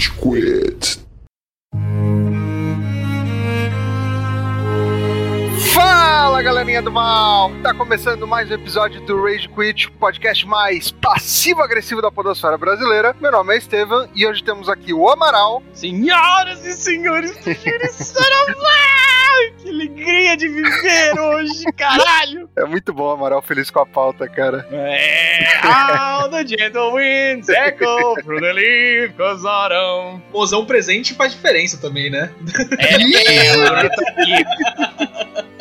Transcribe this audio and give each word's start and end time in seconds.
Rage 0.00 0.12
Quit. 0.12 0.98
Fala 5.74 6.42
galerinha 6.42 6.80
do 6.80 6.90
mal! 6.90 7.52
Tá 7.62 7.74
começando 7.74 8.26
mais 8.26 8.50
um 8.50 8.54
episódio 8.54 8.98
do 9.02 9.22
Rage 9.22 9.46
Quit, 9.50 9.88
o 9.88 9.92
podcast 9.92 10.46
mais 10.46 10.90
passivo-agressivo 10.90 12.00
da 12.00 12.10
podosfera 12.10 12.56
brasileira. 12.56 13.14
Meu 13.20 13.30
nome 13.30 13.54
é 13.54 13.58
Estevam 13.58 14.08
e 14.14 14.26
hoje 14.26 14.42
temos 14.42 14.70
aqui 14.70 14.94
o 14.94 15.06
Amaral. 15.06 15.62
Senhoras 15.74 16.64
e 16.64 16.72
senhores, 16.72 17.32
que 19.58 19.68
alegria 19.68 20.36
de 20.36 20.48
viver 20.48 21.18
hoje, 21.18 21.64
caralho! 21.76 22.48
É 22.56 22.64
muito 22.64 22.92
bom, 22.92 23.10
Amaral, 23.10 23.42
feliz 23.42 23.68
com 23.70 23.80
a 23.80 23.86
pauta, 23.86 24.28
cara. 24.28 24.66
É, 24.70 25.66
all 25.66 26.30
the 26.30 26.46
gentle 26.46 26.94
winds 26.94 27.48
echo 27.48 28.14
through 28.22 28.40
the 28.40 29.08
cause 29.16 29.44
autumn. 29.46 30.20
Mozão 30.32 30.66
presente 30.66 31.14
faz 31.14 31.32
diferença 31.32 31.78
também, 31.78 32.10
né? 32.10 32.30
É, 32.78 32.94
é, 32.94 33.56
eu 33.84 33.90
tô 33.90 34.08
aqui. 34.08 34.44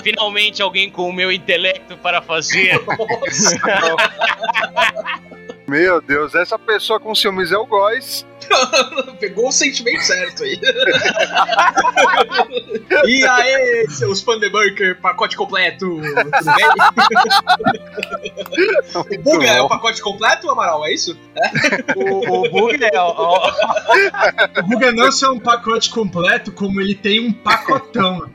Finalmente 0.04 0.62
alguém 0.62 0.90
com 0.90 1.10
o 1.10 1.14
meu 1.14 1.32
intelecto 1.32 1.96
para 1.98 2.22
fazer. 2.22 2.80
Meu 5.70 6.02
Deus, 6.02 6.34
essa 6.34 6.58
pessoa 6.58 7.00
com 7.00 7.14
ciúmes 7.14 7.52
é 7.52 7.58
o 7.58 7.68
Góis. 7.68 8.26
Pegou 9.20 9.50
o 9.50 9.52
sentimento 9.52 10.02
certo 10.02 10.44
aí. 10.44 10.60
e 13.06 13.24
aí, 13.24 13.86
seus 13.90 14.20
Fundeburker, 14.22 15.00
pacote 15.00 15.38
completo. 15.38 16.02
Tudo 16.02 16.16
bem? 16.56 16.66
o 19.20 19.22
Buga 19.22 19.46
é 19.46 19.62
o 19.62 19.68
pacote 19.68 20.02
completo, 20.02 20.50
Amaral? 20.50 20.84
É 20.88 20.94
isso? 20.94 21.16
O, 21.96 22.40
o 22.40 22.50
bug 22.50 22.84
é. 22.84 22.98
ó, 22.98 23.14
ó, 23.16 23.52
O 24.62 24.64
Buga 24.64 24.92
não 24.92 25.12
só 25.12 25.28
é 25.28 25.32
um 25.32 25.40
pacote 25.40 25.92
completo, 25.92 26.52
como 26.52 26.82
ele 26.82 26.96
tem 26.96 27.20
um 27.20 27.32
pacotão. 27.32 28.28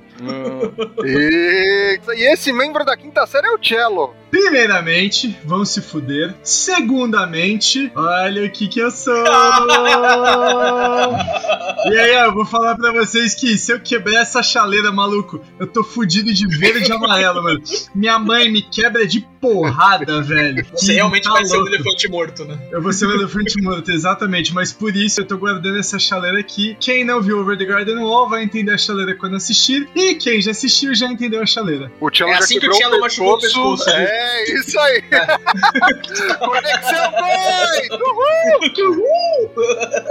E... 1.05 2.00
e 2.17 2.33
esse 2.33 2.53
membro 2.53 2.84
da 2.84 2.97
quinta 2.97 3.27
série 3.27 3.47
é 3.47 3.50
o 3.53 3.58
Cello. 3.62 4.14
Primeiramente, 4.30 5.36
vão 5.44 5.64
se 5.64 5.80
fuder. 5.80 6.34
Segundamente, 6.42 7.92
olha 7.94 8.45
o 8.45 8.50
que 8.50 8.67
que 8.67 8.80
eu 8.80 8.91
sou. 8.91 9.14
e 11.86 11.98
aí, 11.98 12.14
eu 12.25 12.34
vou 12.34 12.45
falar 12.45 12.75
pra 12.77 12.91
vocês 12.92 13.34
que 13.34 13.56
se 13.56 13.72
eu 13.72 13.78
quebrar 13.80 14.22
essa 14.22 14.42
chaleira, 14.42 14.91
maluco, 14.91 15.41
eu 15.58 15.67
tô 15.67 15.84
fudido 15.84 16.33
de 16.33 16.47
verde 16.48 16.91
e 16.91 16.92
amarelo, 16.92 17.42
mano. 17.42 17.62
Minha 17.95 18.19
mãe 18.19 18.50
me 18.50 18.62
quebra 18.62 19.06
de 19.06 19.20
porrada, 19.41 20.20
velho. 20.22 20.67
Você 20.72 20.86
Que 20.86 20.92
realmente 20.95 21.25
tá 21.25 21.33
vai 21.33 21.45
ser 21.45 21.56
um 21.56 21.61
louco. 21.61 21.75
elefante 21.75 22.08
morto, 22.08 22.45
né? 22.45 22.58
Eu 22.72 22.83
vou 22.83 22.92
ser 22.92 23.06
um 23.06 23.12
elefante 23.12 23.62
morto, 23.62 23.92
exatamente. 23.92 24.52
Mas 24.55 24.72
por 24.72 24.97
isso 24.97 25.20
eu 25.20 25.27
tô 25.27 25.36
guardando 25.36 25.78
essa 25.78 25.98
chaleira 25.98 26.41
aqui. 26.41 26.77
Quem 26.80 27.05
não 27.05 27.20
viu 27.20 27.39
Over 27.41 27.56
the 27.56 27.64
Garden 27.64 27.98
Wall 27.98 28.28
vai 28.28 28.42
entender 28.42 28.72
a 28.72 28.78
chaleira 28.78 29.14
quando 29.14 29.36
assistir. 29.36 29.89
E 29.95 30.14
quem 30.15 30.41
já 30.41 30.51
assistiu 30.51 30.95
já 30.95 31.07
entendeu 31.07 31.43
a 31.43 31.47
chaleira. 31.47 31.91
O 32.01 32.09
É 32.09 32.34
assim 32.34 32.59
que 32.59 32.69
o 32.69 32.75
Cello 32.75 33.01
machucou 33.01 33.34
o 33.34 33.41
pescoço? 33.41 33.89
É, 33.91 34.45
isso 34.45 34.79
aí. 34.79 35.03
Conexão 36.39 37.11
Góis! 37.12 37.91
Uhul! 38.79 39.51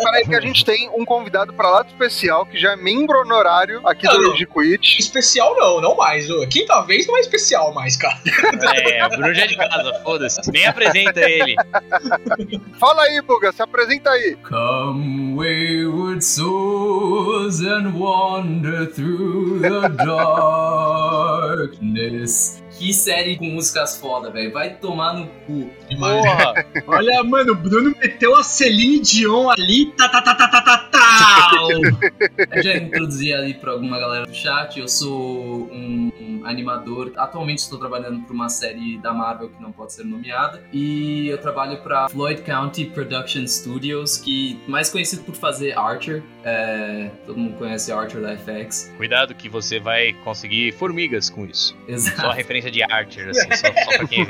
Peraí 0.04 0.26
que 0.26 0.36
a 0.36 0.42
gente 0.42 0.66
tem 0.66 0.90
um 0.96 1.06
convidado 1.06 1.54
pra 1.54 1.70
lá 1.70 1.84
do 1.84 1.90
especial, 1.90 2.46
que 2.46 2.58
já 2.58 2.74
é 2.74 2.76
membro 2.76 3.20
honorário 3.20 3.82
aqui 3.88 4.08
do 4.08 4.14
Não, 4.14 4.22
não. 4.22 4.32
Rage 4.32 4.46
Quit. 4.48 5.00
Especial 5.00 5.56
não, 5.56 5.82
não 5.82 5.96
mais. 5.96 6.28
Quinta 6.50 6.82
vez 6.82 7.08
não 7.08 7.18
é 7.18 7.22
especial 7.22 7.74
mais, 7.74 7.96
cara. 7.98 8.18
é, 8.90 9.06
o 9.06 9.10
Bruno 9.10 9.34
já 9.34 9.44
é 9.44 9.48
de 9.48 9.56
casa, 9.56 9.94
foda-se. 10.04 10.52
Nem 10.52 10.66
apresenta 10.66 11.20
ele. 11.20 11.56
Fala 12.80 13.04
aí, 13.04 13.22
Buga, 13.22 13.52
se 13.52 13.62
apresenta 13.62 14.10
aí. 14.12 14.38
Come, 14.48 15.36
wayward 15.36 16.24
souls, 16.24 17.62
and 17.62 17.94
wander 17.94 18.88
through 18.88 19.62
the 19.62 19.83
darkness. 21.58 22.64
Que 22.78 22.94
série 22.94 23.38
com 23.38 23.46
músicas 23.46 23.98
foda, 23.98 24.30
velho. 24.32 24.52
Vai 24.52 24.76
tomar 24.76 25.14
no 25.14 25.28
cu. 25.46 25.70
Porra. 25.98 26.66
Olha, 26.88 27.24
mano, 27.24 27.54
o 27.54 27.56
Bruno 27.56 27.96
meteu 28.02 28.36
a 28.36 28.44
Celine 28.44 29.00
Dion 29.00 29.50
ali. 29.50 29.92
Tá, 29.98 30.10
tá, 30.10 30.22
tá, 30.22 30.36
tá, 30.36 30.48
tá, 30.48 30.62
tá, 30.62 30.78
Eu 32.52 32.64
já 32.64 32.78
introduzi 32.78 33.34
ali 33.34 33.54
pra 33.54 33.72
alguma 33.72 34.00
galera 34.00 34.26
do 34.26 34.34
chat. 34.34 34.80
Eu 34.80 34.88
sou 34.88 35.70
um, 35.72 36.12
um 36.20 36.42
animador. 36.46 37.12
Atualmente 37.16 37.60
estou 37.60 37.80
trabalhando 37.80 38.22
para 38.24 38.34
uma 38.34 38.50
série 38.50 38.98
da 38.98 39.14
Marvel 39.14 39.50
que 39.50 39.62
não 39.62 39.72
pode 39.72 39.94
ser 39.94 40.04
nomeada. 40.04 40.64
E 40.72 41.28
eu 41.28 41.38
trabalho 41.38 41.78
para 41.82 42.10
Floyd 42.10 42.42
County 42.42 42.86
Production 42.86 43.46
Studios, 43.48 44.18
que 44.18 44.60
mais 44.68 44.90
conhecido 44.90 45.24
por 45.24 45.36
fazer 45.36 45.78
Archer. 45.78 46.24
É, 46.44 47.10
todo 47.26 47.38
mundo 47.38 47.58
conhece 47.58 47.92
Archer 47.92 48.22
da 48.22 48.36
FX. 48.36 48.92
Cuidado 48.98 49.34
que 49.34 49.48
você 49.48 49.80
vai 49.80 50.14
conseguir 50.24 50.74
formigas 50.74 51.30
com 51.30 51.46
isso. 51.46 51.74
Só 51.74 51.92
a 51.92 51.94
Exato. 51.94 52.30
referência 52.32 52.72
de 52.72 52.84
Archer, 52.84 53.30
assim, 53.30 53.50
só, 53.56 53.68
só 53.68 53.98
pra 53.98 54.08
quem 54.08 54.26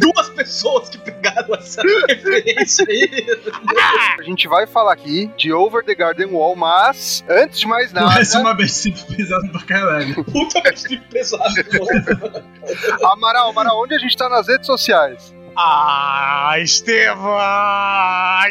duas 0.00 0.28
pessoas 0.30 0.88
que 0.88 0.98
pegaram 0.98 1.54
essa 1.54 1.82
referência 2.08 2.84
aí. 2.88 3.26
A 4.18 4.22
gente 4.22 4.48
vai 4.48 4.66
falar 4.66 4.92
aqui 4.92 5.30
de 5.36 5.49
Over 5.52 5.84
the 5.84 5.94
Garden 5.94 6.32
Wall, 6.32 6.56
mas 6.56 7.24
antes 7.28 7.60
de 7.60 7.66
mais 7.66 7.92
nada, 7.92 8.08
Parece 8.08 8.36
uma 8.38 8.54
BC 8.54 8.92
pesada 9.16 9.48
pra 9.48 9.62
caralho. 9.62 10.24
Puta 10.24 10.60
vestido 10.62 11.02
pesado. 11.10 11.42
Amaral, 13.12 13.50
Amaral, 13.50 13.82
onde 13.82 13.94
a 13.94 13.98
gente 13.98 14.16
tá 14.16 14.28
nas 14.28 14.48
redes 14.48 14.66
sociais? 14.66 15.34
Ah, 15.56 16.54
Estevam! 16.58 17.36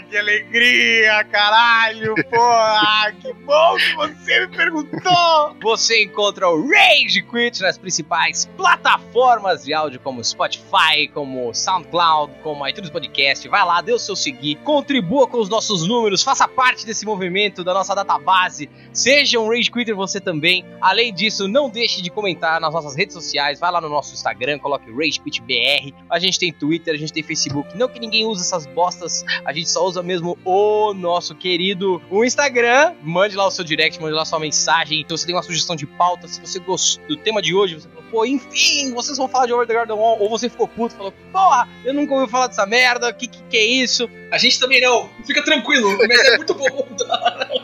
Que 0.09 0.17
alegria, 0.17 1.23
caralho! 1.25 2.13
Porra, 2.29 3.11
que 3.19 3.33
bom 3.33 3.75
que 3.77 3.95
você 3.95 4.39
me 4.41 4.55
perguntou! 4.55 5.55
Você 5.61 6.03
encontra 6.03 6.47
o 6.49 6.67
Rage 6.67 7.21
Quit 7.23 7.61
nas 7.61 7.77
principais 7.77 8.45
plataformas 8.57 9.63
de 9.63 9.73
áudio 9.73 9.99
como 9.99 10.23
Spotify, 10.23 11.07
como 11.13 11.53
SoundCloud, 11.53 12.33
como 12.43 12.67
iTunes 12.67 12.89
Podcast. 12.89 13.47
Vai 13.47 13.65
lá, 13.65 13.81
dê 13.81 13.93
o 13.93 13.99
seu 13.99 14.15
seguir, 14.15 14.55
contribua 14.57 15.27
com 15.27 15.39
os 15.39 15.49
nossos 15.49 15.87
números, 15.87 16.21
faça 16.21 16.47
parte 16.47 16.85
desse 16.85 17.05
movimento 17.05 17.63
da 17.63 17.73
nossa 17.73 17.95
database. 17.95 18.69
Seja 18.93 19.39
um 19.39 19.49
Rage 19.49 19.71
Quitter 19.71 19.95
você 19.95 20.19
também. 20.19 20.65
Além 20.81 21.13
disso, 21.13 21.47
não 21.47 21.69
deixe 21.69 22.01
de 22.01 22.09
comentar 22.09 22.59
nas 22.59 22.73
nossas 22.73 22.95
redes 22.95 23.13
sociais. 23.13 23.59
Vai 23.59 23.71
lá 23.71 23.81
no 23.81 23.89
nosso 23.89 24.13
Instagram, 24.13 24.59
coloque 24.59 24.91
Rage 24.91 25.19
Quit 25.19 25.41
BR. 25.41 25.93
A 26.09 26.19
gente 26.19 26.37
tem 26.37 26.51
Twitter, 26.51 26.88
a 26.95 26.97
gente 26.97 27.13
tem 27.13 27.23
Facebook. 27.23 27.77
Não 27.77 27.87
que 27.87 27.99
ninguém 27.99 28.25
use 28.25 28.41
essas 28.41 28.65
bostas, 28.65 29.23
a 29.45 29.53
gente 29.53 29.69
só 29.69 29.85
usa 29.85 30.01
mesmo 30.01 30.37
o 30.43 30.93
nosso 30.93 31.35
querido 31.35 32.01
o 32.09 32.23
Instagram. 32.23 32.95
Mande 33.03 33.35
lá 33.35 33.47
o 33.47 33.51
seu 33.51 33.63
direct, 33.63 34.01
mande 34.01 34.13
lá 34.13 34.25
sua 34.25 34.39
mensagem. 34.39 35.05
Se 35.07 35.17
você 35.17 35.25
tem 35.25 35.35
uma 35.35 35.43
sugestão 35.43 35.75
de 35.75 35.85
pauta, 35.85 36.27
se 36.27 36.39
você 36.39 36.59
gostou 36.59 37.07
do 37.07 37.17
tema 37.17 37.41
de 37.41 37.53
hoje, 37.53 37.75
você 37.75 37.87
pô, 38.09 38.25
enfim, 38.25 38.93
vocês 38.93 39.17
vão 39.17 39.27
falar 39.27 39.45
de 39.45 39.53
Over 39.53 39.67
the 39.67 39.73
Garden 39.73 39.95
Wall, 39.95 40.19
ou 40.19 40.29
você 40.29 40.49
ficou 40.49 40.67
puto, 40.67 40.95
falou, 40.95 41.13
porra, 41.31 41.67
eu 41.85 41.93
nunca 41.93 42.13
ouvi 42.13 42.29
falar 42.29 42.47
dessa 42.47 42.65
merda, 42.65 43.11
que 43.13 43.27
que, 43.27 43.41
que 43.49 43.57
é 43.57 43.65
isso? 43.65 44.09
A 44.31 44.37
gente 44.37 44.59
também 44.59 44.79
não. 44.81 45.09
Fica 45.25 45.43
tranquilo. 45.43 45.97
Mas 46.07 46.19
é 46.19 46.37
muito 46.37 46.53
bom. 46.53 46.65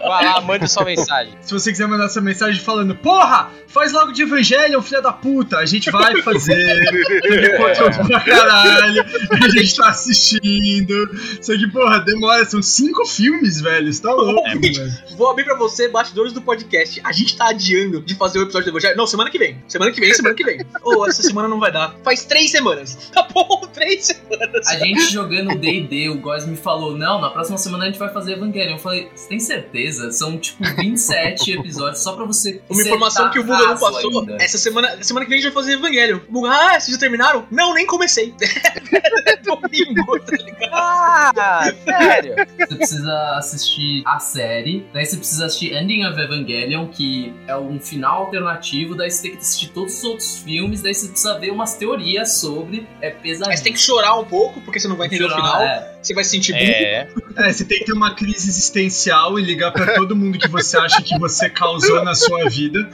Vai 0.06 0.25
lá, 0.25 0.41
mande 0.41 0.67
sua 0.67 0.83
mensagem. 0.83 1.33
Se 1.41 1.53
você 1.53 1.72
quiser 1.72 1.88
mandar 1.88 2.06
essa 2.06 2.22
mensagem 2.22 2.59
falando, 2.59 2.95
porra, 2.95 3.50
faz 3.67 3.91
logo 3.91 4.11
de 4.11 4.23
Evangelho, 4.23 4.81
filha 4.81 5.01
da 5.01 5.11
puta, 5.11 5.57
a 5.57 5.66
gente 5.66 5.89
vai 5.91 6.22
fazer. 6.22 6.56
Porque 7.22 7.50
conteúdo 7.57 8.07
pra 8.07 8.19
caralho, 8.19 9.03
a 9.31 9.50
gente 9.50 9.75
tá 9.75 9.89
assistindo. 9.89 11.09
Só 11.41 11.53
que, 11.53 11.67
porra, 11.72 12.00
demora, 12.00 12.45
são 12.45 12.62
cinco 12.62 13.06
filmes, 13.06 13.62
velho. 13.62 13.91
Você 13.91 14.01
tá 14.01 14.12
louco, 14.13 14.47
É, 14.47 14.56
velho. 14.56 14.94
Vou 15.17 15.29
abrir 15.29 15.44
pra 15.44 15.56
você, 15.56 15.88
bastidores 15.88 16.33
do 16.33 16.41
podcast. 16.41 17.01
A 17.03 17.12
gente 17.12 17.35
tá 17.35 17.50
adiando 17.50 18.01
de 18.01 18.16
fazer 18.16 18.39
o 18.39 18.44
episódio 18.44 18.72
do 18.72 18.77
Evangelho. 18.77 18.97
Não, 18.97 19.07
semana 19.07 19.29
que 19.29 19.38
vem. 19.38 19.62
Semana 19.67 19.91
que 19.91 20.00
vem, 20.00 20.13
semana 20.13 20.34
que 20.35 20.44
vem. 20.44 20.59
Ô, 20.84 21.06
essa 21.07 21.23
semana 21.23 21.47
não 21.47 21.59
vai 21.59 21.72
dar. 21.72 21.96
Faz 22.03 22.25
três 22.25 22.51
semanas. 22.51 23.12
Tá 23.13 23.28
bom, 23.34 23.62
três 23.73 24.06
semanas. 24.07 24.68
A 24.68 24.78
gente 24.78 25.01
jogando 25.12 25.57
D&D, 25.57 26.09
o 26.09 26.19
Góis 26.19 26.46
me 26.46 26.56
falou, 26.56 26.97
não, 26.97 27.19
na 27.22 27.29
próxima 27.29 27.57
semana 27.57 27.85
a 27.85 27.88
gente 27.88 28.00
vai 28.00 28.12
fazer 28.12 28.34
Evangelion. 28.34 28.74
Eu 28.74 28.80
falei, 28.80 29.09
você 29.15 29.30
tem 29.30 29.39
certeza? 29.39 30.12
São, 30.12 30.38
tipo, 30.38 30.63
27 30.77 31.51
episódios 31.54 32.01
só 32.01 32.13
pra 32.13 32.25
você 32.25 32.62
Uma 32.69 32.81
informação 32.81 33.30
que 33.31 33.39
o 33.39 33.44
Buga 33.44 33.57
não 33.59 33.77
passou. 33.77 34.19
ainda. 34.19 34.38
Essa 34.42 34.57
semana, 34.57 35.01
semana 35.01 35.25
que 35.25 35.30
vem 35.30 35.39
a 35.39 35.42
gente 35.42 35.54
vai 35.54 35.63
fazer 35.63 35.74
Evangelho. 35.77 36.24
O 36.27 36.31
Buga, 36.31 36.50
ah, 36.51 36.80
vocês 36.80 36.92
já 36.94 37.00
terminaram? 37.00 37.45
Não, 37.51 37.74
nem 37.74 37.86
comecei. 37.86 38.33
Domingo, 39.44 40.19
tá 40.19 40.36
ligado? 40.36 40.71
Ah, 40.74 41.63
sério? 41.83 42.36
Você 42.57 42.75
precisa 42.75 43.38
assistir 43.38 44.04
a 44.06 44.19
série, 44.19 44.86
daí 44.94 45.06
você 45.06 45.18
precisa 45.18 45.45
assistir 45.45 45.74
Ending 45.74 46.06
of 46.06 46.19
Evangelion, 46.19 46.88
que 46.88 47.33
é 47.48 47.56
um 47.57 47.80
final 47.80 48.24
alternativo, 48.25 48.95
daí 48.95 49.09
você 49.12 49.24
tem 49.24 49.31
que 49.31 49.38
assistir 49.38 49.69
todos 49.69 49.98
os 49.98 50.04
outros 50.04 50.25
filmes, 50.39 50.81
daí 50.81 50.94
você 50.94 51.07
precisa 51.07 51.38
ver 51.38 51.51
umas 51.51 51.75
teorias 51.75 52.33
sobre, 52.38 52.88
é 53.01 53.10
pesadíssimo. 53.10 53.48
Mas 53.48 53.62
tem 53.62 53.74
que 53.74 53.80
chorar 53.80 54.18
um 54.18 54.25
pouco, 54.25 54.60
porque 54.62 54.80
você 54.80 54.88
não 54.88 54.95
vai 54.95 55.07
entender 55.07 55.24
Chorar, 55.30 55.36
o 55.36 55.42
final. 55.42 55.62
é. 55.62 55.94
Você 56.06 56.13
vai 56.13 56.24
se 56.24 56.30
sentir 56.30 56.54
burro. 56.54 56.66
É. 56.66 57.07
É, 57.36 57.52
você 57.52 57.66
tem 57.66 57.80
que 57.80 57.86
ter 57.86 57.94
uma 57.94 58.13
crise 58.13 58.48
existencial 58.48 59.40
e 59.40 59.42
ligar 59.42 59.72
pra 59.72 59.96
todo 59.96 60.16
mundo 60.16 60.38
que 60.38 60.48
você 60.48 60.78
acha 60.78 61.02
que 61.02 61.18
você 61.18 61.50
causou 61.50 62.04
na 62.04 62.13
sua 62.13 62.48
vida. 62.48 62.88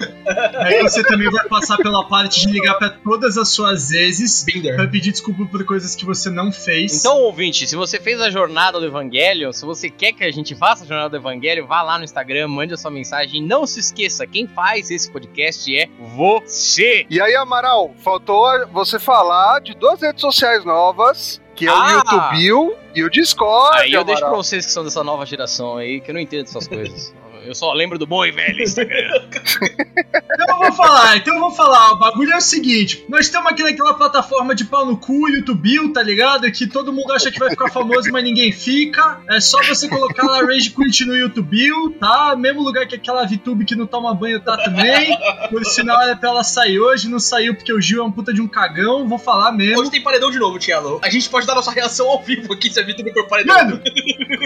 Aí 0.56 0.81
você 0.81 1.04
também 1.04 1.30
vai 1.30 1.46
passar 1.50 1.78
pela 1.78 2.08
parte 2.08 2.40
de 2.40 2.52
ligar 2.52 2.75
pra 2.75 2.90
todas 2.90 3.38
as 3.38 3.50
suas 3.50 3.92
exes 3.92 4.46
Binder. 4.46 4.78
pra 4.78 4.88
pedir 4.88 5.12
desculpa 5.12 5.46
por 5.46 5.66
coisas 5.66 5.94
que 5.94 6.06
você 6.06 6.30
não 6.30 6.54
fez. 6.54 7.00
Então, 7.00 7.18
ouvinte, 7.18 7.68
se 7.68 7.75
você 7.75 8.00
fez 8.00 8.22
a 8.22 8.30
jornada 8.30 8.80
do 8.80 8.86
Evangelho, 8.86 9.52
se 9.52 9.66
você 9.66 9.90
quer 9.90 10.13
que 10.13 10.24
a 10.24 10.31
gente 10.31 10.56
faça 10.56 10.86
a 10.86 10.88
jornada 10.88 11.10
do 11.10 11.18
Evangelho, 11.18 11.68
vá 11.68 11.81
lá 11.81 11.98
no 11.98 12.06
Instagram, 12.06 12.48
mande 12.48 12.74
a 12.74 12.78
sua 12.78 12.92
mensagem. 12.92 13.42
E 13.42 13.46
não 13.46 13.68
se 13.68 13.81
esqueça, 13.81 14.25
quem 14.25 14.48
faz 14.48 14.90
esse 14.90 15.12
podcast 15.12 15.75
é 15.75 15.90
você. 16.16 17.06
E 17.10 17.19
aí, 17.19 17.36
Amaral, 17.36 17.94
faltou 17.98 18.46
você 18.72 18.98
falar 18.98 19.60
de 19.60 19.75
duas 19.75 20.02
redes 20.02 20.22
sociais 20.22 20.63
novas, 20.63 21.42
que 21.62 21.68
é 21.68 21.72
o 21.72 21.75
Ah! 21.75 22.34
YouTube 22.34 22.80
e 22.96 23.04
o 23.04 23.10
Discord. 23.10 23.78
Aí 23.78 23.94
eu 23.94 24.04
deixo 24.04 24.19
pra 24.19 24.30
Amaral. 24.30 24.44
vocês 24.44 24.66
que 24.66 24.72
são 24.72 24.84
dessa 24.84 25.04
nova 25.04 25.25
geração 25.28 25.78
aí, 25.78 26.02
que 26.02 26.10
eu 26.10 26.13
não 26.16 26.22
entendo 26.22 26.44
essas 26.46 26.68
coisas. 26.68 27.13
Eu 27.45 27.55
só 27.55 27.73
lembro 27.73 27.97
do 27.97 28.05
bom 28.05 28.25
e 28.25 28.31
velho 28.31 28.61
Instagram. 28.61 29.21
Então 30.33 30.47
eu 30.47 30.69
vou 30.69 30.73
falar, 30.73 31.17
então 31.17 31.33
eu 31.33 31.39
vou 31.39 31.51
falar. 31.51 31.91
O 31.91 31.97
bagulho 31.97 32.31
é 32.31 32.38
o 32.38 32.41
seguinte: 32.41 33.05
nós 33.09 33.25
estamos 33.25 33.51
aqui 33.51 33.61
naquela 33.61 33.93
plataforma 33.93 34.55
de 34.55 34.65
pau 34.65 34.85
no 34.85 34.97
cu, 34.97 35.29
YouTube, 35.29 35.91
tá 35.93 36.01
ligado? 36.01 36.49
Que 36.51 36.67
todo 36.67 36.93
mundo 36.93 37.11
acha 37.11 37.29
que 37.29 37.38
vai 37.38 37.49
ficar 37.49 37.69
famoso, 37.69 38.09
mas 38.11 38.23
ninguém 38.23 38.51
fica. 38.51 39.21
É 39.29 39.39
só 39.39 39.61
você 39.63 39.88
colocar 39.89 40.25
lá 40.25 40.41
Rage 40.41 40.71
Quit 40.71 41.05
no 41.05 41.15
YouTube, 41.15 41.95
tá? 41.99 42.35
Mesmo 42.38 42.61
lugar 42.61 42.88
que 42.88 42.95
aquela 42.95 43.25
VTube 43.25 43.65
que 43.65 43.75
não 43.75 43.85
toma 43.85 44.13
banho 44.13 44.39
tá 44.39 44.57
também. 44.57 45.17
Por 45.49 45.63
sinal, 45.65 46.01
era 46.01 46.15
pra 46.15 46.29
ela 46.29 46.43
sair 46.43 46.79
hoje, 46.79 47.09
não 47.09 47.19
saiu 47.19 47.53
porque 47.53 47.73
o 47.73 47.81
Gil 47.81 48.01
é 48.01 48.05
um 48.05 48.11
puta 48.11 48.33
de 48.33 48.41
um 48.41 48.47
cagão, 48.47 49.07
vou 49.07 49.19
falar 49.19 49.51
mesmo. 49.51 49.81
Hoje 49.81 49.91
tem 49.91 50.01
paredão 50.01 50.31
de 50.31 50.39
novo, 50.39 50.57
Tielo. 50.57 50.99
A 51.03 51.09
gente 51.09 51.29
pode 51.29 51.45
dar 51.45 51.55
nossa 51.55 51.71
reação 51.71 52.07
ao 52.09 52.21
vivo 52.21 52.53
aqui 52.53 52.71
se 52.71 52.79
a 52.79 52.83
Vitor 52.83 53.11
for 53.13 53.27
paredão. 53.27 53.55
Mano, 53.55 53.81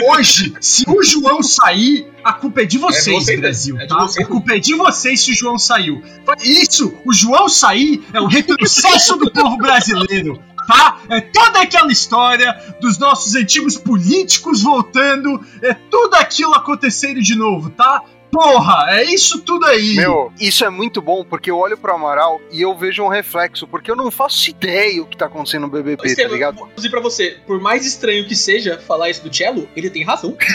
hoje, 0.07 0.53
se 0.59 0.83
o 0.87 1.03
João 1.03 1.41
sair, 1.43 2.07
a 2.23 2.33
culpa 2.33 2.61
é 2.61 2.65
de 2.65 2.77
vocês, 2.77 3.07
É 3.07 3.19
vocês, 3.19 3.39
Brasil, 3.39 3.79
é 3.79 3.87
tá? 3.87 3.99
vocês. 3.99 4.25
A 4.25 4.29
culpa 4.29 4.55
é 4.55 4.59
de 4.59 4.73
vocês 4.75 5.21
se 5.21 5.31
o 5.31 5.35
João 5.35 5.57
saiu. 5.57 6.01
Isso, 6.41 6.93
o 7.05 7.13
João 7.13 7.47
sair 7.47 8.03
é 8.13 8.19
o 8.19 8.27
retrocesso 8.27 9.15
do 9.17 9.31
povo 9.31 9.57
brasileiro, 9.57 10.41
tá? 10.67 10.99
É 11.09 11.21
toda 11.21 11.61
aquela 11.61 11.91
história 11.91 12.59
dos 12.81 12.97
nossos 12.97 13.35
antigos 13.35 13.77
políticos 13.77 14.61
voltando, 14.63 15.39
é 15.61 15.73
tudo 15.73 16.15
aquilo 16.15 16.53
acontecendo 16.53 17.21
de 17.21 17.35
novo, 17.35 17.69
tá? 17.69 18.01
Porra, 18.35 18.87
é 18.89 19.03
isso 19.05 19.41
tudo 19.41 19.65
aí. 19.65 19.95
Meu, 19.95 20.31
isso 20.39 20.65
é 20.65 20.69
muito 20.69 21.01
bom, 21.01 21.23
porque 21.23 21.49
eu 21.49 21.57
olho 21.57 21.77
pro 21.77 21.93
Amaral 21.93 22.41
e 22.51 22.61
eu 22.61 22.75
vejo 22.75 23.01
um 23.01 23.07
reflexo, 23.07 23.65
porque 23.65 23.89
eu 23.89 23.95
não 23.95 24.11
faço 24.11 24.49
ideia 24.49 25.01
o 25.01 25.05
que 25.05 25.15
tá 25.15 25.27
acontecendo 25.27 25.61
no 25.61 25.69
BBB, 25.69 26.03
tá 26.03 26.07
Estevam, 26.07 26.33
ligado? 26.33 26.55
vou 26.57 26.69
dizer 26.75 26.89
pra 26.89 26.99
você, 26.99 27.37
por 27.47 27.61
mais 27.61 27.85
estranho 27.85 28.27
que 28.27 28.35
seja 28.35 28.77
falar 28.77 29.09
isso 29.09 29.23
do 29.23 29.33
Cello, 29.33 29.69
ele 29.75 29.89
tem 29.89 30.03
razão. 30.03 30.35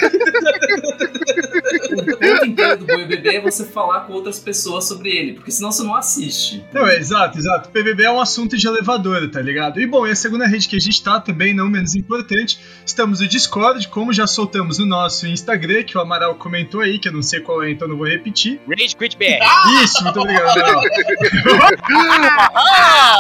O 1.90 2.16
ponto 2.16 2.46
inteiro 2.46 2.76
do 2.78 2.86
BBB 2.86 3.36
é 3.36 3.40
você 3.40 3.64
falar 3.64 4.00
com 4.00 4.12
outras 4.12 4.38
pessoas 4.38 4.84
sobre 4.84 5.10
ele, 5.10 5.34
porque 5.34 5.50
senão 5.50 5.72
você 5.72 5.82
não 5.82 5.94
assiste. 5.94 6.64
Não, 6.72 6.86
é, 6.86 6.96
exato, 6.96 7.38
exato. 7.38 7.68
PBB 7.70 8.04
é 8.04 8.10
um 8.10 8.20
assunto 8.20 8.56
de 8.56 8.66
elevador, 8.66 9.28
tá 9.30 9.40
ligado? 9.40 9.80
E 9.80 9.86
bom, 9.86 10.06
e 10.06 10.10
a 10.10 10.14
segunda 10.14 10.46
rede 10.46 10.68
que 10.68 10.76
a 10.76 10.80
gente 10.80 11.02
tá 11.02 11.20
também, 11.20 11.54
não 11.54 11.68
menos 11.68 11.94
importante, 11.94 12.60
estamos 12.84 13.20
no 13.20 13.28
Discord, 13.28 13.88
como 13.88 14.12
já 14.12 14.26
soltamos 14.26 14.78
no 14.78 14.86
nosso 14.86 15.26
Instagram, 15.26 15.82
que 15.82 15.96
o 15.96 16.00
Amaral 16.00 16.34
comentou 16.36 16.80
aí, 16.80 16.98
que 16.98 17.08
eu 17.08 17.12
não 17.12 17.22
sei 17.22 17.40
qual 17.40 17.62
é, 17.62 17.69
então 17.70 17.88
não 17.88 17.96
vou 17.96 18.06
repetir. 18.06 18.60
Rage 18.68 18.96
Quit 18.96 19.16
BR. 19.16 19.40
Isso, 19.82 20.02
muito 20.02 20.20
obrigado, 20.20 20.58
Amaral. 20.58 20.82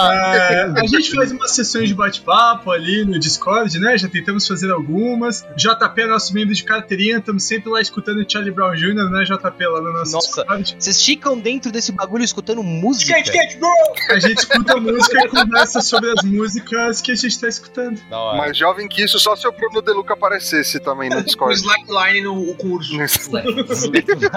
É, 0.00 0.62
a 0.76 0.86
gente 0.86 1.14
faz 1.14 1.32
umas 1.32 1.52
sessões 1.52 1.88
de 1.88 1.94
bate-papo 1.94 2.70
ali 2.70 3.04
no 3.04 3.18
Discord, 3.18 3.78
né? 3.78 3.98
Já 3.98 4.08
tentamos 4.08 4.46
fazer 4.46 4.70
algumas. 4.70 5.44
JP 5.56 6.00
é 6.00 6.06
nosso 6.06 6.32
membro 6.32 6.54
de 6.54 6.64
carteirinha, 6.64 7.18
estamos 7.18 7.44
sempre 7.44 7.70
lá 7.70 7.80
escutando 7.80 8.18
o 8.18 8.30
Charlie 8.30 8.50
Brown 8.52 8.74
Jr., 8.74 9.10
né, 9.10 9.24
JP, 9.24 9.66
lá 9.66 9.80
no 9.80 9.92
nosso 9.92 10.12
Nossa. 10.12 10.28
Discord. 10.28 10.76
Vocês 10.78 11.04
ficam 11.04 11.38
dentro 11.38 11.70
desse 11.70 11.92
bagulho 11.92 12.24
escutando 12.24 12.62
música? 12.62 13.18
Skate, 13.18 13.30
skate, 13.30 13.56
bro! 13.58 13.70
A 14.10 14.18
gente 14.18 14.38
escuta 14.38 14.76
música 14.76 15.24
e 15.24 15.28
conversa 15.28 15.80
sobre 15.80 16.10
as 16.10 16.24
músicas 16.24 17.00
que 17.00 17.12
a 17.12 17.14
gente 17.14 17.38
tá 17.38 17.48
escutando. 17.48 18.00
Mais 18.10 18.56
jovem 18.56 18.88
que 18.88 19.04
isso, 19.04 19.18
só 19.18 19.36
se 19.36 19.46
o 19.46 19.52
Bruno 19.52 19.82
Deluca 19.82 20.14
aparecesse 20.14 20.80
também 20.80 21.10
no 21.10 21.22
Discord. 21.24 21.54
slackline 21.54 22.22
no 22.22 22.54
curso. 22.54 22.96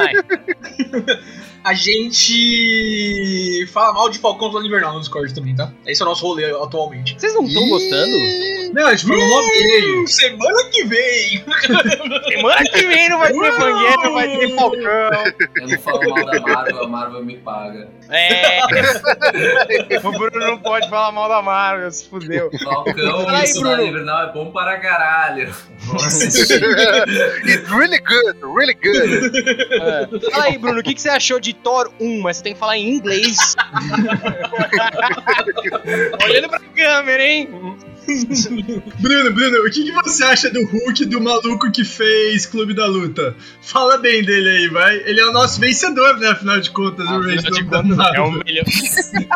Vai. 0.03 1.17
A 1.63 1.73
gente 1.73 3.65
fala 3.67 3.93
mal 3.93 4.09
de 4.09 4.19
Falcão 4.19 4.49
do 4.49 4.61
Invernal 4.65 4.95
no 4.95 4.99
Discord 4.99 5.33
também, 5.33 5.55
tá? 5.55 5.71
Esse 5.87 6.01
é 6.01 6.05
o 6.05 6.09
nosso 6.09 6.25
rolê 6.25 6.51
atualmente. 6.51 7.15
Vocês 7.17 7.33
não 7.33 7.45
estão 7.45 7.69
gostando? 7.69 8.11
Não, 8.73 8.87
a 8.87 8.95
gente 8.95 9.07
falou 9.07 9.25
mó 9.29 9.39
bem. 9.47 10.01
Hum, 10.01 10.07
semana 10.07 10.69
que 10.71 10.83
vem! 10.83 11.45
Semana 12.33 12.63
que 12.63 12.87
vem 12.87 13.07
não 13.07 13.19
vai 13.19 13.31
ter 13.31 13.45
Evangelho, 13.45 14.13
vai 14.13 14.37
ter 14.37 14.55
Falcão. 14.55 14.81
Eu 15.55 15.67
não 15.67 15.79
falo 15.79 16.09
mal 16.09 16.25
da 16.25 16.39
Marvel, 16.41 16.83
a 16.83 16.87
Marvel 16.87 17.23
me 17.23 17.37
paga. 17.37 17.87
É. 18.09 18.59
o 20.03 20.11
Bruno 20.11 20.39
não 20.39 20.57
pode 20.57 20.89
falar 20.89 21.11
mal 21.11 21.29
da 21.29 21.41
Marvel, 21.41 21.91
se 21.91 22.09
fudeu. 22.09 22.49
Falcão 22.63 23.25
Fala 23.25 23.39
aí, 23.39 23.53
Bruno. 23.53 23.83
Invernal 23.83 24.29
é 24.29 24.33
bom 24.33 24.51
para 24.51 24.79
caralho. 24.79 25.53
It's 27.45 27.69
really 27.69 27.99
good, 27.99 28.39
really 28.41 28.73
good. 28.73 29.31
É. 29.83 30.07
Fala 30.31 30.43
aí, 30.45 30.57
Bruno, 30.57 30.79
o 30.79 30.83
que, 30.83 30.93
que 30.93 31.01
você 31.01 31.09
achou 31.09 31.39
de 31.39 31.53
Thor 31.53 31.91
1? 31.99 32.21
Mas 32.21 32.37
você 32.37 32.43
tem 32.43 32.53
que 32.53 32.59
falar 32.59 32.77
em 32.77 32.95
inglês. 32.95 33.55
Olhando 36.23 36.49
pra 36.49 36.59
câmera, 36.59 37.23
hein? 37.23 37.49
Bruno, 38.99 39.31
Bruno, 39.31 39.57
o 39.65 39.71
que, 39.71 39.83
que 39.83 39.91
você 39.91 40.23
acha 40.25 40.49
do 40.49 40.65
Hulk, 40.65 41.05
do 41.05 41.21
maluco 41.21 41.71
que 41.71 41.85
fez 41.85 42.45
Clube 42.45 42.73
da 42.73 42.85
Luta? 42.85 43.35
Fala 43.61 43.97
bem 43.97 44.23
dele 44.23 44.49
aí, 44.49 44.67
vai. 44.67 44.97
Ele 45.05 45.21
é 45.21 45.25
o 45.25 45.31
nosso 45.31 45.59
vencedor, 45.59 46.17
né? 46.19 46.27
Afinal 46.29 46.59
de 46.59 46.69
contas, 46.71 47.07
o 47.07 47.21
Rage 47.21 47.39
Afinal 47.39 47.51
de 47.51 47.63
Clube 47.63 47.69
da 47.69 47.81
contas, 47.81 47.97
é 48.15 48.19
o 48.19 48.31
Marvel. 48.31 48.43
melhor. 48.45 48.65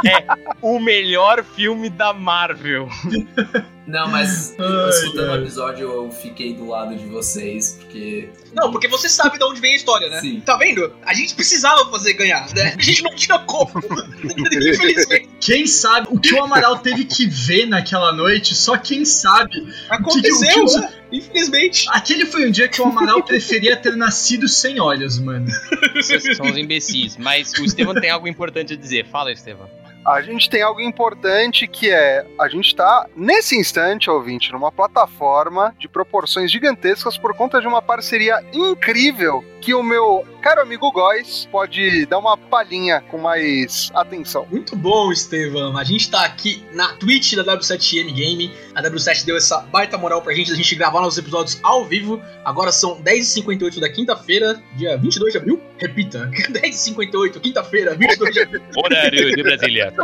É 0.06 0.26
o 0.62 0.80
melhor 0.80 1.44
filme 1.44 1.90
da 1.90 2.14
Marvel. 2.14 2.88
Não, 3.88 4.10
mas 4.10 4.54
Ai, 4.60 4.90
escutando 4.90 5.32
o 5.32 5.36
episódio 5.36 5.90
eu 5.90 6.12
fiquei 6.12 6.54
do 6.54 6.68
lado 6.68 6.96
de 6.96 7.06
vocês, 7.06 7.78
porque. 7.80 8.30
Não, 8.54 8.70
porque 8.72 8.88
você 8.88 9.08
sabe 9.08 9.38
de 9.38 9.44
onde 9.46 9.62
vem 9.62 9.74
a 9.74 9.76
história, 9.78 10.10
né? 10.10 10.20
Sim. 10.20 10.42
Tá 10.42 10.58
vendo? 10.58 10.94
A 11.06 11.14
gente 11.14 11.34
precisava 11.36 11.90
fazer 11.90 12.14
ganhar, 12.14 12.54
né? 12.54 12.76
A 12.78 12.82
gente 12.82 13.02
não 13.04 13.16
tinha 13.16 13.40
como. 13.40 13.72
Infelizmente. 14.24 15.30
Quem 15.40 15.66
sabe 15.66 16.08
o 16.12 16.20
que 16.20 16.34
o 16.36 16.44
Amaral 16.44 16.80
teve 16.80 17.06
que 17.06 17.26
ver 17.28 17.66
naquela 17.66 18.12
noite, 18.12 18.54
só 18.56 18.78
quem 18.78 19.06
sabe. 19.06 19.74
Aconteceu, 19.90 20.66
que- 20.66 20.80
né? 20.80 20.94
Infelizmente. 21.12 21.86
Aquele 21.90 22.26
foi 22.26 22.46
um 22.48 22.52
dia 22.52 22.68
que 22.68 22.82
o 22.82 22.86
Amaral 22.86 23.24
preferia 23.24 23.78
ter 23.78 23.96
nascido 23.96 24.48
sem 24.48 24.80
olhos, 24.82 25.18
mano. 25.20 25.48
Vocês 25.96 26.36
são 26.36 26.46
os 26.48 26.58
imbecis. 26.58 27.16
Mas 27.18 27.54
o 27.54 27.64
Estevam 27.64 27.94
tem 27.94 28.10
algo 28.10 28.28
importante 28.28 28.74
a 28.74 28.76
dizer. 28.76 29.06
Fala, 29.08 29.32
Estevam. 29.32 29.70
A 30.08 30.22
gente 30.22 30.50
tem 30.50 30.62
algo 30.62 30.80
importante 30.80 31.68
que 31.68 31.92
é: 31.92 32.26
a 32.40 32.48
gente 32.48 32.74
tá, 32.74 33.06
nesse 33.14 33.58
instante, 33.58 34.10
ouvinte, 34.10 34.54
numa 34.54 34.72
plataforma 34.72 35.76
de 35.78 35.90
proporções 35.90 36.50
gigantescas 36.50 37.18
por 37.18 37.36
conta 37.36 37.60
de 37.60 37.68
uma 37.68 37.82
parceria 37.82 38.42
incrível 38.54 39.44
que 39.60 39.74
o 39.74 39.84
meu 39.84 40.26
caro 40.48 40.62
amigo 40.62 40.90
Góis 40.94 41.46
pode 41.52 42.06
dar 42.06 42.20
uma 42.20 42.38
palhinha 42.38 43.02
com 43.10 43.18
mais 43.18 43.92
atenção. 43.94 44.48
Muito 44.50 44.78
bom, 44.78 45.12
Estevam. 45.12 45.78
A 45.78 45.84
gente 45.84 46.10
tá 46.10 46.24
aqui 46.24 46.64
na 46.72 46.94
Twitch 46.94 47.34
da 47.34 47.44
W7M 47.44 48.14
Game. 48.14 48.54
A 48.74 48.82
W7 48.82 49.26
deu 49.26 49.36
essa 49.36 49.60
baita 49.64 49.98
moral 49.98 50.22
pra 50.22 50.34
gente, 50.34 50.50
a 50.50 50.56
gente 50.56 50.74
gravar 50.74 51.02
nossos 51.02 51.20
episódios 51.20 51.60
ao 51.62 51.84
vivo. 51.84 52.22
Agora 52.46 52.72
são 52.72 53.02
10h58 53.02 53.78
da 53.82 53.90
quinta-feira, 53.90 54.64
dia 54.78 54.96
22 54.96 55.34
de 55.34 55.38
abril. 55.38 55.62
Repita, 55.78 56.32
10h58, 56.50 57.42
quinta-feira, 57.42 57.94
22 57.96 58.34
de 58.34 58.40
abril. 58.40 58.62
Horário 58.78 59.36
de 59.36 59.44
Brasília. 59.44 59.94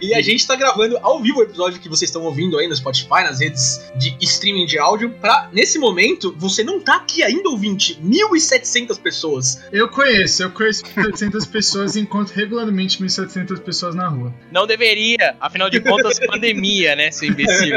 E 0.00 0.14
a 0.14 0.22
gente 0.22 0.46
tá 0.46 0.56
gravando 0.56 0.98
ao 1.02 1.20
vivo 1.20 1.40
o 1.40 1.42
episódio 1.42 1.78
que 1.78 1.88
vocês 1.88 2.08
estão 2.08 2.22
ouvindo 2.22 2.58
aí 2.58 2.66
no 2.66 2.74
Spotify, 2.74 3.22
nas 3.22 3.40
redes 3.40 3.90
de 3.96 4.16
streaming 4.20 4.64
de 4.64 4.78
áudio. 4.78 5.10
Pra, 5.20 5.50
nesse 5.52 5.78
momento, 5.78 6.34
você 6.38 6.64
não 6.64 6.80
tá 6.80 6.96
aqui 6.96 7.22
ainda, 7.22 7.48
ouvinte. 7.70 7.98
1.700 8.02 9.00
pessoas. 9.00 9.64
Eu 9.72 9.88
conheço, 9.88 10.42
eu 10.42 10.50
conheço 10.50 10.82
700 10.86 11.46
pessoas 11.46 11.96
e 11.96 12.00
encontro 12.00 12.34
regularmente 12.34 13.02
1.700 13.02 13.60
pessoas 13.60 13.94
na 13.94 14.08
rua. 14.08 14.34
Não 14.50 14.66
deveria. 14.66 15.36
Afinal 15.40 15.70
de 15.70 15.80
contas, 15.80 16.18
pandemia, 16.26 16.96
né, 16.96 17.10
seu 17.10 17.28
imbecil? 17.28 17.76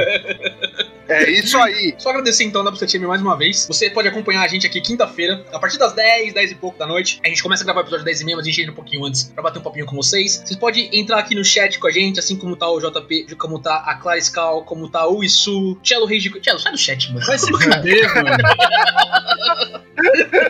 É 1.13 1.29
isso 1.29 1.58
aí. 1.58 1.93
Só 1.98 2.10
agradecer 2.10 2.43
então 2.43 2.63
da 2.63 2.72
WCTM 2.72 3.05
mais 3.05 3.22
uma 3.22 3.38
vez. 3.38 3.67
Você 3.67 3.89
pode 3.89 4.08
acompanhar 4.08 4.41
a 4.43 4.48
gente 4.48 4.65
aqui 4.65 4.82
quinta-feira, 4.82 5.46
a 5.53 5.60
partir 5.60 5.77
das 5.77 5.93
10, 5.93 6.34
10 6.34 6.51
e 6.51 6.55
pouco 6.55 6.77
da 6.79 6.88
noite. 6.88 7.20
A 7.24 7.29
gente 7.29 7.43
começa 7.43 7.63
a 7.63 7.65
gravar 7.65 7.82
o 7.82 7.84
episódio 7.84 8.03
10 8.03 8.22
e 8.22 8.25
meia, 8.25 8.38
mas 8.38 8.46
a 8.46 8.50
gente 8.50 8.62
entra 8.62 8.72
um 8.72 8.75
pouquinho 8.75 9.05
antes 9.05 9.24
pra 9.24 9.43
bater 9.43 9.60
um 9.60 9.62
papinho 9.62 9.86
com 9.86 9.96
vocês. 9.96 10.41
Vocês 10.43 10.60
podem 10.60 10.89
entrar 10.91 11.20
aqui 11.20 11.36
no 11.36 11.46
chat 11.46 11.77
com 11.77 11.88
a 11.88 11.91
gente, 11.91 12.20
assim 12.20 12.36
como 12.36 12.55
tá 12.55 12.67
o 12.67 12.79
JP, 12.79 13.36
como 13.36 13.60
tá 13.60 13.84
a 13.86 13.96
Clara 13.96 14.20
Scal, 14.20 14.63
como 14.63 14.89
tá 14.89 15.08
o 15.08 15.24
Isu, 15.24 15.79
Cello 15.84 16.05
Reis 16.05 16.24
de. 16.24 16.32
Cello, 16.43 16.60
sai 16.60 16.72
do 16.72 16.77
chat, 16.77 17.13
mano. 17.13 17.25
Vai 17.25 17.38
se 17.38 17.51
fuder, 17.51 18.15
mano. 18.15 18.38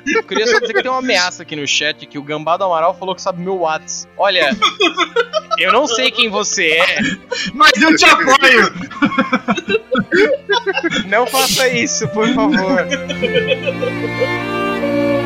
Eu 0.05 0.23
queria 0.23 0.47
só 0.47 0.59
dizer 0.59 0.73
que 0.73 0.81
tem 0.81 0.91
uma 0.91 0.99
ameaça 0.99 1.43
aqui 1.43 1.55
no 1.55 1.67
chat 1.67 2.05
que 2.05 2.17
o 2.17 2.23
Gambá 2.23 2.57
do 2.57 2.63
Amaral 2.63 2.97
falou 2.97 3.13
que 3.15 3.21
sabe 3.21 3.41
meu 3.41 3.59
Whats. 3.59 4.07
Olha, 4.17 4.49
eu 5.59 5.71
não 5.71 5.87
sei 5.87 6.09
quem 6.11 6.29
você 6.29 6.71
é, 6.71 7.01
Mas 7.53 7.71
eu 7.81 7.95
te 7.95 8.05
apoio. 8.05 8.73
Não 11.07 11.27
faça 11.27 11.67
isso, 11.67 12.07
por 12.09 12.27
favor. 12.33 12.87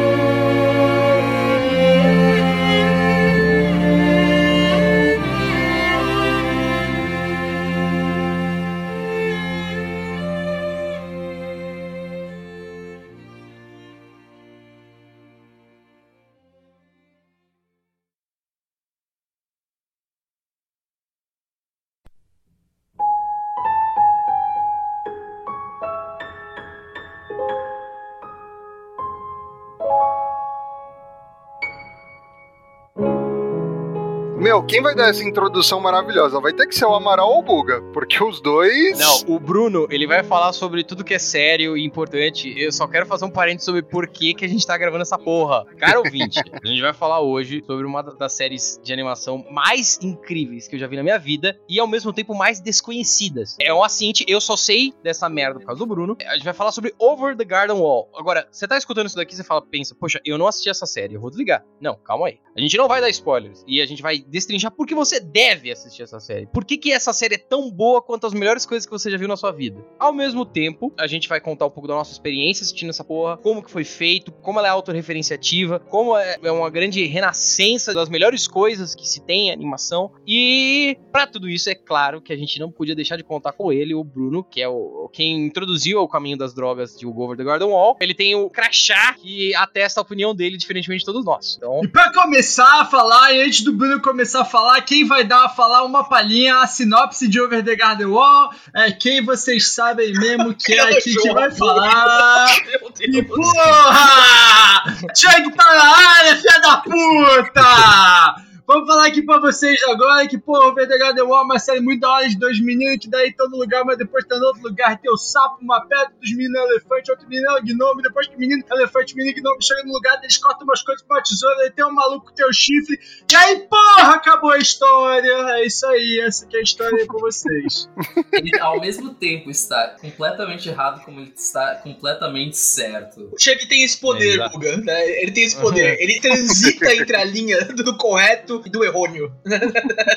Meu, 34.39 34.61
quem 34.63 34.81
vai 34.83 34.93
dar 34.93 35.09
essa 35.09 35.23
introdução 35.23 35.79
maravilhosa? 35.79 36.39
Vai 36.39 36.53
ter 36.53 36.67
que 36.67 36.75
ser 36.75 36.85
o 36.85 36.93
Amaral 36.93 37.27
ou 37.31 37.39
o 37.39 37.41
Buga, 37.41 37.81
porque 37.91 38.23
os 38.23 38.39
dois. 38.39 38.97
Não, 38.99 39.35
o 39.35 39.39
Bruno, 39.39 39.87
ele 39.89 40.05
vai 40.05 40.23
falar 40.23 40.53
sobre 40.53 40.83
tudo 40.83 41.03
que 41.03 41.15
é 41.15 41.19
sério 41.19 41.75
e 41.75 41.83
importante. 41.83 42.53
Eu 42.55 42.71
só 42.71 42.87
quero 42.87 43.07
fazer 43.07 43.25
um 43.25 43.31
parênteses 43.31 43.65
sobre 43.65 43.81
por 43.81 44.07
que, 44.07 44.35
que 44.35 44.45
a 44.45 44.47
gente 44.47 44.65
tá 44.65 44.77
gravando 44.77 45.01
essa 45.01 45.17
porra. 45.17 45.65
Cara 45.77 45.97
ouvinte, 45.99 46.39
a 46.63 46.67
gente 46.67 46.81
vai 46.81 46.93
falar 46.93 47.19
hoje 47.19 47.63
sobre 47.65 47.83
uma 47.85 48.03
da- 48.03 48.11
das 48.13 48.33
séries 48.33 48.79
de 48.83 48.93
animação 48.93 49.43
mais 49.49 49.97
incríveis 50.03 50.67
que 50.67 50.75
eu 50.75 50.79
já 50.79 50.85
vi 50.85 50.95
na 50.97 51.03
minha 51.03 51.17
vida 51.17 51.59
e 51.67 51.79
ao 51.79 51.87
mesmo 51.87 52.13
tempo 52.13 52.35
mais 52.35 52.59
desconhecidas. 52.61 53.57
É 53.59 53.73
um 53.73 53.83
assinte, 53.83 54.23
eu 54.27 54.39
só 54.39 54.55
sei 54.55 54.93
dessa 55.03 55.27
merda 55.27 55.59
por 55.59 55.65
causa 55.65 55.79
do 55.79 55.85
Bruno. 55.87 56.15
A 56.27 56.35
gente 56.35 56.45
vai 56.45 56.53
falar 56.53 56.71
sobre 56.71 56.93
Over 56.99 57.35
the 57.35 57.43
Garden 57.43 57.77
Wall. 57.77 58.07
Agora, 58.15 58.47
você 58.51 58.67
tá 58.67 58.77
escutando 58.77 59.07
isso 59.07 59.15
daqui, 59.15 59.35
você 59.35 59.43
fala, 59.43 59.63
pensa, 59.63 59.95
poxa, 59.95 60.21
eu 60.23 60.37
não 60.37 60.45
assisti 60.47 60.69
essa 60.69 60.85
série, 60.85 61.15
eu 61.15 61.19
vou 61.21 61.31
desligar. 61.31 61.65
Não, 61.81 61.95
calma 61.95 62.27
aí. 62.27 62.37
A 62.55 62.61
gente 62.61 62.77
não 62.77 62.87
vai 62.87 63.01
dar 63.01 63.09
spoilers 63.09 63.63
e 63.67 63.81
a 63.81 63.85
gente 63.85 64.01
vai 64.01 64.19
destrinchar 64.27 64.71
por 64.71 64.85
que 64.85 64.95
você 64.95 65.19
deve 65.19 65.71
assistir 65.71 66.03
essa 66.03 66.19
série. 66.19 66.47
Por 66.47 66.65
que, 66.65 66.77
que 66.77 66.91
essa 66.91 67.13
série 67.13 67.35
é 67.35 67.37
tão 67.37 67.71
boa 67.71 68.01
quanto 68.01 68.27
as 68.27 68.33
melhores 68.33 68.65
coisas 68.65 68.85
que 68.85 68.91
você 68.91 69.09
já 69.09 69.17
viu 69.17 69.27
na 69.27 69.37
sua 69.37 69.51
vida. 69.51 69.83
Ao 69.99 70.13
mesmo 70.13 70.45
tempo, 70.45 70.93
a 70.97 71.07
gente 71.07 71.27
vai 71.27 71.39
contar 71.39 71.65
um 71.65 71.69
pouco 71.69 71.87
da 71.87 71.95
nossa 71.95 72.11
experiência 72.11 72.63
assistindo 72.63 72.89
essa 72.89 73.03
porra, 73.03 73.37
como 73.37 73.63
que 73.63 73.71
foi 73.71 73.83
feito, 73.83 74.31
como 74.31 74.59
ela 74.59 74.67
é 74.67 74.71
autorreferenciativa, 74.71 75.79
como 75.79 76.17
é 76.17 76.37
é 76.43 76.51
uma 76.51 76.69
grande 76.69 77.03
renascença 77.05 77.93
das 77.93 78.09
melhores 78.09 78.47
coisas 78.47 78.93
que 78.95 79.07
se 79.07 79.21
tem 79.21 79.47
em 79.47 79.51
animação. 79.51 80.11
E 80.25 80.97
pra 81.11 81.25
tudo 81.27 81.49
isso, 81.49 81.69
é 81.69 81.75
claro 81.75 82.21
que 82.21 82.33
a 82.33 82.37
gente 82.37 82.59
não 82.59 82.71
podia 82.71 82.95
deixar 82.95 83.17
de 83.17 83.23
contar 83.23 83.53
com 83.53 83.71
ele, 83.71 83.93
o 83.93 84.03
Bruno, 84.03 84.43
que 84.43 84.61
é 84.61 84.67
o 84.67 85.09
quem 85.11 85.45
introduziu 85.45 85.99
ao 85.99 86.07
caminho 86.07 86.37
das 86.37 86.53
drogas 86.53 86.97
de 86.97 87.05
Go 87.05 87.23
Over 87.23 87.37
the 87.37 87.43
Garden 87.43 87.69
Wall. 87.69 87.97
Ele 87.99 88.13
tem 88.13 88.35
o 88.35 88.49
crachá 88.49 89.13
que 89.13 89.55
atesta 89.55 89.99
a 89.99 90.03
opinião 90.03 90.35
dele, 90.35 90.57
diferentemente 90.57 90.99
de 90.99 91.05
todos 91.05 91.25
nós. 91.25 91.55
Então, 91.57 91.81
E 91.83 91.87
pra 91.87 92.13
começar 92.13 92.81
a 92.81 92.85
falar, 92.85 93.31
antes 93.31 93.63
do 93.63 93.73
Bruno 93.73 94.01
começar 94.01 94.16
a 94.35 94.45
falar, 94.45 94.81
quem 94.81 95.05
vai 95.05 95.23
dar 95.23 95.45
a 95.45 95.49
falar 95.49 95.83
uma 95.83 96.03
palhinha, 96.03 96.59
a 96.59 96.67
sinopse 96.67 97.27
de 97.27 97.39
Over 97.39 97.63
the 97.63 97.75
Garden 97.75 98.07
Wall, 98.07 98.51
é 98.73 98.91
quem 98.91 99.23
vocês 99.23 99.73
sabem 99.73 100.13
mesmo 100.13 100.53
que 100.53 100.73
é 100.73 100.81
aqui 100.97 101.15
que 101.15 101.33
vai 101.33 101.51
falar. 101.51 102.47
E 102.99 103.21
porra! 103.21 104.83
Chug 105.15 105.51
tá 105.55 105.75
na 105.75 105.97
área, 105.97 106.35
filha 106.35 106.61
da 106.61 106.77
puta! 106.77 108.46
Vamos 108.67 108.85
falar 108.85 109.07
aqui 109.07 109.21
pra 109.21 109.39
vocês 109.39 109.81
agora 109.83 110.27
que, 110.27 110.37
pô, 110.37 110.57
o 110.67 110.75
Verdegar 110.75 111.15
Wall 111.15 111.39
é 111.39 111.45
uma 111.45 111.57
série 111.57 111.79
muito 111.79 112.01
da 112.01 112.11
hora 112.11 112.27
de 112.27 112.37
dois 112.37 112.59
meninos 112.59 112.97
que 112.97 113.09
daí 113.09 113.29
estão 113.29 113.49
no 113.49 113.55
lugar, 113.55 113.85
mas 113.85 113.97
depois 113.97 114.25
tá 114.25 114.37
no 114.37 114.45
outro 114.45 114.61
lugar. 114.63 114.99
Tem 114.99 115.09
o 115.09 115.15
sapo, 115.15 115.59
uma 115.61 115.79
pedra, 115.87 116.11
dos 116.19 116.31
meninos 116.35 116.59
é 116.59 116.63
elefante, 116.65 117.09
outro 117.09 117.29
menino 117.29 117.49
é 117.57 117.61
gnomo, 117.61 118.01
depois 118.01 118.27
que 118.27 118.35
o 118.35 118.39
menino 118.39 118.61
é 118.69 118.75
elefante, 118.75 119.13
o 119.13 119.17
menino 119.17 119.37
gnomo 119.41 119.61
chega 119.61 119.83
no 119.85 119.93
lugar, 119.93 120.19
eles 120.21 120.37
cortam 120.37 120.65
umas 120.65 120.81
coisas 120.81 121.01
com 121.01 121.13
uma 121.13 121.23
tesoura, 121.23 121.61
aí 121.61 121.71
tem 121.71 121.85
um 121.85 121.93
maluco 121.93 122.27
que 122.27 122.35
tem 122.35 122.45
o 122.45 122.51
chifre, 122.51 122.99
e 123.31 123.35
aí, 123.37 123.59
porra, 123.69 124.15
acabou 124.15 124.51
a 124.51 124.57
história. 124.57 125.31
É 125.31 125.65
isso 125.65 125.85
aí, 125.87 126.19
essa 126.27 126.43
aqui 126.43 126.57
é 126.57 126.59
a 126.59 126.63
história 126.63 126.97
aí 126.99 127.07
pra 127.07 127.19
vocês. 127.19 127.89
Ele, 128.33 128.59
ao 128.59 128.81
mesmo 128.81 129.13
tempo, 129.13 129.49
está 129.49 129.95
completamente 130.01 130.67
errado, 130.67 131.05
como 131.05 131.21
ele 131.21 131.31
está 131.33 131.75
completamente 131.75 132.57
certo. 132.57 133.29
O 133.31 133.39
Chuck 133.39 133.65
tem 133.65 133.83
esse 133.83 133.97
poder, 133.97 134.33
Exato. 134.33 134.59
Guga. 134.59 134.75
né? 134.77 135.21
Ele 135.21 135.31
tem 135.31 135.45
esse 135.45 135.55
poder. 135.55 135.97
Ele 136.01 136.19
transita 136.19 136.93
entre 136.93 137.15
a 137.15 137.23
linha 137.23 137.63
do 137.65 137.95
correto 137.95 138.56
e 138.65 138.69
do 138.69 138.83
errôneo. 138.83 139.31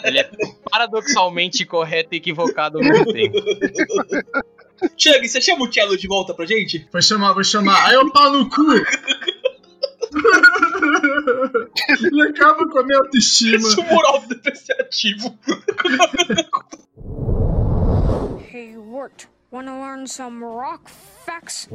ele 0.05 0.19
é 0.19 0.31
paradoxalmente 0.71 1.65
correto 1.65 2.15
e 2.15 2.17
equivocado 2.17 2.79
ao 2.79 2.85
mesmo 2.85 3.13
tempo. 3.13 3.39
Chuck, 4.97 5.29
você 5.29 5.41
chama 5.41 5.65
o 5.65 5.73
Cello 5.73 5.97
de 5.97 6.09
volta 6.09 6.33
pra 6.33 6.47
gente? 6.47 6.89
Vou 6.93 7.03
chamar, 7.03 7.33
vou 7.33 7.45
chamar. 7.45 7.87
Aí 7.87 7.95
eu 7.95 8.11
pau 8.11 8.33
no 8.33 8.49
cu. 8.49 8.73
Ele 12.03 12.23
acaba 12.29 12.69
com 12.69 12.79
a 12.79 12.83
minha 12.83 12.99
autoestima. 12.99 13.69
Esse 13.69 13.83
moral 13.83 14.21
depreciativo. 14.27 15.39
Hey, 18.53 18.77
Wart, 18.77 19.27
wanna 19.53 19.79
learn 19.81 20.07
some 20.07 20.43
rock 20.43 20.91
facts? 21.25 21.69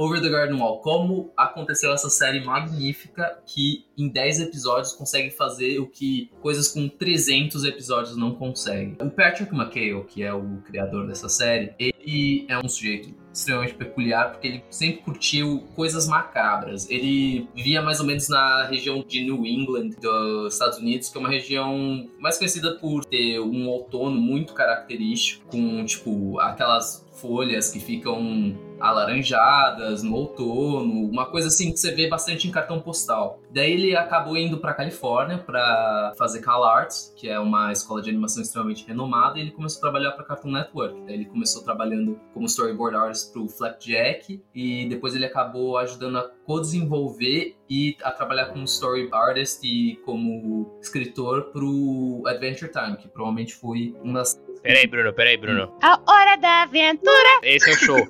Over 0.00 0.22
the 0.22 0.30
Garden 0.30 0.58
Wall, 0.58 0.78
como 0.78 1.30
aconteceu 1.36 1.92
essa 1.92 2.08
série 2.08 2.42
magnífica 2.42 3.38
que 3.44 3.84
em 3.98 4.08
10 4.08 4.40
episódios 4.40 4.94
consegue 4.94 5.28
fazer 5.28 5.78
o 5.78 5.86
que 5.86 6.30
coisas 6.40 6.68
com 6.68 6.88
300 6.88 7.64
episódios 7.64 8.16
não 8.16 8.34
conseguem. 8.34 8.96
O 8.98 9.10
Patrick 9.10 9.54
McHale, 9.54 10.02
que 10.04 10.22
é 10.22 10.32
o 10.32 10.62
criador 10.64 11.06
dessa 11.06 11.28
série, 11.28 11.74
ele 11.78 12.46
é 12.48 12.58
um 12.58 12.66
sujeito 12.66 13.14
extremamente 13.30 13.74
peculiar 13.74 14.32
porque 14.32 14.48
ele 14.48 14.64
sempre 14.70 15.02
curtiu 15.02 15.68
coisas 15.76 16.08
macabras. 16.08 16.88
Ele 16.88 17.46
vivia 17.54 17.82
mais 17.82 18.00
ou 18.00 18.06
menos 18.06 18.26
na 18.30 18.66
região 18.68 19.04
de 19.06 19.22
New 19.22 19.44
England, 19.44 19.90
dos 20.00 20.54
Estados 20.54 20.78
Unidos, 20.78 21.10
que 21.10 21.18
é 21.18 21.20
uma 21.20 21.28
região 21.28 22.08
mais 22.18 22.38
conhecida 22.38 22.74
por 22.76 23.04
ter 23.04 23.38
um 23.38 23.68
outono 23.68 24.18
muito 24.18 24.54
característico, 24.54 25.44
com 25.50 25.84
tipo 25.84 26.40
aquelas 26.40 27.06
folhas 27.20 27.70
que 27.70 27.78
ficam 27.78 28.58
alaranjadas 28.80 30.02
no 30.02 30.14
outono, 30.14 31.08
uma 31.08 31.26
coisa 31.26 31.48
assim 31.48 31.70
que 31.70 31.78
você 31.78 31.92
vê 31.92 32.08
bastante 32.08 32.48
em 32.48 32.50
cartão 32.50 32.80
postal. 32.80 33.40
Daí 33.52 33.72
ele 33.72 33.96
acabou 33.96 34.36
indo 34.36 34.58
para 34.58 34.74
Califórnia 34.74 35.38
para 35.38 36.14
fazer 36.16 36.40
Cal 36.40 36.64
Arts, 36.64 37.12
que 37.16 37.28
é 37.28 37.38
uma 37.38 37.72
escola 37.72 38.00
de 38.00 38.08
animação 38.08 38.42
extremamente 38.42 38.86
renomada, 38.86 39.38
e 39.38 39.42
ele 39.42 39.50
começou 39.50 39.78
a 39.78 39.82
trabalhar 39.82 40.12
para 40.12 40.24
Cartoon 40.24 40.50
Network. 40.50 41.02
Daí 41.04 41.14
ele 41.14 41.26
começou 41.26 41.62
trabalhando 41.62 42.18
como 42.32 42.46
storyboard 42.46 42.96
artist 42.96 43.32
pro 43.32 43.48
Flapjack 43.48 44.42
e 44.54 44.88
depois 44.88 45.14
ele 45.14 45.26
acabou 45.26 45.76
ajudando 45.78 46.18
a 46.18 46.30
co-desenvolver 46.44 47.56
e 47.68 47.96
a 48.02 48.10
trabalhar 48.10 48.46
como 48.46 48.64
story 48.64 49.08
artist 49.12 49.64
e 49.64 49.96
como 50.04 50.78
escritor 50.80 51.44
pro 51.52 52.22
Adventure 52.26 52.70
Time, 52.70 52.96
que 52.96 53.08
provavelmente 53.08 53.54
foi 53.54 53.94
uma 54.02 54.14
das 54.20 54.34
Peraí, 54.62 54.86
Bruno, 54.86 55.12
peraí, 55.12 55.36
Bruno. 55.38 55.72
A 55.82 56.00
hora 56.06 56.36
da 56.36 56.62
aventura. 56.62 57.40
Esse 57.42 57.70
é 57.70 57.72
o 57.72 57.76
show. 57.76 58.06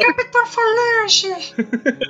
Capitão 0.00 0.46
Falange! 0.46 1.28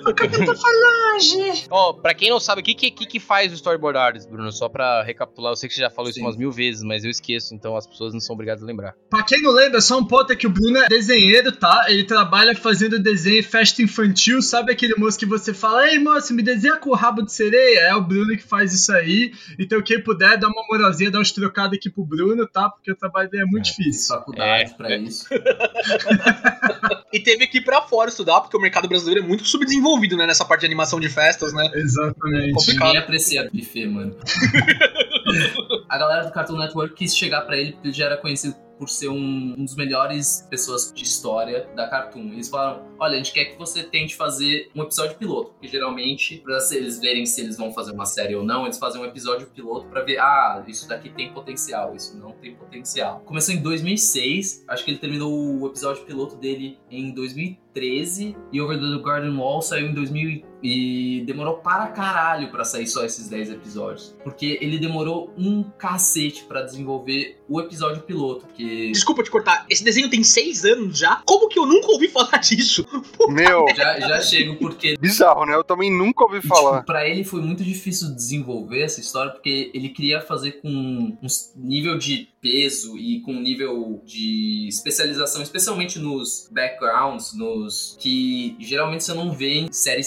O 0.06 0.14
Capitão 0.14 0.54
Falange! 0.54 1.66
Ó, 1.70 1.94
pra 1.94 2.12
quem 2.12 2.28
não 2.28 2.38
sabe, 2.38 2.60
o 2.60 2.64
que, 2.64 2.74
que, 2.74 2.90
que 2.90 3.06
que 3.06 3.20
faz 3.20 3.50
o 3.50 3.54
storyboard 3.54 3.98
artist, 3.98 4.28
Bruno? 4.30 4.52
Só 4.52 4.68
pra 4.68 5.02
recapitular, 5.02 5.52
eu 5.52 5.56
sei 5.56 5.68
que 5.68 5.74
você 5.74 5.80
já 5.80 5.90
falou 5.90 6.10
isso 6.10 6.18
Sim. 6.18 6.24
umas 6.24 6.36
mil 6.36 6.50
vezes, 6.50 6.82
mas 6.82 7.04
eu 7.04 7.10
esqueço, 7.10 7.54
então 7.54 7.76
as 7.76 7.86
pessoas 7.86 8.12
não 8.12 8.20
são 8.20 8.34
obrigadas 8.34 8.62
a 8.62 8.66
lembrar. 8.66 8.94
Pra 9.08 9.22
quem 9.22 9.40
não 9.40 9.52
lembra, 9.52 9.80
só 9.80 9.98
um 9.98 10.04
ponto 10.04 10.32
é 10.32 10.36
que 10.36 10.46
o 10.46 10.50
Bruno 10.50 10.78
é 10.78 10.88
desenheiro, 10.88 11.52
tá? 11.52 11.86
Ele 11.88 12.04
trabalha 12.04 12.54
fazendo 12.54 12.98
desenho 12.98 13.38
em 13.38 13.42
festa 13.42 13.82
infantil. 13.82 14.42
Sabe 14.42 14.72
aquele 14.72 14.94
moço 14.96 15.18
que 15.18 15.26
você 15.26 15.54
fala, 15.54 15.88
ei 15.90 15.98
moço, 15.98 16.34
me 16.34 16.42
desenha 16.42 16.76
com 16.76 16.90
o 16.90 16.94
rabo 16.94 17.22
de 17.22 17.32
sereia? 17.32 17.80
É 17.80 17.94
o 17.94 18.02
Bruno 18.02 18.36
que 18.36 18.42
faz 18.42 18.72
isso 18.72 18.92
aí. 18.92 19.32
Então 19.58 19.80
quem 19.80 20.02
puder, 20.02 20.36
dá 20.38 20.48
uma 20.48 20.64
moralzinha, 20.68 21.10
dá 21.10 21.20
uns 21.20 21.32
trocados 21.32 21.78
aqui 21.78 21.88
pro 21.88 22.04
Bruno, 22.04 22.33
tá? 22.46 22.68
Porque 22.68 22.90
o 22.92 22.96
trabalho 22.96 23.30
dele 23.30 23.44
é 23.44 23.46
muito 23.46 23.68
fiz 23.68 23.76
difícil. 23.76 24.16
faculdade 24.16 24.72
É, 24.72 24.74
pra 24.74 24.92
é. 24.92 24.96
isso. 24.98 25.26
E 27.12 27.20
teve 27.20 27.46
que 27.46 27.58
ir 27.58 27.60
pra 27.60 27.80
fora 27.82 28.10
estudar, 28.10 28.40
porque 28.40 28.56
o 28.56 28.60
mercado 28.60 28.88
brasileiro 28.88 29.24
é 29.24 29.28
muito 29.28 29.46
subdesenvolvido, 29.46 30.16
né? 30.16 30.26
Nessa 30.26 30.44
parte 30.44 30.60
de 30.60 30.66
animação 30.66 30.98
de 30.98 31.08
festas, 31.08 31.52
né? 31.52 31.70
Exatamente. 31.72 32.52
Complicado. 32.54 32.86
Ninguém 32.88 33.02
aprecia 33.02 33.48
buffet, 33.52 33.86
mano. 33.86 34.16
a 35.88 35.96
galera 35.96 36.24
do 36.24 36.32
Cartoon 36.32 36.58
Network 36.58 36.92
quis 36.96 37.16
chegar 37.16 37.42
pra 37.42 37.56
ele 37.56 37.72
porque 37.72 37.86
ele 37.86 37.94
já 37.94 38.06
era 38.06 38.16
conhecido 38.16 38.56
por 38.84 38.90
ser 38.90 39.08
um, 39.08 39.54
um 39.56 39.64
dos 39.64 39.74
melhores 39.74 40.46
pessoas 40.50 40.92
de 40.94 41.02
história 41.02 41.66
da 41.74 41.88
Cartoon. 41.88 42.32
Eles 42.32 42.48
falaram: 42.48 42.84
olha, 42.98 43.14
a 43.14 43.16
gente 43.16 43.32
quer 43.32 43.46
que 43.46 43.58
você 43.58 43.82
tente 43.82 44.14
fazer 44.14 44.70
um 44.74 44.82
episódio 44.82 45.16
piloto, 45.16 45.52
porque 45.52 45.68
geralmente, 45.68 46.38
pra 46.38 46.58
eles 46.72 47.00
verem 47.00 47.24
se 47.24 47.40
eles 47.40 47.56
vão 47.56 47.72
fazer 47.72 47.92
uma 47.92 48.04
série 48.04 48.34
ou 48.34 48.44
não, 48.44 48.64
eles 48.64 48.78
fazem 48.78 49.00
um 49.00 49.04
episódio 49.04 49.46
piloto 49.48 49.86
para 49.88 50.02
ver, 50.02 50.18
ah, 50.18 50.62
isso 50.66 50.88
daqui 50.88 51.08
tem 51.08 51.32
potencial, 51.32 51.94
isso 51.94 52.16
não 52.18 52.32
tem 52.32 52.54
potencial. 52.54 53.20
Começou 53.24 53.54
em 53.54 53.62
2006, 53.62 54.64
acho 54.68 54.84
que 54.84 54.90
ele 54.90 54.98
terminou 54.98 55.32
o 55.32 55.66
episódio 55.66 56.04
piloto 56.04 56.36
dele 56.36 56.78
em 56.90 57.12
2013 57.12 58.36
e 58.52 58.60
Over 58.60 58.78
the 58.78 59.02
Garden 59.02 59.36
Wall 59.36 59.62
saiu 59.62 59.88
em 59.88 59.94
2000 59.94 60.53
e 60.64 61.22
demorou 61.26 61.58
para 61.58 61.88
caralho 61.88 62.50
para 62.50 62.64
sair 62.64 62.86
só 62.86 63.04
esses 63.04 63.28
10 63.28 63.50
episódios, 63.50 64.16
porque 64.24 64.58
ele 64.62 64.78
demorou 64.78 65.30
um 65.36 65.62
cacete 65.62 66.44
para 66.44 66.62
desenvolver 66.62 67.38
o 67.46 67.60
episódio 67.60 68.02
piloto, 68.02 68.46
que 68.54 68.90
Desculpa 68.90 69.22
te 69.22 69.30
cortar, 69.30 69.66
esse 69.68 69.84
desenho 69.84 70.08
tem 70.08 70.24
seis 70.24 70.64
anos 70.64 70.98
já? 70.98 71.22
Como 71.26 71.48
que 71.48 71.58
eu 71.58 71.66
nunca 71.66 71.88
ouvi 71.88 72.08
falar 72.08 72.38
disso? 72.40 72.86
Meu, 73.28 73.66
já, 73.76 74.00
já 74.00 74.20
chego 74.22 74.56
porque 74.56 74.96
bizarro, 74.98 75.44
né? 75.44 75.54
Eu 75.54 75.64
também 75.64 75.92
nunca 75.92 76.24
ouvi 76.24 76.40
falar. 76.40 76.78
Tipo, 76.78 76.86
pra 76.86 77.06
ele 77.06 77.24
foi 77.24 77.42
muito 77.42 77.62
difícil 77.62 78.14
desenvolver 78.14 78.80
essa 78.80 79.00
história, 79.00 79.32
porque 79.32 79.70
ele 79.74 79.90
queria 79.90 80.22
fazer 80.22 80.52
com 80.62 80.68
um 80.68 81.18
nível 81.56 81.98
de 81.98 82.28
peso 82.40 82.98
e 82.98 83.20
com 83.20 83.32
um 83.32 83.40
nível 83.40 84.02
de 84.04 84.68
especialização, 84.68 85.42
especialmente 85.42 85.98
nos 85.98 86.48
backgrounds, 86.52 87.32
nos 87.34 87.96
que 87.98 88.54
geralmente 88.60 89.02
você 89.02 89.14
não 89.14 89.32
vê 89.32 89.60
em 89.60 89.72
série 89.72 90.02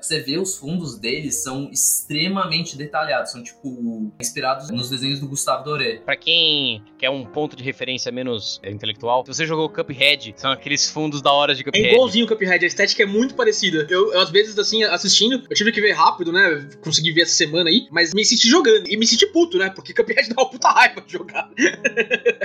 Você 0.00 0.20
vê 0.20 0.38
os 0.38 0.56
fundos 0.56 0.98
deles 0.98 1.42
são 1.42 1.70
extremamente 1.70 2.76
detalhados, 2.76 3.32
são 3.32 3.42
tipo 3.42 4.12
inspirados 4.20 4.70
nos 4.70 4.90
desenhos 4.90 5.20
do 5.20 5.28
Gustavo 5.28 5.64
Doré. 5.64 6.00
Pra 6.04 6.16
quem 6.16 6.82
quer 6.98 7.10
um 7.10 7.24
ponto 7.24 7.56
de 7.56 7.62
referência 7.62 8.10
menos 8.10 8.60
é, 8.62 8.70
intelectual, 8.70 9.24
se 9.24 9.32
você 9.34 9.46
jogou 9.46 9.68
Cuphead, 9.68 10.34
são 10.36 10.50
aqueles 10.50 10.90
fundos 10.90 11.22
da 11.22 11.32
hora 11.32 11.54
de 11.54 11.62
É 11.62 11.64
Cuphead. 11.64 11.88
igualzinho 11.88 12.24
o 12.24 12.28
Cuphead, 12.28 12.64
a 12.64 12.68
estética 12.68 13.02
é 13.02 13.06
muito 13.06 13.34
parecida. 13.34 13.86
Eu, 13.88 14.12
eu, 14.12 14.20
às 14.20 14.30
vezes, 14.30 14.58
assim, 14.58 14.82
assistindo, 14.84 15.42
eu 15.48 15.56
tive 15.56 15.72
que 15.72 15.80
ver 15.80 15.92
rápido, 15.92 16.32
né? 16.32 16.68
Consegui 16.82 17.12
ver 17.12 17.22
essa 17.22 17.34
semana 17.34 17.70
aí, 17.70 17.86
mas 17.90 18.12
me 18.12 18.24
senti 18.24 18.48
jogando. 18.48 18.88
E 18.88 18.96
me 18.96 19.06
senti 19.06 19.26
puto, 19.26 19.58
né? 19.58 19.70
Porque 19.70 19.94
Cuphead 19.94 20.28
dá 20.34 20.42
uma 20.42 20.50
puta 20.50 20.68
raiva 20.68 21.00
de 21.00 21.12
jogar. 21.12 21.48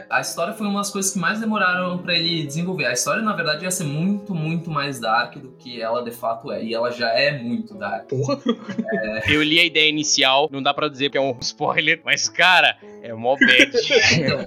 A 0.10 0.22
história 0.22 0.54
foi 0.54 0.68
uma 0.68 0.80
das 0.80 0.92
coisas 0.92 1.12
que 1.12 1.20
mais 1.20 1.40
demoraram 1.40 1.98
pra 1.98 2.14
ele 2.14 2.46
desenvolver. 2.46 2.86
A 2.86 2.94
história, 2.94 3.22
na 3.22 3.34
verdade, 3.34 3.64
ia 3.64 3.72
ser 3.72 3.84
muito, 3.86 4.34
muito 4.34 4.70
mais 4.70 5.00
dark 5.00 5.38
do 5.38 5.52
que 5.54 5.82
ela 5.82 6.04
de 6.04 6.12
fato 6.12 6.52
é. 6.52 6.64
E 6.64 6.74
ela 6.74 6.92
já 6.92 7.10
é 7.16 7.38
muito 7.38 7.74
dark. 7.76 8.08
Porra. 8.08 8.40
Eu 9.28 9.42
li 9.42 9.60
a 9.60 9.66
ideia 9.66 9.90
inicial, 9.90 10.50
não 10.52 10.62
dá 10.62 10.74
pra 10.74 10.88
dizer 10.88 11.10
que 11.10 11.18
é 11.18 11.22
um 11.22 11.38
spoiler, 11.42 12.02
mas 12.04 12.30
cara, 12.30 12.78
é 13.02 13.14
mó 13.14 13.36
bad. 13.38 13.72
Então, 14.16 14.46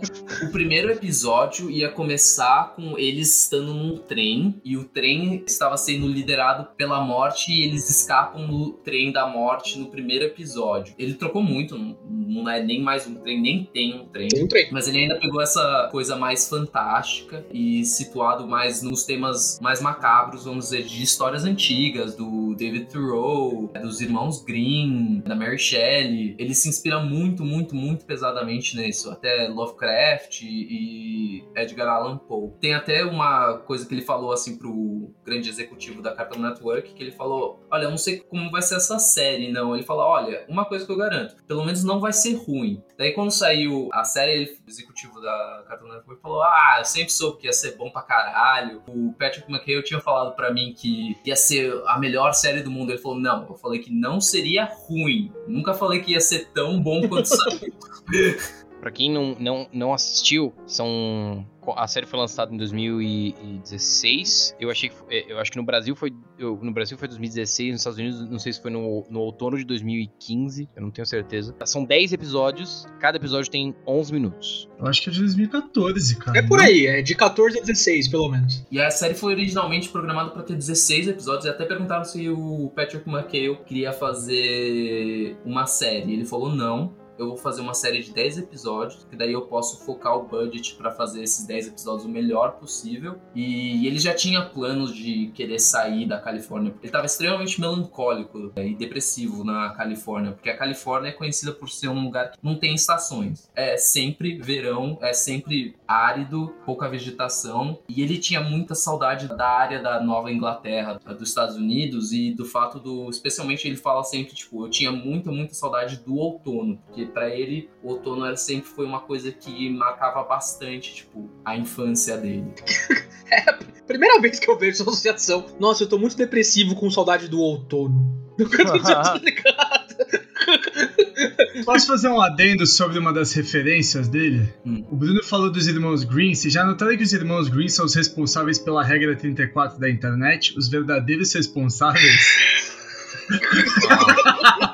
o 0.48 0.52
primeiro 0.52 0.90
episódio 0.90 1.70
ia 1.70 1.90
começar 1.90 2.74
com 2.74 2.98
eles 2.98 3.44
estando 3.44 3.74
num 3.74 3.98
trem 3.98 4.60
e 4.64 4.76
o 4.76 4.84
trem 4.84 5.44
estava 5.46 5.76
sendo 5.76 6.08
liderado 6.08 6.68
pela 6.76 7.00
morte 7.00 7.52
e 7.52 7.64
eles 7.64 7.88
escapam 7.88 8.46
no 8.46 8.72
trem 8.72 9.12
da 9.12 9.26
morte 9.26 9.78
no 9.78 9.86
primeiro 9.86 10.24
episódio. 10.24 10.94
Ele 10.98 11.14
trocou 11.14 11.42
muito, 11.42 11.78
não, 11.78 11.96
não 12.04 12.50
é 12.50 12.62
nem 12.62 12.80
mais 12.80 13.06
um 13.06 13.14
trem, 13.16 13.40
nem 13.40 13.64
tem 13.64 14.00
um 14.00 14.06
trem. 14.06 14.28
Tem 14.28 14.44
um 14.44 14.48
trem. 14.48 14.68
Mas 14.72 14.88
ele 14.88 14.98
ainda 14.98 15.20
pegou 15.20 15.40
essa 15.40 15.88
coisa 15.90 16.16
mais 16.16 16.48
fantástica 16.48 17.44
e 17.52 17.84
situado 17.84 18.46
mais 18.46 18.82
nos 18.82 19.04
temas 19.04 19.58
mais 19.60 19.80
macabros, 19.80 20.44
vamos 20.44 20.66
dizer, 20.66 20.84
de 20.84 21.02
histórias 21.02 21.44
antigas, 21.44 22.16
do 22.16 22.54
David 22.58 22.86
Thoreau, 22.86 23.70
dos 23.80 24.00
irmãos 24.00 24.42
Grimm, 24.44 25.20
da 25.20 25.34
Mary 25.34 25.58
Shelley. 25.58 26.34
Ele 26.38 26.54
se 26.54 26.68
inspira 26.68 26.98
muito, 27.00 27.44
muito, 27.44 27.74
muito 27.74 28.04
pesadamente 28.04 28.76
nisso. 28.76 29.10
Até 29.10 29.48
Lovecraft 29.48 30.42
e 30.42 31.44
Edgar 31.56 31.88
Allan 31.88 32.18
Poe. 32.18 32.50
Tem 32.60 32.74
até 32.74 33.04
uma 33.04 33.58
coisa 33.58 33.86
que 33.86 33.94
ele 33.94 34.02
falou 34.02 34.32
assim 34.32 34.58
pro 34.58 35.14
grande 35.24 35.48
executivo 35.48 36.02
da 36.02 36.14
Cartoon 36.14 36.40
Network, 36.40 36.94
que 36.94 37.02
ele 37.02 37.12
falou, 37.12 37.64
olha, 37.70 37.84
eu 37.84 37.90
não 37.90 37.98
sei 37.98 38.18
como 38.18 38.50
vai 38.50 38.62
ser 38.62 38.76
essa 38.76 38.98
série, 38.98 39.52
não. 39.52 39.74
Ele 39.74 39.84
falou, 39.84 40.04
olha, 40.04 40.44
uma 40.48 40.64
coisa 40.64 40.84
que 40.84 40.90
eu 40.90 40.96
garanto, 40.96 41.36
pelo 41.46 41.64
menos 41.64 41.84
não 41.84 42.00
vai 42.00 42.12
ser 42.12 42.34
ruim. 42.34 42.82
Daí 42.96 43.12
quando 43.12 43.30
saiu 43.30 43.88
a 43.92 44.04
série, 44.04 44.32
ele, 44.32 44.58
o 44.66 44.70
executivo 44.70 45.20
da 45.20 45.64
Cartoon 45.68 45.88
Network 45.88 46.20
falou, 46.20 46.42
ah, 46.42 46.76
eu 46.78 46.84
sempre 46.84 47.12
soube 47.12 47.38
que 47.38 47.46
ia 47.46 47.52
ser 47.52 47.76
bom 47.76 47.90
pra 47.90 48.02
caralho. 48.02 48.82
O 48.88 49.12
Patrick 49.12 49.50
McHale 49.50 49.82
tinha 49.82 50.00
falado 50.00 50.34
pra 50.34 50.52
mim 50.52 50.74
que 50.76 51.16
ia 51.24 51.36
ser 51.36 51.72
a 51.86 51.98
melhor 51.98 52.32
série 52.38 52.62
do 52.62 52.70
mundo. 52.70 52.90
Ele 52.90 52.98
falou, 52.98 53.18
não, 53.18 53.46
eu 53.48 53.54
falei 53.54 53.80
que 53.80 53.92
não 53.92 54.20
seria 54.20 54.64
ruim. 54.64 55.32
Nunca 55.46 55.74
falei 55.74 56.00
que 56.00 56.12
ia 56.12 56.20
ser 56.20 56.48
tão 56.54 56.80
bom 56.80 57.06
quanto 57.08 57.26
saiu. 57.26 57.72
Pra 58.80 58.90
quem 58.90 59.10
não, 59.10 59.36
não, 59.38 59.68
não 59.72 59.92
assistiu, 59.92 60.54
são. 60.66 61.44
A 61.76 61.86
série 61.86 62.06
foi 62.06 62.18
lançada 62.18 62.54
em 62.54 62.56
2016. 62.56 64.56
Eu 64.58 64.70
achei 64.70 64.88
que, 64.88 64.96
eu 65.28 65.38
acho 65.38 65.50
que 65.50 65.58
no 65.58 65.64
Brasil 65.64 65.94
foi 65.94 66.14
eu, 66.38 66.58
no 66.62 66.72
Brasil 66.72 66.96
foi 66.96 67.08
2016, 67.08 67.72
nos 67.72 67.80
Estados 67.80 67.98
Unidos 67.98 68.30
não 68.30 68.38
sei 68.38 68.52
se 68.52 68.62
foi 68.62 68.70
no, 68.70 69.04
no 69.10 69.20
outono 69.20 69.58
de 69.58 69.64
2015, 69.64 70.68
eu 70.74 70.82
não 70.82 70.90
tenho 70.90 71.06
certeza. 71.06 71.54
São 71.66 71.84
10 71.84 72.12
episódios, 72.12 72.86
cada 73.00 73.16
episódio 73.16 73.50
tem 73.50 73.74
11 73.86 74.12
minutos. 74.12 74.68
Eu 74.78 74.86
acho 74.86 75.02
que 75.02 75.10
é 75.10 75.12
de 75.12 75.18
2014, 75.18 76.16
cara. 76.16 76.38
É 76.38 76.42
por 76.42 76.60
aí, 76.60 76.86
é 76.86 77.02
de 77.02 77.14
14 77.14 77.58
a 77.58 77.60
16, 77.60 78.08
pelo 78.08 78.30
menos. 78.30 78.64
E 78.70 78.80
a 78.80 78.90
série 78.90 79.14
foi 79.14 79.34
originalmente 79.34 79.88
programada 79.88 80.30
para 80.30 80.42
ter 80.42 80.54
16 80.54 81.08
episódios 81.08 81.44
e 81.44 81.48
até 81.48 81.64
perguntaram 81.64 82.04
se 82.04 82.28
o 82.28 82.70
Patrick 82.74 83.08
McHale 83.08 83.58
queria 83.66 83.92
fazer 83.92 85.36
uma 85.44 85.66
série. 85.66 86.12
Ele 86.12 86.24
falou 86.24 86.54
não 86.54 86.94
eu 87.18 87.28
vou 87.28 87.36
fazer 87.36 87.60
uma 87.60 87.74
série 87.74 88.02
de 88.02 88.12
10 88.12 88.38
episódios, 88.38 89.04
que 89.04 89.16
daí 89.16 89.32
eu 89.32 89.42
posso 89.42 89.84
focar 89.84 90.16
o 90.16 90.24
budget 90.24 90.74
para 90.74 90.90
fazer 90.92 91.22
esses 91.22 91.46
10 91.46 91.68
episódios 91.68 92.04
o 92.04 92.08
melhor 92.08 92.52
possível. 92.52 93.16
E 93.34 93.86
ele 93.86 93.98
já 93.98 94.14
tinha 94.14 94.42
planos 94.42 94.94
de 94.94 95.28
querer 95.34 95.58
sair 95.58 96.06
da 96.06 96.18
Califórnia, 96.18 96.70
ele 96.78 96.86
estava 96.86 97.06
extremamente 97.06 97.60
melancólico 97.60 98.52
né, 98.56 98.68
e 98.68 98.74
depressivo 98.74 99.44
na 99.44 99.70
Califórnia, 99.70 100.32
porque 100.32 100.50
a 100.50 100.56
Califórnia 100.56 101.10
é 101.10 101.12
conhecida 101.12 101.52
por 101.52 101.68
ser 101.68 101.88
um 101.88 102.04
lugar 102.04 102.30
que 102.30 102.38
não 102.42 102.56
tem 102.56 102.74
estações. 102.74 103.50
É 103.54 103.76
sempre 103.76 104.38
verão, 104.38 104.98
é 105.00 105.12
sempre 105.12 105.76
árido, 105.86 106.54
pouca 106.64 106.88
vegetação, 106.88 107.78
e 107.88 108.02
ele 108.02 108.18
tinha 108.18 108.40
muita 108.40 108.74
saudade 108.74 109.28
da 109.28 109.48
área 109.48 109.82
da 109.82 110.00
Nova 110.00 110.30
Inglaterra, 110.30 111.00
dos 111.18 111.28
Estados 111.28 111.56
Unidos 111.56 112.12
e 112.12 112.32
do 112.32 112.44
fato 112.44 112.78
do, 112.78 113.08
especialmente 113.10 113.66
ele 113.66 113.76
fala 113.76 114.02
sempre 114.04 114.34
tipo, 114.34 114.64
eu 114.64 114.70
tinha 114.70 114.92
muita 114.92 115.30
muita 115.30 115.54
saudade 115.54 115.98
do 115.98 116.16
outono, 116.16 116.78
porque 116.86 117.06
para 117.08 117.28
ele 117.28 117.68
o 117.82 117.90
outono 117.90 118.24
era 118.24 118.36
sempre 118.36 118.68
foi 118.68 118.86
uma 118.86 119.00
coisa 119.00 119.32
que 119.32 119.70
marcava 119.70 120.22
bastante, 120.24 120.94
tipo, 120.94 121.30
a 121.44 121.56
infância 121.56 122.16
dele. 122.16 122.52
é 123.30 123.50
a 123.50 123.58
primeira 123.86 124.20
vez 124.20 124.38
que 124.38 124.50
eu 124.50 124.58
vejo 124.58 124.72
essa 124.72 124.82
associação. 124.82 125.46
Nossa, 125.58 125.84
eu 125.84 125.88
tô 125.88 125.98
muito 125.98 126.16
depressivo 126.16 126.74
com 126.74 126.90
saudade 126.90 127.28
do 127.28 127.40
outono. 127.40 128.18
Posso 131.64 131.86
fazer 131.86 132.08
um 132.08 132.20
adendo 132.20 132.66
sobre 132.66 132.98
uma 132.98 133.12
das 133.12 133.32
referências 133.32 134.08
dele? 134.08 134.52
Hum. 134.64 134.84
O 134.90 134.96
Bruno 134.96 135.22
falou 135.22 135.50
dos 135.50 135.66
irmãos 135.66 136.04
Green. 136.04 136.34
Vocês 136.34 136.52
já 136.52 136.64
notaram 136.64 136.96
que 136.96 137.02
os 137.02 137.12
irmãos 137.12 137.48
Green 137.48 137.68
são 137.68 137.84
os 137.84 137.94
responsáveis 137.94 138.58
pela 138.58 138.84
regra 138.84 139.16
34 139.16 139.78
da 139.78 139.90
internet? 139.90 140.56
Os 140.56 140.68
verdadeiros 140.68 141.32
responsáveis? 141.32 142.38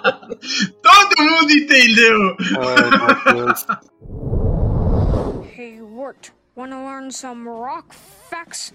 Todo 0.04 1.22
mundo 1.22 1.50
entendeu! 1.50 2.36
Ai, 2.60 3.34
meu 3.34 3.46
Deus. 3.46 3.66
Hey, 5.56 5.80
Wart, 5.80 6.30
wanna 6.54 6.84
learn 6.84 7.10
some 7.10 7.48
rock 7.48 7.94
facts? 8.28 8.72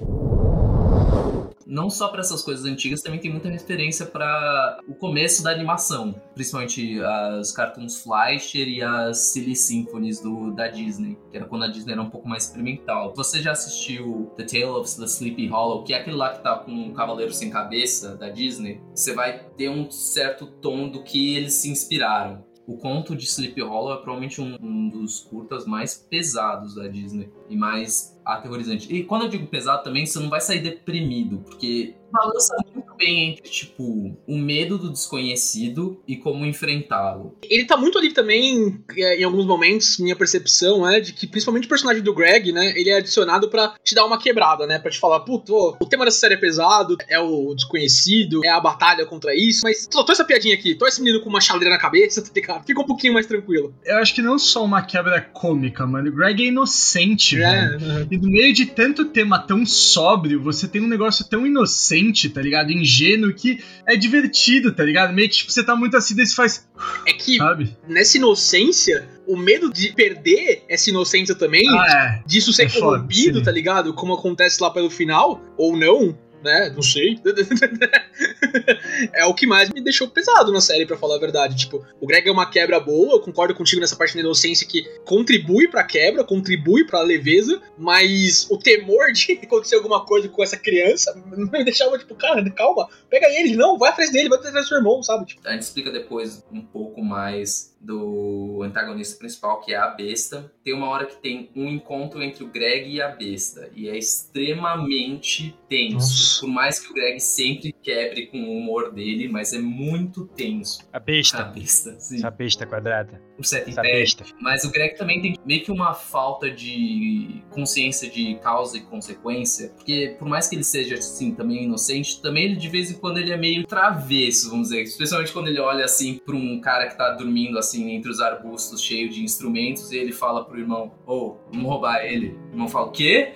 Não 1.65 1.89
só 1.89 2.07
para 2.07 2.21
essas 2.21 2.41
coisas 2.41 2.65
antigas, 2.65 3.01
também 3.01 3.19
tem 3.19 3.31
muita 3.31 3.49
referência 3.49 4.05
para 4.05 4.79
o 4.87 4.93
começo 4.93 5.43
da 5.43 5.51
animação, 5.51 6.15
principalmente 6.33 6.99
as 7.01 7.51
cartoons 7.51 8.01
Fleischer 8.01 8.67
e 8.67 8.81
as 8.81 9.17
Silly 9.31 9.55
Symphonies 9.55 10.21
do, 10.21 10.51
da 10.51 10.67
Disney, 10.67 11.17
que 11.29 11.37
era 11.37 11.45
quando 11.45 11.65
a 11.65 11.67
Disney 11.67 11.93
era 11.93 12.01
um 12.01 12.09
pouco 12.09 12.27
mais 12.27 12.45
experimental. 12.45 13.13
Você 13.15 13.41
já 13.41 13.51
assistiu 13.51 14.31
The 14.35 14.43
Tale 14.43 14.65
of 14.65 14.95
the 14.97 15.05
Sleepy 15.05 15.47
Hollow, 15.47 15.83
que 15.83 15.93
é 15.93 15.97
aquele 15.97 16.15
lá 16.15 16.33
que 16.33 16.43
tá 16.43 16.57
com 16.57 16.89
o 16.89 16.93
Cavaleiro 16.93 17.33
Sem 17.33 17.49
Cabeça 17.49 18.15
da 18.15 18.29
Disney? 18.29 18.81
Você 18.93 19.13
vai 19.13 19.39
ter 19.57 19.69
um 19.69 19.89
certo 19.89 20.47
tom 20.47 20.89
do 20.89 21.03
que 21.03 21.35
eles 21.35 21.53
se 21.53 21.69
inspiraram. 21.69 22.48
O 22.69 22.77
conto 22.77 23.15
de 23.15 23.25
Sleepy 23.25 23.63
Hollow 23.63 23.93
é 23.93 23.95
provavelmente 23.95 24.39
um, 24.39 24.55
um, 24.61 24.89
dos 24.89 25.21
curtas 25.21 25.65
mais 25.65 25.97
pesados 26.07 26.75
da 26.75 26.87
Disney 26.87 27.27
e 27.49 27.57
mais 27.57 28.15
aterrorizante. 28.23 28.93
E 28.93 29.03
quando 29.03 29.23
eu 29.23 29.29
digo 29.29 29.47
pesado 29.47 29.83
também, 29.83 30.05
você 30.05 30.19
não 30.19 30.29
vai 30.29 30.39
sair 30.39 30.61
deprimido, 30.61 31.39
porque 31.39 31.95
balança 32.11 32.55
bem 32.99 33.31
entre, 33.31 33.49
tipo, 33.49 34.17
o 34.27 34.37
medo 34.37 34.77
do 34.77 34.91
desconhecido 34.91 36.03
e 36.05 36.17
como 36.17 36.45
enfrentá-lo. 36.45 37.37
Ele 37.49 37.65
tá 37.65 37.77
muito 37.77 37.97
ali 37.97 38.13
também, 38.13 38.83
é, 38.95 39.21
em 39.21 39.23
alguns 39.23 39.45
momentos, 39.45 39.97
minha 39.99 40.15
percepção 40.15 40.87
é 40.87 40.99
de 40.99 41.13
que, 41.13 41.25
principalmente 41.25 41.65
o 41.65 41.69
personagem 41.69 42.03
do 42.03 42.13
Greg, 42.13 42.51
né, 42.51 42.73
ele 42.75 42.89
é 42.89 42.97
adicionado 42.97 43.49
pra 43.49 43.73
te 43.83 43.95
dar 43.95 44.05
uma 44.05 44.19
quebrada, 44.19 44.67
né, 44.67 44.77
pra 44.77 44.91
te 44.91 44.99
falar, 44.99 45.21
puto, 45.21 45.77
o 45.81 45.85
tema 45.85 46.03
dessa 46.03 46.19
série 46.19 46.33
é 46.33 46.37
pesado, 46.37 46.97
é 47.07 47.17
o 47.19 47.55
desconhecido, 47.55 48.41
é 48.43 48.49
a 48.49 48.59
batalha 48.59 49.05
contra 49.05 49.33
isso, 49.33 49.61
mas 49.63 49.87
tô 49.87 50.05
essa 50.11 50.25
piadinha 50.25 50.55
aqui, 50.55 50.75
tô 50.75 50.85
esse 50.85 51.01
menino 51.01 51.23
com 51.23 51.29
uma 51.29 51.39
chaleira 51.39 51.73
na 51.73 51.79
cabeça, 51.79 52.21
tá 52.21 52.31
ligado? 52.35 52.65
Fica 52.65 52.81
um 52.81 52.85
pouquinho 52.85 53.13
mais 53.13 53.25
tranquilo. 53.25 53.73
Eu 53.85 53.97
acho 53.97 54.13
que 54.13 54.21
não 54.21 54.37
só 54.37 54.63
uma 54.65 54.81
quebra 54.81 55.21
cômica, 55.21 55.87
mano. 55.87 56.09
O 56.09 56.13
Greg 56.13 56.43
é 56.43 56.47
inocente, 56.47 57.41
É, 57.41 57.77
velho. 57.77 58.07
E 58.11 58.17
no 58.17 58.29
meio 58.29 58.53
de 58.53 58.65
tanto 58.65 59.05
tema 59.05 59.39
tão 59.39 59.65
sóbrio, 59.65 60.41
você 60.41 60.67
tem 60.67 60.81
um 60.81 60.87
negócio 60.87 61.25
tão 61.29 61.47
inocente, 61.47 62.29
tá 62.29 62.41
ligado? 62.41 62.71
Ingênuo 62.71 62.88
que 63.33 63.61
é 63.85 63.95
divertido, 63.95 64.71
tá 64.73 64.83
ligado? 64.83 65.13
Meio 65.13 65.29
que 65.29 65.35
tipo, 65.37 65.51
você 65.51 65.63
tá 65.63 65.75
muito 65.75 65.95
assim, 65.97 66.15
daí 66.15 66.25
você 66.25 66.35
faz, 66.35 66.67
é 67.05 67.13
que 67.13 67.37
sabe? 67.37 67.75
nessa 67.87 68.17
inocência, 68.17 69.07
o 69.27 69.37
medo 69.37 69.71
de 69.71 69.93
perder 69.93 70.63
essa 70.67 70.89
inocência 70.89 71.35
também, 71.35 71.67
Ah, 71.69 72.21
disso 72.25 72.51
ser 72.53 72.63
é 72.63 72.69
foda, 72.69 72.97
corrompido, 72.97 73.39
sim. 73.39 73.45
tá 73.45 73.51
ligado? 73.51 73.93
Como 73.93 74.13
acontece 74.13 74.61
lá 74.61 74.69
pelo 74.71 74.89
final, 74.89 75.41
ou 75.57 75.75
não, 75.77 76.17
né? 76.43 76.71
Não 76.73 76.81
sei. 76.81 77.19
é 79.13 79.25
o 79.25 79.33
que 79.33 79.45
mais 79.45 79.69
me 79.69 79.81
deixou 79.81 80.07
pesado 80.07 80.51
na 80.51 80.61
série, 80.61 80.85
pra 80.85 80.97
falar 80.97 81.15
a 81.15 81.19
verdade. 81.19 81.55
Tipo, 81.55 81.85
o 81.99 82.07
Greg 82.07 82.27
é 82.27 82.31
uma 82.31 82.49
quebra 82.49 82.79
boa, 82.79 83.13
eu 83.13 83.19
concordo 83.21 83.55
contigo 83.55 83.81
nessa 83.81 83.95
parte 83.95 84.13
da 84.13 84.21
inocência 84.21 84.67
que 84.67 84.83
contribui 85.05 85.67
pra 85.67 85.83
quebra, 85.83 86.23
contribui 86.23 86.85
pra 86.85 87.01
leveza, 87.01 87.61
mas 87.77 88.47
o 88.49 88.57
temor 88.57 89.11
de 89.11 89.39
acontecer 89.43 89.75
alguma 89.75 90.05
coisa 90.05 90.27
com 90.29 90.43
essa 90.43 90.57
criança 90.57 91.13
me 91.25 91.63
deixava, 91.63 91.97
tipo, 91.97 92.15
cara, 92.15 92.47
calma, 92.51 92.87
pega 93.09 93.27
ele, 93.29 93.55
não, 93.55 93.77
vai 93.77 93.89
atrás 93.89 94.11
dele, 94.11 94.29
vai 94.29 94.37
atrás 94.37 94.53
do 94.53 94.67
seu 94.67 94.77
irmão, 94.77 95.01
sabe? 95.03 95.25
Tipo, 95.25 95.47
A 95.47 95.51
gente 95.51 95.63
explica 95.63 95.91
depois 95.91 96.43
um 96.51 96.61
pouco 96.61 97.01
mais 97.03 97.68
do 97.79 98.61
antagonista 98.63 99.17
principal, 99.17 99.61
que 99.61 99.73
é 99.73 99.77
a 99.77 99.87
besta. 99.87 100.51
Tem 100.63 100.73
uma 100.73 100.87
hora 100.89 101.05
que 101.05 101.15
tem 101.15 101.49
um 101.55 101.67
encontro 101.69 102.21
entre 102.21 102.43
o 102.43 102.47
Greg 102.47 102.89
e 102.89 103.01
a 103.01 103.07
besta. 103.09 103.69
E 103.73 103.87
é 103.87 103.97
extremamente 103.97 105.55
tenso. 105.67 105.93
Nossa. 105.95 106.39
Por 106.41 106.49
mais 106.49 106.79
que 106.79 106.91
o 106.91 106.93
Greg 106.93 107.19
sempre 107.19 107.71
quebre 107.71 108.27
com 108.27 108.37
o 108.37 108.57
humor 108.57 108.91
dele, 108.91 109.27
mas 109.29 109.53
é 109.53 109.59
muito 109.59 110.25
tenso. 110.27 110.87
A 110.91 110.97
A 110.97 110.99
besta. 110.99 111.43
besta, 111.43 111.99
sim. 111.99 112.17
Essa 112.17 112.29
besta 112.29 112.65
quadrada. 112.65 113.28
O 113.39 113.43
set 113.43 113.73
besta. 113.73 114.25
Mas 114.41 114.65
o 114.65 114.71
Greg 114.71 114.97
também 114.97 115.21
tem 115.21 115.35
meio 115.45 115.63
que 115.63 115.71
uma 115.71 115.93
falta 115.93 116.51
de 116.51 117.41
consciência 117.49 118.09
de 118.09 118.35
causa 118.35 118.77
e 118.77 118.81
consequência. 118.81 119.69
Porque 119.69 120.15
por 120.19 120.27
mais 120.27 120.47
que 120.47 120.55
ele 120.55 120.63
seja, 120.63 120.95
assim, 120.95 121.33
também 121.33 121.63
inocente, 121.63 122.21
também 122.21 122.45
ele 122.45 122.55
de 122.57 122.67
vez 122.67 122.91
em 122.91 122.95
quando 122.95 123.17
ele 123.17 123.31
é 123.31 123.37
meio 123.37 123.65
travesso, 123.65 124.49
vamos 124.49 124.69
dizer. 124.69 124.83
Especialmente 124.83 125.31
quando 125.31 125.47
ele 125.47 125.59
olha, 125.59 125.85
assim, 125.85 126.19
pra 126.25 126.35
um 126.35 126.59
cara 126.59 126.87
que 126.87 126.97
tá 126.97 127.11
dormindo, 127.11 127.57
assim, 127.57 127.91
entre 127.91 128.11
os 128.11 128.19
arbustos, 128.19 128.81
cheio 128.81 129.09
de 129.09 129.23
instrumentos, 129.23 129.91
e 129.91 129.97
ele 129.97 130.11
fala 130.11 130.43
pro 130.43 130.59
irmão, 130.59 130.91
ô, 131.05 131.37
vamos 131.51 131.65
roubar 131.65 132.03
ele. 132.05 132.37
O 132.49 132.53
irmão 132.53 132.67
fala, 132.67 132.87
o 132.87 132.91
quê? 132.91 133.33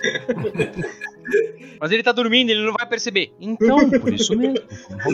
Mas 1.80 1.90
ele 1.90 2.02
tá 2.02 2.12
dormindo, 2.12 2.50
ele 2.50 2.62
não 2.62 2.74
vai 2.74 2.86
perceber. 2.86 3.32
Então, 3.40 3.88
por 3.98 4.12
isso 4.12 4.36
mesmo. 4.36 4.58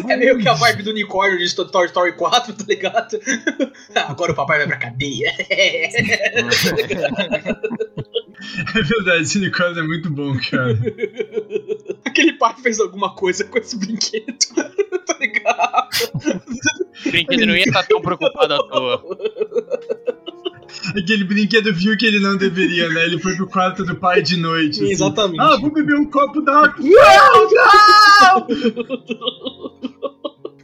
é 0.09 0.17
meio 0.17 0.37
que 0.37 0.49
a 0.49 0.55
vibe 0.55 0.83
do 0.83 0.91
unicórnio 0.91 1.39
de 1.39 1.55
Toy 1.55 1.87
Story 1.87 2.13
4, 2.17 2.55
tá 2.55 2.65
ligado? 2.69 3.21
Agora 3.95 4.33
o 4.33 4.35
papai 4.35 4.59
vai 4.59 4.67
pra 4.67 4.77
cadeia. 4.77 5.33
É 8.75 8.83
verdade, 8.83 9.23
esse 9.23 9.39
unicórnio 9.39 9.85
é 9.85 9.87
muito 9.87 10.11
bom, 10.11 10.37
cara. 10.51 10.77
Aquele 12.05 12.33
pai 12.33 12.55
fez 12.61 12.81
alguma 12.81 13.15
coisa 13.15 13.45
com 13.45 13.59
esse 13.59 13.79
brinquedo, 13.79 14.37
tá 15.07 15.17
ligado? 15.21 15.89
O 17.07 17.11
brinquedo 17.11 17.47
não 17.47 17.57
ia 17.57 17.65
estar 17.65 17.87
tão 17.87 18.01
preocupado 18.01 18.55
à 18.55 18.59
toa. 18.59 19.05
Aquele 20.97 21.25
brinquedo 21.25 21.73
viu 21.73 21.97
que 21.97 22.07
ele 22.07 22.21
não 22.21 22.37
deveria, 22.37 22.89
né? 22.89 23.05
Ele 23.07 23.19
foi 23.19 23.35
pro 23.37 23.47
quarto 23.47 23.85
do 23.85 23.95
pai 23.95 24.23
de 24.23 24.37
noite. 24.37 24.83
assim. 24.83 24.93
Exatamente. 24.93 25.41
Ah, 25.41 25.57
vou 25.61 25.73
beber 25.73 25.97
um 25.97 26.05
copo 26.05 26.41
d'água. 26.41 26.75
Não, 26.79 27.51
não! 27.51 28.47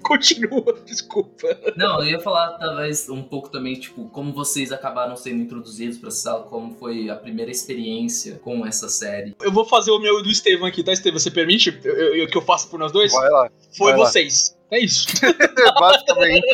Continua, 0.06 0.80
desculpa. 0.84 1.48
Não, 1.76 2.00
eu 2.02 2.10
ia 2.12 2.20
falar 2.20 2.58
talvez 2.58 3.08
um 3.08 3.22
pouco 3.22 3.48
também, 3.48 3.74
tipo, 3.74 4.08
como 4.08 4.32
vocês 4.32 4.72
acabaram 4.72 5.16
sendo 5.16 5.40
introduzidos 5.42 5.98
pra 5.98 6.08
essa 6.08 6.18
sala, 6.22 6.44
como 6.44 6.74
foi 6.74 7.08
a 7.08 7.16
primeira 7.16 7.50
experiência 7.50 8.36
com 8.42 8.66
essa 8.66 8.88
série. 8.88 9.34
Eu 9.40 9.52
vou 9.52 9.64
fazer 9.64 9.90
o 9.90 9.98
meu 9.98 10.20
e 10.20 10.22
do 10.22 10.30
Estevam 10.30 10.66
aqui, 10.66 10.82
tá, 10.82 10.92
Estevam? 10.92 11.18
Você 11.18 11.30
permite 11.30 11.78
eu- 11.84 12.16
eu- 12.16 12.26
que 12.28 12.36
eu 12.36 12.42
faça 12.42 12.68
por 12.68 12.78
nós 12.78 12.92
dois? 12.92 13.12
Vai 13.12 13.28
lá. 13.30 13.50
Foi 13.76 13.92
vai 13.92 14.00
lá. 14.00 14.06
vocês. 14.06 14.56
É 14.70 14.78
isso. 14.78 15.06
Basicamente. 15.80 16.46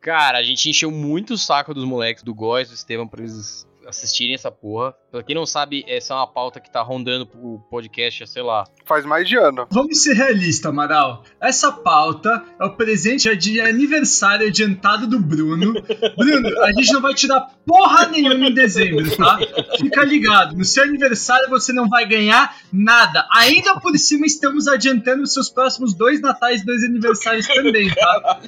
Cara, 0.00 0.38
a 0.38 0.42
gente 0.42 0.68
encheu 0.68 0.90
muito 0.90 1.34
o 1.34 1.38
saco 1.38 1.74
dos 1.74 1.84
moleques 1.84 2.22
do 2.22 2.34
Góis, 2.34 2.68
do 2.68 2.74
Estevam, 2.74 3.06
pra 3.06 3.20
eles 3.22 3.66
assistirem 3.86 4.34
essa 4.34 4.50
porra. 4.50 4.94
Pra 5.10 5.22
quem 5.22 5.34
não 5.34 5.44
sabe, 5.44 5.84
essa 5.86 6.14
é 6.14 6.16
uma 6.16 6.26
pauta 6.26 6.58
que 6.60 6.70
tá 6.70 6.80
rondando 6.82 7.26
pro 7.26 7.58
podcast, 7.70 8.26
sei 8.26 8.42
lá. 8.42 8.64
Faz 8.84 9.06
mais 9.06 9.26
de 9.26 9.36
ano. 9.36 9.66
Vamos 9.70 10.02
ser 10.02 10.12
realistas, 10.12 10.70
Amaral. 10.70 11.24
Essa 11.40 11.72
pauta 11.72 12.44
é 12.60 12.64
o 12.64 12.76
presente 12.76 13.34
de 13.34 13.58
aniversário 13.58 14.46
adiantado 14.46 15.06
do 15.06 15.18
Bruno. 15.18 15.72
Bruno, 16.16 16.62
a 16.62 16.72
gente 16.72 16.92
não 16.92 17.00
vai 17.00 17.14
te 17.14 17.26
dar 17.26 17.48
porra 17.66 18.08
nenhuma 18.08 18.46
em 18.46 18.52
dezembro, 18.52 19.16
tá? 19.16 19.38
Fica 19.78 20.04
ligado. 20.04 20.54
No 20.54 20.66
seu 20.66 20.84
aniversário 20.84 21.48
você 21.48 21.72
não 21.72 21.88
vai 21.88 22.06
ganhar 22.06 22.56
nada. 22.70 23.26
Ainda 23.32 23.80
por 23.80 23.96
cima, 23.96 24.26
estamos 24.26 24.68
adiantando 24.68 25.22
os 25.22 25.32
seus 25.32 25.48
próximos 25.48 25.94
dois 25.94 26.20
natais 26.20 26.60
e 26.60 26.66
dois 26.66 26.84
aniversários 26.84 27.46
também, 27.46 27.88
tá? 27.88 28.40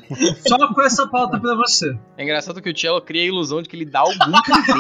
Só 0.47 0.75
com 0.75 0.83
essa 0.83 1.09
pauta 1.09 1.41
pra 1.41 1.55
você. 1.55 1.97
É 2.19 2.23
engraçado 2.23 2.61
que 2.61 2.69
o 2.69 2.79
Cello 2.79 3.01
cria 3.01 3.23
a 3.23 3.27
ilusão 3.27 3.63
de 3.63 3.71
que 3.71 3.77
ele 3.77 3.87
dá 3.87 4.01
algum 4.01 4.33
presente. 4.43 4.77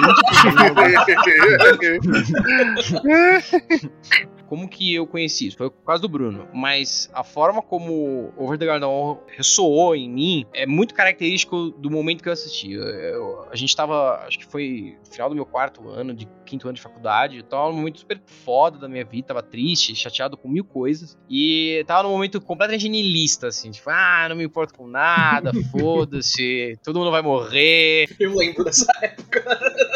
Como 4.48 4.68
que 4.68 4.94
eu 4.94 5.06
conheci 5.06 5.48
isso? 5.48 5.56
Foi 5.56 5.70
por 5.70 5.82
causa 5.84 6.00
do 6.02 6.08
Bruno. 6.08 6.48
Mas 6.52 7.10
a 7.12 7.24
forma 7.24 7.60
como 7.62 8.32
Over 8.36 8.58
the 8.58 8.66
Garden 8.66 8.88
Wall 8.88 9.24
ressoou 9.28 9.94
em 9.94 10.08
mim 10.08 10.46
é 10.52 10.66
muito 10.66 10.94
característico 10.94 11.70
do 11.70 11.90
momento 11.90 12.22
que 12.22 12.28
eu 12.28 12.32
assisti. 12.32 12.72
Eu- 12.72 12.82
eu- 12.84 13.46
a 13.50 13.56
gente 13.56 13.74
tava, 13.74 14.24
acho 14.26 14.38
que 14.38 14.46
foi 14.46 14.96
final 15.16 15.30
do 15.30 15.34
meu 15.34 15.46
quarto 15.46 15.88
ano, 15.88 16.14
de 16.14 16.28
quinto 16.44 16.68
ano 16.68 16.74
de 16.74 16.82
faculdade. 16.82 17.38
Eu 17.38 17.42
tava 17.42 17.68
num 17.68 17.78
momento 17.78 17.98
super 17.98 18.20
foda 18.26 18.78
da 18.78 18.88
minha 18.88 19.04
vida, 19.04 19.28
tava 19.28 19.42
triste, 19.42 19.96
chateado 19.96 20.36
com 20.36 20.48
mil 20.48 20.64
coisas. 20.64 21.18
E 21.28 21.82
tava 21.86 22.02
num 22.02 22.10
momento 22.10 22.40
completamente 22.40 22.88
niilista, 22.88 23.48
assim, 23.48 23.70
tipo, 23.70 23.88
ah, 23.90 24.26
não 24.28 24.36
me 24.36 24.44
importo 24.44 24.74
com 24.74 24.86
nada, 24.86 25.50
foda-se, 25.72 26.78
todo 26.84 26.98
mundo 26.98 27.10
vai 27.10 27.22
morrer. 27.22 28.14
Eu 28.20 28.34
lembro 28.36 28.64
dessa 28.64 28.92
época. 29.00 29.42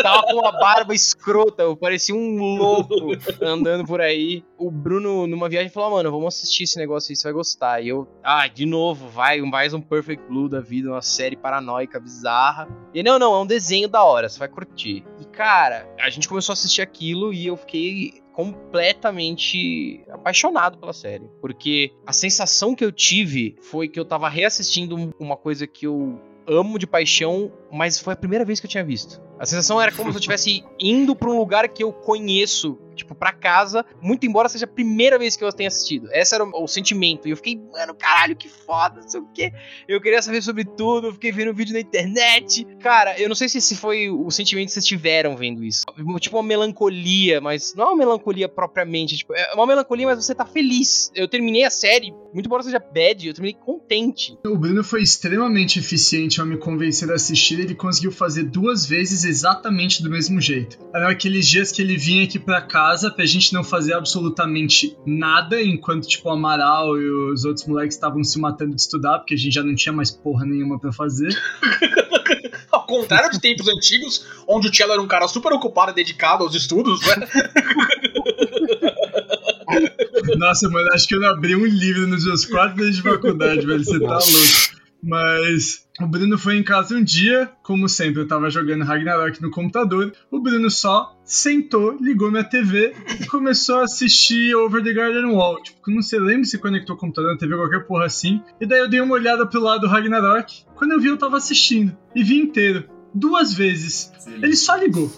Tava 0.02 0.22
com 0.22 0.40
uma 0.40 0.52
barba 0.52 0.94
escrota, 0.94 1.62
eu 1.62 1.76
parecia 1.76 2.14
um 2.14 2.36
louco 2.56 2.94
andando 3.42 3.84
por 3.84 4.00
aí. 4.00 4.42
O 4.56 4.70
Bruno, 4.70 5.26
numa 5.26 5.48
viagem, 5.48 5.70
falou: 5.70 5.88
"Ah, 5.88 5.92
mano, 5.96 6.10
vamos 6.10 6.34
assistir 6.34 6.64
esse 6.64 6.78
negócio 6.78 7.12
aí, 7.12 7.16
você 7.16 7.24
vai 7.24 7.32
gostar. 7.32 7.82
E 7.82 7.88
eu, 7.88 8.08
ah, 8.22 8.48
de 8.48 8.64
novo, 8.64 9.08
vai, 9.08 9.40
mais 9.42 9.74
um 9.74 9.80
Perfect 9.80 10.24
Blue 10.26 10.48
da 10.48 10.60
vida, 10.60 10.90
uma 10.90 11.02
série 11.02 11.36
paranoica, 11.36 12.00
bizarra. 12.00 12.68
E 12.94 13.02
não, 13.02 13.18
não, 13.18 13.34
é 13.34 13.38
um 13.40 13.46
desenho 13.46 13.88
da 13.88 14.02
hora, 14.02 14.28
você 14.28 14.38
vai 14.38 14.48
curtir. 14.48 15.04
E 15.18 15.24
cara, 15.24 15.88
a 15.98 16.08
gente 16.10 16.28
começou 16.28 16.52
a 16.52 16.54
assistir 16.54 16.82
aquilo 16.82 17.32
e 17.32 17.46
eu 17.46 17.56
fiquei 17.56 18.22
completamente 18.32 20.02
apaixonado 20.10 20.78
pela 20.78 20.92
série. 20.92 21.28
Porque 21.40 21.92
a 22.06 22.12
sensação 22.12 22.74
que 22.74 22.84
eu 22.84 22.92
tive 22.92 23.56
foi 23.60 23.88
que 23.88 23.98
eu 23.98 24.04
tava 24.04 24.28
reassistindo 24.28 25.14
uma 25.18 25.36
coisa 25.36 25.66
que 25.66 25.86
eu 25.86 26.20
amo 26.46 26.78
de 26.78 26.86
paixão, 26.86 27.52
mas 27.72 27.98
foi 27.98 28.14
a 28.14 28.16
primeira 28.16 28.44
vez 28.44 28.60
que 28.60 28.66
eu 28.66 28.70
tinha 28.70 28.84
visto. 28.84 29.20
A 29.38 29.46
sensação 29.46 29.80
era 29.80 29.90
como 29.90 30.10
se 30.10 30.16
eu 30.16 30.20
estivesse 30.20 30.64
indo 30.78 31.16
pra 31.16 31.30
um 31.30 31.38
lugar 31.38 31.66
que 31.66 31.82
eu 31.82 31.90
conheço, 31.94 32.78
tipo, 32.94 33.14
pra 33.14 33.32
casa, 33.32 33.86
muito 34.02 34.26
embora 34.26 34.50
seja 34.50 34.66
a 34.66 34.68
primeira 34.68 35.18
vez 35.18 35.34
que 35.34 35.42
eu 35.42 35.50
tenha 35.50 35.68
assistido. 35.68 36.08
Esse 36.12 36.34
era 36.34 36.44
o, 36.44 36.64
o 36.64 36.68
sentimento. 36.68 37.26
E 37.26 37.30
eu 37.30 37.36
fiquei, 37.38 37.56
mano, 37.56 37.94
caralho, 37.94 38.36
que 38.36 38.50
foda, 38.50 39.00
não 39.00 39.08
sei 39.08 39.20
o 39.20 39.26
quê. 39.32 39.50
Eu 39.88 39.98
queria 39.98 40.20
saber 40.20 40.42
sobre 40.42 40.66
tudo, 40.66 41.06
eu 41.06 41.12
fiquei 41.14 41.32
vendo 41.32 41.54
vídeo 41.54 41.72
na 41.72 41.80
internet. 41.80 42.66
Cara, 42.80 43.18
eu 43.18 43.30
não 43.30 43.34
sei 43.34 43.48
se 43.48 43.56
esse 43.56 43.76
foi 43.76 44.10
o 44.10 44.30
sentimento 44.30 44.66
que 44.66 44.72
vocês 44.72 44.84
tiveram 44.84 45.34
vendo 45.34 45.64
isso. 45.64 45.86
Tipo, 46.18 46.36
uma 46.36 46.42
melancolia, 46.42 47.40
mas 47.40 47.74
não 47.74 47.84
é 47.84 47.88
uma 47.88 47.96
melancolia 47.96 48.46
propriamente. 48.46 49.16
Tipo, 49.16 49.32
é 49.32 49.54
uma 49.54 49.66
melancolia, 49.66 50.06
mas 50.06 50.22
você 50.22 50.34
tá 50.34 50.44
feliz. 50.44 51.10
Eu 51.14 51.26
terminei 51.26 51.64
a 51.64 51.70
série, 51.70 52.12
muito 52.34 52.44
embora 52.44 52.62
seja 52.62 52.78
bad, 52.78 53.26
eu 53.26 53.32
terminei 53.32 53.58
contente. 53.58 54.36
O 54.44 54.58
Bruno 54.58 54.84
foi 54.84 55.00
extremamente 55.00 55.78
eficiente 55.78 56.42
ao 56.42 56.46
me 56.46 56.58
convencer 56.58 57.10
a 57.10 57.14
assistir. 57.14 57.59
Ele 57.62 57.74
conseguiu 57.74 58.12
fazer 58.12 58.44
duas 58.44 58.86
vezes 58.86 59.24
exatamente 59.24 60.02
do 60.02 60.10
mesmo 60.10 60.40
jeito. 60.40 60.78
Eram 60.94 61.08
aqueles 61.08 61.46
dias 61.46 61.72
que 61.72 61.82
ele 61.82 61.96
vinha 61.96 62.24
aqui 62.24 62.38
pra 62.38 62.60
casa 62.60 63.10
pra 63.10 63.24
gente 63.24 63.52
não 63.52 63.62
fazer 63.62 63.94
absolutamente 63.94 64.96
nada, 65.06 65.60
enquanto, 65.62 66.06
tipo, 66.06 66.28
o 66.28 66.32
Amaral 66.32 67.00
e 67.00 67.10
os 67.32 67.44
outros 67.44 67.66
moleques 67.66 67.96
estavam 67.96 68.22
se 68.24 68.38
matando 68.38 68.74
de 68.74 68.80
estudar, 68.80 69.18
porque 69.18 69.34
a 69.34 69.36
gente 69.36 69.54
já 69.54 69.62
não 69.62 69.74
tinha 69.74 69.92
mais 69.92 70.10
porra 70.10 70.44
nenhuma 70.44 70.78
pra 70.78 70.92
fazer. 70.92 71.30
Ao 72.70 72.86
contrário 72.86 73.30
de 73.30 73.40
tempos 73.40 73.68
antigos, 73.68 74.24
onde 74.46 74.68
o 74.68 74.74
Cello 74.74 74.92
era 74.92 75.02
um 75.02 75.08
cara 75.08 75.26
super 75.26 75.52
ocupado 75.52 75.90
e 75.90 75.94
dedicado 75.94 76.44
aos 76.44 76.54
estudos, 76.54 77.00
né? 77.00 77.16
Nossa, 80.36 80.68
mano, 80.68 80.88
acho 80.92 81.06
que 81.06 81.14
eu 81.14 81.20
não 81.20 81.28
abri 81.28 81.56
um 81.56 81.64
livro 81.64 82.06
nos 82.06 82.24
meus 82.24 82.44
quatro 82.44 82.76
meses 82.76 82.96
de 82.96 83.02
faculdade, 83.02 83.66
velho. 83.66 83.84
Você 83.84 83.98
tá 83.98 84.06
louco. 84.06 84.79
Mas 85.02 85.86
o 86.00 86.06
Bruno 86.06 86.38
foi 86.38 86.56
em 86.56 86.62
casa 86.62 86.94
um 86.94 87.02
dia, 87.02 87.50
como 87.62 87.88
sempre, 87.88 88.22
eu 88.22 88.28
tava 88.28 88.50
jogando 88.50 88.84
Ragnarok 88.84 89.40
no 89.40 89.50
computador. 89.50 90.12
O 90.30 90.40
Bruno 90.40 90.70
só 90.70 91.16
sentou, 91.24 91.96
ligou 92.00 92.30
minha 92.30 92.44
TV 92.44 92.94
e 93.20 93.26
começou 93.26 93.76
a 93.76 93.84
assistir 93.84 94.54
Over 94.54 94.82
the 94.82 94.92
Garden 94.92 95.26
Wall. 95.26 95.62
Tipo, 95.62 95.90
não 95.90 96.02
sei, 96.02 96.18
lembra 96.18 96.44
se 96.44 96.58
conectou 96.58 96.96
o 96.96 96.98
computador 96.98 97.32
na 97.32 97.38
TV, 97.38 97.56
qualquer 97.56 97.86
porra 97.86 98.06
assim. 98.06 98.42
E 98.60 98.66
daí 98.66 98.80
eu 98.80 98.88
dei 98.88 99.00
uma 99.00 99.14
olhada 99.14 99.46
pro 99.46 99.60
lado 99.60 99.82
do 99.82 99.88
Ragnarok. 99.88 100.64
Quando 100.74 100.92
eu 100.92 101.00
vi, 101.00 101.08
eu 101.08 101.18
tava 101.18 101.36
assistindo. 101.36 101.96
E 102.14 102.22
vi 102.22 102.38
inteiro. 102.38 102.84
Duas 103.14 103.52
vezes. 103.52 104.12
Ele 104.26 104.54
só 104.54 104.76
ligou. 104.76 105.10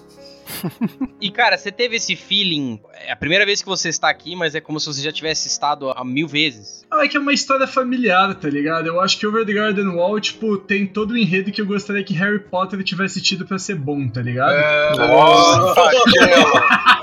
E 1.21 1.31
cara, 1.31 1.57
você 1.57 1.71
teve 1.73 1.97
esse 1.97 2.15
feeling. 2.17 2.81
É 3.07 3.13
a 3.13 3.17
primeira 3.17 3.45
vez 3.47 3.61
que 3.63 3.69
você 3.69 3.89
está 3.89 4.09
aqui, 4.09 4.35
mas 4.37 4.55
é 4.55 4.61
como 4.61 4.79
se 4.81 4.87
você 4.87 5.03
já 5.03 5.13
tivesse 5.13 5.49
estado 5.49 5.91
há 5.91 6.05
mil 6.05 6.27
vezes. 6.29 6.85
Ah, 6.91 7.05
é 7.05 7.09
que 7.09 7.17
é 7.17 7.21
uma 7.21 7.33
história 7.33 7.67
familiar, 7.67 8.35
tá 8.35 8.49
ligado? 8.49 8.87
Eu 8.87 9.01
acho 9.01 9.19
que 9.19 9.27
Over 9.27 9.45
the 9.47 9.53
Garden 9.53 9.89
Wall, 9.89 10.21
tipo, 10.21 10.59
tem 10.59 10.87
todo 10.87 11.13
o 11.13 11.17
enredo 11.19 11.51
que 11.51 11.61
eu 11.61 11.67
gostaria 11.67 12.03
que 12.05 12.13
Harry 12.15 12.39
Potter 12.41 12.83
tivesse 12.83 13.21
tido 13.21 13.47
pra 13.47 13.59
ser 13.59 13.77
bom, 13.77 14.09
tá 14.09 14.21
ligado? 14.21 14.53
É, 14.53 14.97
Nossa, 14.97 15.91
Cello! 16.11 16.53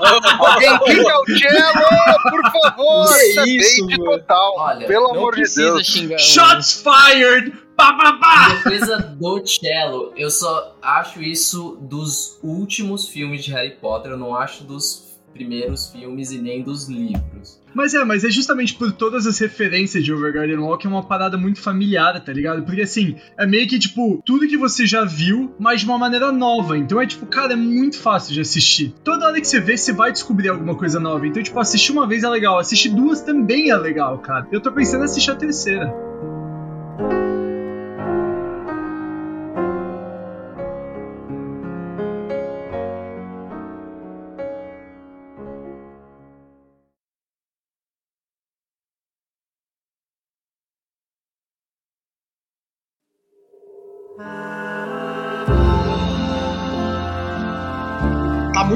Alguém 0.00 0.78
quita 0.78 1.18
o 1.18 1.26
Cello, 1.26 2.30
por 2.30 2.52
favor! 2.52 3.08
Que 3.18 3.24
Isso 3.26 3.40
é 3.40 3.44
isso, 3.48 3.86
total. 4.04 4.54
Olha, 4.58 4.86
Pelo 4.86 5.10
amor 5.10 5.34
de 5.34 5.40
precisa 5.42 5.74
Deus. 5.74 5.86
xingar. 5.86 6.18
Shots 6.18 6.82
fired! 6.84 7.52
Pá, 7.80 7.94
pá, 7.94 8.12
pá! 8.12 8.50
Em 8.50 8.56
defesa 8.56 8.98
do 8.98 9.46
cello, 9.46 10.12
eu 10.14 10.30
só 10.30 10.76
acho 10.82 11.22
isso 11.22 11.78
dos 11.80 12.38
últimos 12.42 13.08
filmes 13.08 13.42
de 13.42 13.52
Harry 13.52 13.76
Potter, 13.80 14.12
eu 14.12 14.18
não 14.18 14.36
acho 14.36 14.64
dos 14.64 15.18
primeiros 15.32 15.88
filmes 15.88 16.30
e 16.30 16.36
nem 16.36 16.62
dos 16.62 16.90
livros. 16.90 17.58
Mas 17.72 17.94
é, 17.94 18.04
mas 18.04 18.22
é 18.22 18.28
justamente 18.28 18.74
por 18.74 18.92
todas 18.92 19.26
as 19.26 19.38
referências 19.38 20.04
de 20.04 20.12
Over 20.12 20.30
Garden 20.30 20.58
Wall 20.58 20.76
que 20.76 20.86
é 20.86 20.90
uma 20.90 21.02
parada 21.02 21.38
muito 21.38 21.62
familiar, 21.62 22.22
tá 22.22 22.30
ligado? 22.34 22.64
Porque 22.64 22.82
assim, 22.82 23.16
é 23.38 23.46
meio 23.46 23.66
que 23.66 23.78
tipo, 23.78 24.20
tudo 24.26 24.46
que 24.46 24.58
você 24.58 24.86
já 24.86 25.06
viu, 25.06 25.54
mas 25.58 25.80
de 25.80 25.86
uma 25.86 25.96
maneira 25.96 26.30
nova. 26.30 26.76
Então 26.76 27.00
é 27.00 27.06
tipo, 27.06 27.24
cara, 27.24 27.54
é 27.54 27.56
muito 27.56 27.98
fácil 27.98 28.34
de 28.34 28.42
assistir. 28.42 28.92
Toda 29.02 29.26
hora 29.26 29.40
que 29.40 29.48
você 29.48 29.58
vê, 29.58 29.78
você 29.78 29.94
vai 29.94 30.12
descobrir 30.12 30.50
alguma 30.50 30.74
coisa 30.74 31.00
nova. 31.00 31.26
Então, 31.26 31.42
tipo, 31.42 31.58
assistir 31.58 31.92
uma 31.92 32.06
vez 32.06 32.24
é 32.24 32.28
legal, 32.28 32.58
assistir 32.58 32.90
duas 32.90 33.22
também 33.22 33.70
é 33.70 33.76
legal, 33.76 34.18
cara. 34.18 34.46
Eu 34.52 34.60
tô 34.60 34.70
pensando 34.70 35.00
em 35.00 35.04
assistir 35.04 35.30
a 35.30 35.36
terceira. 35.36 36.09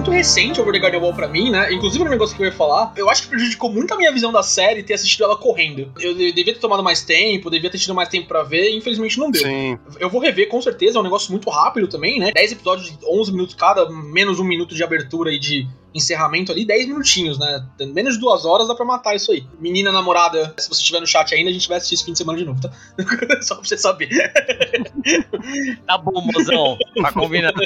Muito 0.05 0.11
recente 0.15 0.61
Over 0.61 0.75
the 0.75 0.79
Garden 0.81 1.01
Wall 1.01 1.15
pra 1.15 1.27
mim, 1.27 1.51
né? 1.51 1.73
Inclusive, 1.73 2.05
um 2.05 2.09
negócio 2.09 2.37
que 2.37 2.43
eu 2.43 2.47
ia 2.47 2.53
falar, 2.53 2.93
eu 2.95 3.09
acho 3.09 3.23
que 3.23 3.29
prejudicou 3.29 3.71
muito 3.73 3.95
a 3.95 3.97
minha 3.97 4.13
visão 4.13 4.31
da 4.31 4.43
série 4.43 4.83
ter 4.83 4.93
assistido 4.95 5.25
ela 5.25 5.37
correndo. 5.37 5.91
Eu 5.99 6.15
de- 6.15 6.31
devia 6.31 6.53
ter 6.53 6.61
tomado 6.61 6.83
mais 6.83 7.03
tempo, 7.03 7.51
devia 7.51 7.71
ter 7.71 7.79
tido 7.79 7.95
mais 7.95 8.11
tempo 8.11 8.29
pra 8.29 8.43
ver, 8.43 8.71
e 8.71 8.77
infelizmente 8.77 9.19
não 9.19 9.31
deu. 9.31 9.41
Sim. 9.43 9.79
Eu 9.99 10.11
vou 10.11 10.21
rever 10.21 10.49
com 10.51 10.61
certeza, 10.61 10.99
é 10.99 11.01
um 11.01 11.05
negócio 11.05 11.31
muito 11.33 11.49
rápido 11.49 11.89
também, 11.89 12.19
né? 12.19 12.33
10 12.33 12.53
episódios 12.53 12.91
de 12.91 12.99
11 13.07 13.33
minutos 13.33 13.55
cada, 13.55 13.89
menos 13.89 14.39
um 14.39 14.45
minuto 14.45 14.75
de 14.75 14.85
abertura 14.85 15.33
e 15.33 15.39
de 15.39 15.67
encerramento 15.95 16.51
ali, 16.51 16.65
10 16.67 16.89
minutinhos, 16.89 17.39
né? 17.39 17.65
Menos 17.95 18.15
de 18.15 18.21
duas 18.21 18.45
horas 18.45 18.67
dá 18.67 18.75
pra 18.75 18.85
matar 18.85 19.15
isso 19.15 19.31
aí. 19.31 19.47
Menina 19.61 19.93
namorada, 19.93 20.53
se 20.59 20.69
você 20.69 20.81
estiver 20.81 20.99
no 20.99 21.07
chat 21.07 21.33
ainda, 21.33 21.51
a 21.51 21.53
gente 21.53 21.69
vai 21.69 21.77
assistir 21.79 21.95
esse 21.95 22.05
fim 22.05 22.11
de 22.13 22.19
semana 22.19 22.37
de 22.37 22.45
novo, 22.45 22.61
tá? 22.61 22.69
Só 23.41 23.55
pra 23.55 23.65
você 23.65 23.79
saber. 23.79 24.09
Tá 25.87 25.97
bom, 25.99 26.21
mozão. 26.35 26.77
Tá 27.01 27.13
combinado. 27.13 27.61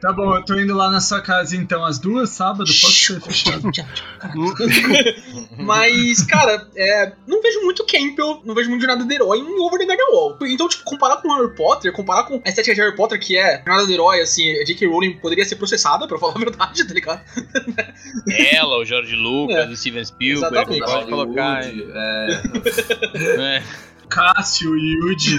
Tá 0.00 0.12
bom, 0.12 0.36
eu 0.36 0.44
tô 0.44 0.54
indo 0.54 0.72
lá 0.72 0.88
na 0.88 1.00
sua 1.00 1.20
casa 1.20 1.56
então, 1.56 1.73
às 1.82 1.98
duas, 1.98 2.28
sábado, 2.30 2.64
pode 2.66 2.94
ser 2.94 3.20
fechado. 3.22 3.62
Mas, 5.56 6.22
cara, 6.24 6.68
é, 6.76 7.12
não 7.26 7.40
vejo 7.40 7.62
muito 7.62 7.84
Campbell, 7.86 8.42
não 8.44 8.54
vejo 8.54 8.68
muito 8.68 8.82
de 8.82 8.86
nada 8.86 9.02
de 9.04 9.14
herói 9.14 9.38
em 9.38 9.58
Over 9.60 9.78
the 9.78 9.86
Garden 9.86 10.06
Wall. 10.12 10.36
Então, 10.42 10.68
tipo, 10.68 10.84
comparar 10.84 11.16
com 11.18 11.32
Harry 11.34 11.54
Potter, 11.54 11.92
comparar 11.92 12.24
com 12.24 12.42
a 12.44 12.48
estética 12.48 12.74
de 12.74 12.80
Harry 12.82 12.94
Potter, 12.94 13.18
que 13.18 13.38
é 13.38 13.62
nada 13.66 13.86
de 13.86 13.94
herói, 13.94 14.20
assim, 14.20 14.50
a 14.60 14.64
J.K. 14.64 14.86
Rowling 14.86 15.14
poderia 15.14 15.44
ser 15.44 15.56
processada, 15.56 16.06
pra 16.06 16.18
falar 16.18 16.34
a 16.34 16.38
verdade, 16.44 16.86
tá 16.86 16.94
ligado? 16.94 17.22
Ela, 18.30 18.78
o 18.78 18.84
Jorge 18.84 19.16
Lucas, 19.16 19.56
É, 19.56 19.68
o 19.68 19.76
Steven 19.76 20.04
Spielberg, 20.04 20.54
exatamente. 20.54 20.84
pode 20.84 21.08
colocar. 21.08 21.64
É, 21.64 22.42
É. 23.56 23.62
Cássio, 24.08 24.76
Yuji. 24.76 25.38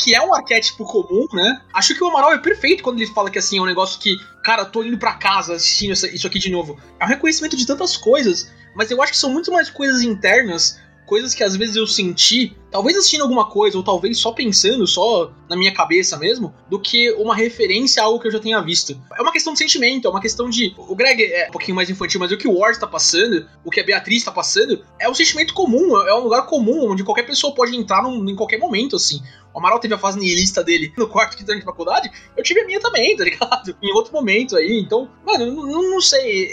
Que 0.00 0.14
é 0.14 0.22
um 0.22 0.34
arquétipo 0.34 0.84
comum, 0.84 1.26
né? 1.34 1.60
Acho 1.74 1.94
que 1.94 2.02
o 2.02 2.08
Amaral 2.08 2.32
é 2.32 2.38
perfeito 2.38 2.82
quando 2.82 3.00
ele 3.00 3.12
fala 3.12 3.30
que 3.30 3.38
assim 3.38 3.58
é 3.58 3.60
um 3.60 3.66
negócio 3.66 4.00
que, 4.00 4.16
cara, 4.42 4.64
tô 4.64 4.82
indo 4.82 4.96
pra 4.96 5.12
casa 5.12 5.54
assistindo 5.54 5.92
isso 5.92 6.26
aqui 6.26 6.38
de 6.38 6.50
novo. 6.50 6.80
É 6.98 7.04
um 7.04 7.08
reconhecimento 7.08 7.54
de 7.54 7.66
tantas 7.66 7.98
coisas, 7.98 8.50
mas 8.74 8.90
eu 8.90 9.02
acho 9.02 9.12
que 9.12 9.18
são 9.18 9.30
muito 9.30 9.52
mais 9.52 9.68
coisas 9.68 10.00
internas, 10.00 10.80
coisas 11.04 11.34
que 11.34 11.44
às 11.44 11.54
vezes 11.54 11.76
eu 11.76 11.86
senti, 11.86 12.56
talvez 12.70 12.96
assistindo 12.96 13.22
alguma 13.22 13.46
coisa, 13.50 13.76
ou 13.76 13.82
talvez 13.82 14.18
só 14.18 14.32
pensando, 14.32 14.86
só 14.86 15.30
na 15.48 15.56
minha 15.56 15.72
cabeça 15.74 16.16
mesmo, 16.16 16.54
do 16.68 16.78
que 16.78 17.10
uma 17.12 17.34
referência 17.34 18.02
a 18.02 18.06
algo 18.06 18.20
que 18.20 18.28
eu 18.28 18.32
já 18.32 18.38
tenha 18.38 18.60
visto. 18.60 18.98
É 19.16 19.22
uma 19.22 19.32
questão 19.32 19.52
de 19.52 19.58
sentimento, 19.58 20.06
é 20.06 20.10
uma 20.10 20.20
questão 20.20 20.48
de. 20.48 20.74
O 20.78 20.94
Greg 20.94 21.22
é 21.24 21.48
um 21.48 21.52
pouquinho 21.52 21.74
mais 21.74 21.90
infantil, 21.90 22.20
mas 22.20 22.30
o 22.32 22.36
que 22.36 22.46
o 22.48 22.58
Ward 22.58 22.78
tá 22.78 22.86
passando, 22.86 23.46
o 23.64 23.70
que 23.70 23.80
a 23.80 23.84
Beatriz 23.84 24.22
tá 24.24 24.30
passando, 24.32 24.84
é 24.98 25.08
um 25.08 25.14
sentimento 25.14 25.52
comum, 25.54 25.96
é 26.06 26.14
um 26.14 26.22
lugar 26.22 26.46
comum, 26.46 26.90
onde 26.90 27.02
qualquer 27.04 27.24
pessoa 27.24 27.54
pode 27.54 27.76
entrar 27.76 28.02
num- 28.02 28.28
em 28.28 28.36
qualquer 28.36 28.58
momento, 28.58 28.96
assim. 28.96 29.20
O 29.52 29.58
Amaral 29.58 29.80
teve 29.80 29.92
a 29.94 29.98
fase 29.98 30.16
nihilista 30.16 30.62
dele 30.62 30.92
no 30.96 31.08
quarto 31.08 31.36
que 31.36 31.44
tá 31.44 31.52
de 31.54 31.62
faculdade, 31.62 32.08
eu 32.36 32.42
tive 32.44 32.60
a 32.60 32.66
minha 32.66 32.78
também, 32.78 33.16
tá 33.16 33.24
ligado? 33.24 33.76
Em 33.82 33.92
outro 33.92 34.12
momento 34.12 34.56
aí, 34.56 34.78
então, 34.78 35.10
mano, 35.26 35.46
não, 35.50 35.90
não 35.90 36.00
sei. 36.00 36.48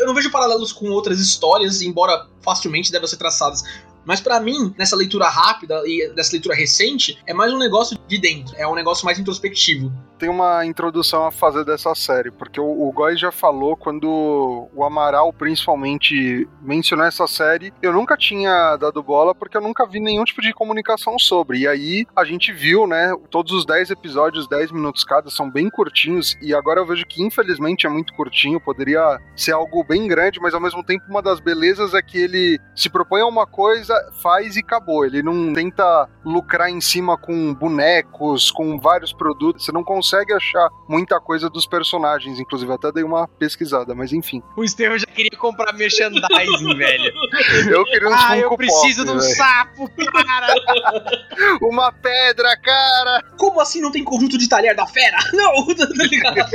Eu 0.00 0.06
não 0.06 0.14
vejo 0.14 0.32
paralelos 0.32 0.72
com 0.72 0.90
outras 0.90 1.20
histórias, 1.20 1.80
embora 1.80 2.26
facilmente 2.42 2.90
devem 2.90 3.06
ser 3.06 3.18
traçadas. 3.18 3.62
Mas 4.04 4.18
pra 4.20 4.40
mim, 4.40 4.74
nessa 4.78 4.96
leitura 4.96 5.28
rápida 5.28 5.59
e 5.86 6.12
dessa 6.14 6.32
leitura 6.32 6.54
recente, 6.54 7.18
é 7.26 7.34
mais 7.34 7.52
um 7.52 7.58
negócio 7.58 7.98
de 8.06 8.18
dentro, 8.18 8.54
é 8.56 8.66
um 8.66 8.74
negócio 8.74 9.04
mais 9.04 9.18
introspectivo. 9.18 9.92
Tem 10.18 10.28
uma 10.28 10.66
introdução 10.66 11.24
a 11.24 11.32
fazer 11.32 11.64
dessa 11.64 11.94
série, 11.94 12.30
porque 12.30 12.60
o, 12.60 12.88
o 12.88 12.92
Góis 12.92 13.18
já 13.18 13.32
falou 13.32 13.74
quando 13.74 14.68
o 14.74 14.84
Amaral, 14.84 15.32
principalmente, 15.32 16.46
mencionou 16.60 17.06
essa 17.06 17.26
série. 17.26 17.72
Eu 17.80 17.92
nunca 17.92 18.18
tinha 18.18 18.76
dado 18.76 19.02
bola 19.02 19.34
porque 19.34 19.56
eu 19.56 19.62
nunca 19.62 19.86
vi 19.86 19.98
nenhum 19.98 20.24
tipo 20.24 20.42
de 20.42 20.52
comunicação 20.52 21.18
sobre. 21.18 21.60
E 21.60 21.68
aí 21.68 22.06
a 22.14 22.24
gente 22.24 22.52
viu, 22.52 22.86
né? 22.86 23.14
Todos 23.30 23.52
os 23.52 23.64
10 23.64 23.90
episódios, 23.90 24.46
10 24.46 24.72
minutos 24.72 25.04
cada, 25.04 25.30
são 25.30 25.50
bem 25.50 25.70
curtinhos. 25.70 26.36
E 26.42 26.54
agora 26.54 26.80
eu 26.80 26.86
vejo 26.86 27.06
que 27.06 27.22
infelizmente 27.22 27.86
é 27.86 27.90
muito 27.90 28.12
curtinho, 28.12 28.60
poderia 28.60 29.18
ser 29.34 29.52
algo 29.52 29.82
bem 29.82 30.06
grande, 30.06 30.38
mas 30.38 30.52
ao 30.52 30.60
mesmo 30.60 30.84
tempo 30.84 31.06
uma 31.08 31.22
das 31.22 31.40
belezas 31.40 31.94
é 31.94 32.02
que 32.02 32.18
ele 32.18 32.60
se 32.76 32.90
propõe 32.90 33.22
a 33.22 33.26
uma 33.26 33.46
coisa, 33.46 33.94
faz 34.22 34.56
e 34.56 34.60
acabou. 34.60 35.04
Ele 35.04 35.22
não 35.22 35.49
tenta 35.54 36.08
lucrar 36.24 36.68
em 36.70 36.80
cima 36.80 37.16
com 37.16 37.54
bonecos, 37.54 38.50
com 38.50 38.78
vários 38.78 39.12
produtos. 39.12 39.64
Você 39.64 39.72
não 39.72 39.82
consegue 39.84 40.32
achar 40.32 40.68
muita 40.88 41.20
coisa 41.20 41.48
dos 41.50 41.66
personagens. 41.66 42.38
Inclusive, 42.38 42.72
até 42.72 42.92
dei 42.92 43.02
uma 43.04 43.26
pesquisada, 43.26 43.94
mas 43.94 44.12
enfim. 44.12 44.42
O 44.56 44.64
Estevão 44.64 44.98
já 44.98 45.06
queria 45.06 45.36
comprar 45.38 45.72
merchandising, 45.72 46.76
velho. 46.76 47.12
Eu 47.70 47.84
queria 47.84 48.08
uns 48.08 48.14
Ah, 48.24 48.36
eu 48.38 48.56
preciso 48.56 49.04
Pop, 49.04 49.10
de 49.12 49.16
um 49.16 49.20
velho. 49.20 49.34
sapo, 49.36 49.90
cara. 50.12 50.54
Uma 51.62 51.92
pedra, 51.92 52.56
cara! 52.56 53.22
Como 53.38 53.60
assim 53.60 53.80
não 53.80 53.90
tem 53.90 54.04
conjunto 54.04 54.36
de 54.36 54.48
talher 54.48 54.74
da 54.74 54.86
fera? 54.86 55.16
Não, 55.32 55.66
tá 55.74 55.86
ligado? 56.04 56.50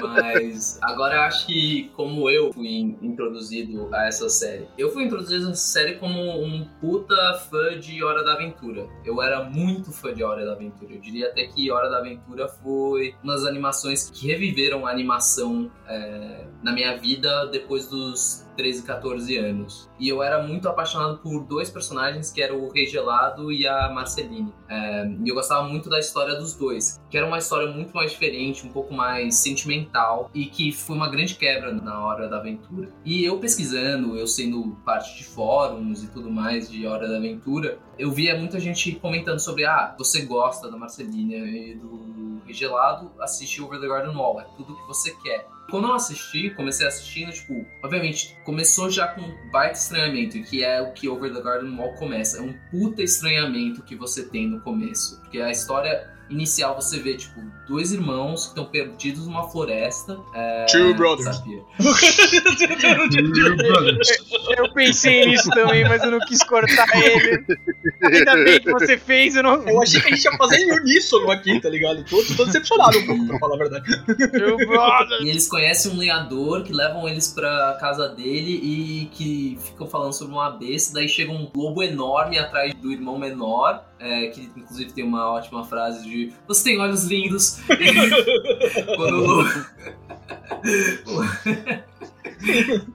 Mas 0.00 0.78
agora 0.82 1.16
eu 1.16 1.20
acho 1.22 1.46
que 1.46 1.90
como 1.94 2.28
eu 2.30 2.52
fui 2.52 2.66
in- 2.68 2.98
introduzido 3.02 3.88
a 3.92 4.06
essa 4.06 4.28
série, 4.28 4.66
eu 4.78 4.90
fui 4.92 5.04
introduzido 5.04 5.48
a 5.48 5.50
essa 5.50 5.60
série 5.60 5.94
como 5.96 6.18
um 6.42 6.66
puta 6.80 7.14
fã 7.52 7.78
de 7.78 8.02
Hora 8.02 8.24
da 8.24 8.32
Aventura. 8.32 8.88
Eu 9.04 9.22
era 9.22 9.44
muito 9.44 9.92
fã 9.92 10.14
de 10.14 10.24
Hora 10.24 10.46
da 10.46 10.52
Aventura. 10.52 10.94
Eu 10.94 11.00
diria 11.00 11.28
até 11.28 11.46
que 11.46 11.70
Hora 11.70 11.90
da 11.90 11.98
Aventura 11.98 12.48
foi 12.48 13.14
uma 13.22 13.34
das 13.34 13.44
animações 13.44 14.08
que 14.08 14.26
reviveram 14.26 14.86
a 14.86 14.90
animação 14.90 15.70
é, 15.86 16.46
na 16.62 16.72
minha 16.72 16.96
vida 16.96 17.46
depois 17.46 17.86
dos 17.88 18.46
13, 18.56 18.84
14 18.84 19.36
anos. 19.36 19.90
E 20.00 20.08
eu 20.08 20.22
era 20.22 20.42
muito 20.42 20.66
apaixonado 20.66 21.18
por 21.18 21.44
dois 21.44 21.68
personagens, 21.68 22.32
que 22.32 22.42
eram 22.42 22.64
o 22.64 22.72
Rei 22.72 22.86
Gelado 22.86 23.52
e 23.52 23.66
a 23.66 23.90
Marceline. 23.90 24.52
É, 24.68 25.06
e 25.22 25.28
eu 25.28 25.34
gostava 25.34 25.68
muito 25.68 25.90
da 25.90 25.98
história 25.98 26.34
dos 26.34 26.54
dois, 26.54 27.01
que 27.12 27.18
era 27.18 27.26
uma 27.26 27.36
história 27.36 27.70
muito 27.70 27.94
mais 27.94 28.12
diferente, 28.12 28.66
um 28.66 28.70
pouco 28.70 28.94
mais 28.94 29.36
sentimental, 29.36 30.30
e 30.32 30.46
que 30.46 30.72
foi 30.72 30.96
uma 30.96 31.10
grande 31.10 31.34
quebra 31.34 31.70
na 31.70 32.02
hora 32.02 32.26
da 32.26 32.38
aventura. 32.38 32.88
E 33.04 33.22
eu 33.22 33.38
pesquisando, 33.38 34.16
eu 34.16 34.26
sendo 34.26 34.78
parte 34.82 35.18
de 35.18 35.24
fóruns 35.24 36.02
e 36.02 36.06
tudo 36.06 36.30
mais 36.30 36.70
de 36.70 36.86
Hora 36.86 37.06
da 37.06 37.18
Aventura, 37.18 37.78
eu 37.98 38.10
via 38.10 38.34
muita 38.34 38.58
gente 38.58 38.92
comentando 38.92 39.40
sobre, 39.40 39.66
ah, 39.66 39.94
você 39.98 40.22
gosta 40.22 40.70
da 40.70 40.76
Marceline 40.78 41.34
e 41.34 41.74
do 41.74 42.40
Gelado, 42.48 43.12
assiste 43.20 43.60
Over 43.60 43.78
the 43.78 43.88
Garden 43.88 44.16
Wall, 44.16 44.40
é 44.40 44.44
tudo 44.56 44.74
que 44.74 44.86
você 44.86 45.14
quer. 45.22 45.46
Quando 45.70 45.88
eu 45.88 45.94
assisti, 45.94 46.50
comecei 46.50 46.86
assistindo, 46.86 47.30
tipo, 47.32 47.64
obviamente, 47.82 48.36
começou 48.44 48.90
já 48.90 49.08
com 49.08 49.20
um 49.20 49.50
baita 49.50 49.78
estranhamento, 49.78 50.42
que 50.42 50.64
é 50.64 50.80
o 50.80 50.92
que 50.92 51.08
Over 51.08 51.32
the 51.32 51.40
Garden 51.40 51.76
Wall 51.76 51.94
começa. 51.94 52.38
É 52.38 52.40
um 52.40 52.54
puta 52.70 53.02
estranhamento 53.02 53.82
que 53.82 53.96
você 53.96 54.24
tem 54.28 54.48
no 54.48 54.60
começo. 54.60 55.20
Porque 55.20 55.40
a 55.40 55.50
história 55.50 56.11
inicial 56.32 56.74
você 56.74 56.98
vê, 56.98 57.16
tipo, 57.16 57.40
dois 57.72 57.90
irmãos 57.90 58.42
que 58.42 58.48
estão 58.48 58.66
perdidos 58.66 59.26
numa 59.26 59.48
floresta. 59.48 60.20
É, 60.34 60.66
Two 60.66 60.94
brothers. 60.94 61.42
Eu 64.58 64.70
pensei 64.74 65.26
nisso 65.26 65.48
também, 65.50 65.88
mas 65.88 66.02
eu 66.02 66.10
não 66.10 66.18
quis 66.20 66.42
cortar 66.42 66.86
ele. 66.94 67.44
Ainda 68.02 68.36
bem 68.44 68.60
que 68.60 68.70
você 68.70 68.98
fez, 68.98 69.36
eu 69.36 69.42
não. 69.42 69.66
Eu 69.66 69.80
achei 69.80 70.00
que 70.00 70.08
a 70.08 70.10
gente 70.10 70.24
ia 70.24 70.36
fazer 70.36 70.58
em 70.58 70.72
uníssono 70.72 71.30
aqui, 71.30 71.60
tá 71.60 71.68
ligado? 71.68 72.04
Tô, 72.04 72.22
tô 72.36 72.44
decepcionado 72.44 72.98
um 72.98 73.06
pouco, 73.06 73.26
pra 73.26 73.38
falar 73.38 73.54
a 73.54 73.58
verdade. 73.58 74.04
Meu 74.32 74.56
brother. 74.56 75.22
E 75.22 75.30
eles 75.30 75.48
conhecem 75.48 75.92
um 75.92 75.96
lenhador 75.96 76.64
que 76.64 76.72
levam 76.72 77.08
eles 77.08 77.28
pra 77.28 77.76
casa 77.80 78.08
dele 78.08 78.60
e 78.62 79.06
que 79.12 79.58
ficam 79.60 79.86
falando 79.86 80.12
sobre 80.12 80.34
uma 80.34 80.50
besta. 80.50 80.94
Daí 80.94 81.08
chega 81.08 81.32
um 81.32 81.48
lobo 81.54 81.82
enorme 81.82 82.38
atrás 82.38 82.74
do 82.74 82.92
irmão 82.92 83.18
menor, 83.18 83.84
é, 83.98 84.26
que 84.26 84.50
inclusive 84.56 84.92
tem 84.92 85.04
uma 85.04 85.30
ótima 85.30 85.64
frase 85.64 86.04
de 86.04 86.32
Você 86.46 86.64
tem 86.64 86.80
olhos 86.80 87.04
lindos. 87.04 87.60
Quando. 88.96 89.44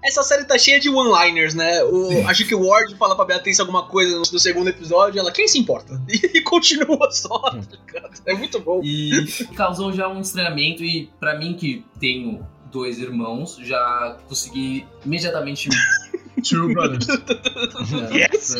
Essa 0.04 0.24
série 0.24 0.46
tá 0.46 0.58
cheia 0.58 0.80
de 0.80 0.90
one-liners, 0.90 1.54
né? 1.54 1.84
O, 1.84 2.28
acho 2.28 2.46
que 2.46 2.54
o 2.54 2.68
Ward 2.68 2.96
fala 2.96 3.16
pra 3.16 3.26
Beatriz 3.26 3.60
alguma 3.60 3.88
coisa 3.88 4.12
no, 4.16 4.24
no 4.32 4.40
segundo 4.40 4.70
episódio, 4.70 5.20
ela, 5.20 5.32
quem 5.32 5.48
se 5.48 5.58
importa? 5.60 6.02
E, 6.08 6.42
continua 6.42 7.10
só, 7.12 7.40
tá 7.40 7.62
ligado? 7.86 8.22
É 8.26 8.34
muito 8.34 8.60
bom. 8.60 8.82
E 8.84 9.26
causou 9.56 9.94
já 9.94 10.08
um 10.08 10.20
estranhamento. 10.20 10.84
E 10.84 11.10
pra 11.20 11.38
mim, 11.38 11.54
que 11.54 11.86
tenho 12.00 12.46
dois 12.72 13.00
irmãos, 13.00 13.58
já 13.62 14.18
consegui 14.28 14.86
imediatamente. 15.06 15.70
Two 16.50 16.74
Brothers. 16.74 17.08
Yes! 18.12 18.56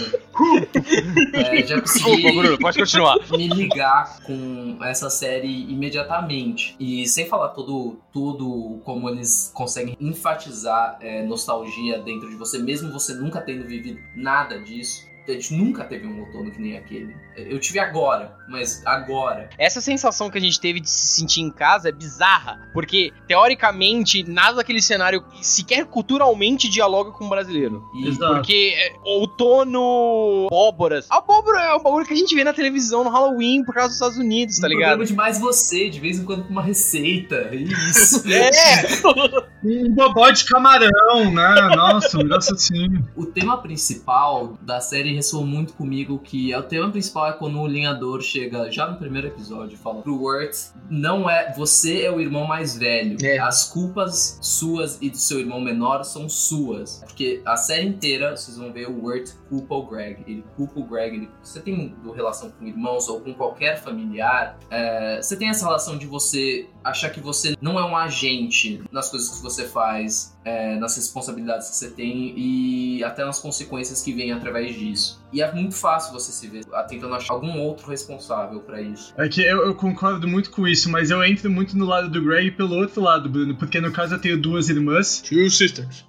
É, 1.34 1.66
já 1.66 1.82
consegui 1.82 2.16
Desculpa, 2.16 2.32
Bruno, 2.32 2.58
pode 2.60 2.78
continuar. 2.78 3.18
me 3.32 3.48
ligar 3.48 4.20
com 4.24 4.78
essa 4.84 5.10
série 5.10 5.72
imediatamente. 5.72 6.76
E 6.80 7.08
sem 7.08 7.28
falar 7.28 7.50
todo, 7.50 8.00
tudo 8.12 8.80
como 8.84 9.10
eles 9.10 9.52
conseguem 9.54 9.98
enfatizar 10.00 10.98
é, 11.02 11.24
nostalgia 11.24 12.00
dentro 12.00 12.30
de 12.30 12.36
você, 12.36 12.60
mesmo 12.60 12.92
você 12.92 13.14
nunca 13.14 13.42
tendo 13.42 13.66
vivido 13.68 14.00
nada 14.16 14.60
disso. 14.60 15.07
A 15.28 15.34
gente 15.34 15.54
nunca 15.54 15.84
teve 15.84 16.08
um 16.08 16.22
outono 16.22 16.52
que 16.52 16.62
nem 16.62 16.78
aquele. 16.78 17.16
Eu 17.36 17.60
tive 17.60 17.80
agora, 17.80 18.36
mas 18.48 18.82
agora. 18.86 19.50
Essa 19.58 19.82
sensação 19.82 20.30
que 20.30 20.38
a 20.38 20.42
gente 20.42 20.60
teve 20.60 20.80
de 20.80 20.90
se 20.90 21.20
sentir 21.20 21.42
em 21.42 21.52
casa 21.52 21.90
é 21.90 21.92
bizarra, 21.92 22.70
porque 22.74 23.12
teoricamente 23.28 24.24
nada 24.24 24.58
daquele 24.58 24.82
cenário 24.82 25.24
sequer 25.42 25.86
culturalmente 25.86 26.70
dialoga 26.70 27.12
com 27.12 27.26
o 27.26 27.30
brasileiro. 27.30 27.84
E 27.96 28.08
Exato. 28.08 28.36
Porque 28.36 28.74
é, 28.76 28.94
outono, 29.04 30.48
abóboras. 30.48 31.08
Abóbora 31.10 31.62
é 31.62 31.76
um 31.76 31.84
bagulho 31.84 32.06
que 32.06 32.14
a 32.14 32.18
gente 32.18 32.34
vê 32.34 32.44
na 32.44 32.54
televisão 32.54 33.04
no 33.04 33.10
Halloween 33.10 33.64
por 33.64 33.74
causa 33.74 33.90
dos 33.90 33.96
Estados 33.96 34.18
Unidos, 34.18 34.60
tá 34.60 34.68
um 34.68 34.70
ligado? 34.70 35.06
de 35.06 35.14
mais 35.14 35.40
você, 35.40 35.90
de 35.90 36.00
vez 36.00 36.20
em 36.20 36.26
quando 36.26 36.44
com 36.44 36.52
uma 36.52 36.64
receita. 36.64 37.50
Isso. 37.54 38.24
É, 38.38 38.86
Um 39.64 39.94
bobó 39.94 40.30
de 40.30 40.46
camarão, 40.46 41.32
né? 41.34 41.76
Nossa, 41.76 42.18
um 42.18 42.24
negócio 42.24 42.54
assim. 42.54 43.04
O 43.16 43.26
tema 43.26 43.58
principal 43.58 44.58
da 44.62 44.80
série 44.80 45.14
ressoou 45.18 45.46
muito 45.46 45.74
comigo, 45.74 46.20
que 46.20 46.52
é 46.54 46.58
o 46.58 46.64
tema 46.64 46.90
principal 46.90 47.28
é 47.28 47.34
quando 47.34 47.60
o 47.60 47.68
linhador 47.68 48.22
chega, 48.22 48.72
já 48.72 48.90
no 48.90 48.98
primeiro 48.98 49.28
episódio, 49.28 49.76
e 49.76 49.78
fala 49.78 50.02
pro 50.02 50.22
Wirt, 50.22 50.56
não 50.90 51.30
é, 51.30 51.54
você 51.56 52.04
é 52.04 52.12
o 52.12 52.20
irmão 52.20 52.46
mais 52.46 52.78
velho. 52.78 53.18
É. 53.24 53.38
As 53.38 53.66
culpas 53.66 54.40
suas 54.42 54.98
e 55.02 55.10
do 55.10 55.18
seu 55.18 55.40
irmão 55.40 55.60
menor 55.60 56.04
são 56.04 56.30
suas. 56.30 57.04
Porque 57.06 57.42
a 57.46 57.58
série 57.58 57.88
inteira, 57.88 58.36
vocês 58.36 58.58
vão 58.58 58.72
ver 58.72 58.90
o 58.90 59.06
Wirt 59.06 59.32
culpa 59.50 59.76
o 59.76 59.86
Greg. 59.86 60.24
Ele 60.28 60.44
culpa 60.56 60.80
o 60.80 60.84
Greg. 60.84 61.16
Ele, 61.18 61.30
você 61.44 61.60
tem 61.60 61.96
relação 62.16 62.52
com 62.52 62.66
irmãos 62.66 63.08
ou 63.08 63.22
com 63.22 63.34
qualquer 63.34 63.82
familiar, 63.82 64.58
é, 64.70 65.22
você 65.22 65.36
tem 65.36 65.50
essa 65.50 65.66
relação 65.66 65.98
de 65.98 66.06
você 66.06 66.68
achar 66.90 67.10
que 67.10 67.20
você 67.20 67.56
não 67.62 67.80
é 67.80 67.84
um 67.84 67.96
agente 67.96 68.82
nas 68.92 69.10
coisas 69.10 69.30
que 69.30 69.42
você 69.42 69.68
faz, 69.68 70.36
é, 70.44 70.76
nas 70.76 70.96
responsabilidades 70.96 71.70
que 71.70 71.76
você 71.76 71.90
tem 71.90 72.34
e 72.38 73.04
até 73.04 73.26
nas 73.26 73.40
consequências 73.40 74.02
que 74.02 74.14
vêm 74.14 74.32
através 74.32 74.76
disso. 74.76 75.22
E 75.34 75.42
é 75.42 75.52
muito 75.54 75.76
fácil 75.76 76.14
você 76.14 76.32
se 76.32 76.48
ver 76.48 76.64
ah, 76.74 76.84
tentando 76.84 77.14
achar 77.14 77.34
algum 77.34 77.60
outro 77.60 77.90
responsável 77.90 78.60
pra 78.62 78.82
isso. 78.82 79.14
É 79.18 79.28
que 79.28 79.42
eu, 79.42 79.66
eu 79.66 79.76
concordo 79.76 80.28
muito 80.28 80.50
com 80.50 80.68
isso, 80.68 80.90
mas 80.90 81.12
eu 81.12 81.24
entro 81.24 81.50
muito 81.50 81.78
no 81.78 81.86
lado 81.86 82.10
do 82.10 82.22
Greg 82.24 82.52
pelo 82.52 82.76
outro 82.76 83.02
lado, 83.02 83.28
Bruno. 83.30 83.56
Porque 83.56 83.82
no 83.82 83.92
caso 83.92 84.16
eu 84.16 84.20
tenho 84.20 84.40
duas 84.42 84.70
irmãs. 84.70 85.22
Two 85.22 85.50
Sisters. 85.50 86.06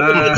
ah, 0.00 0.34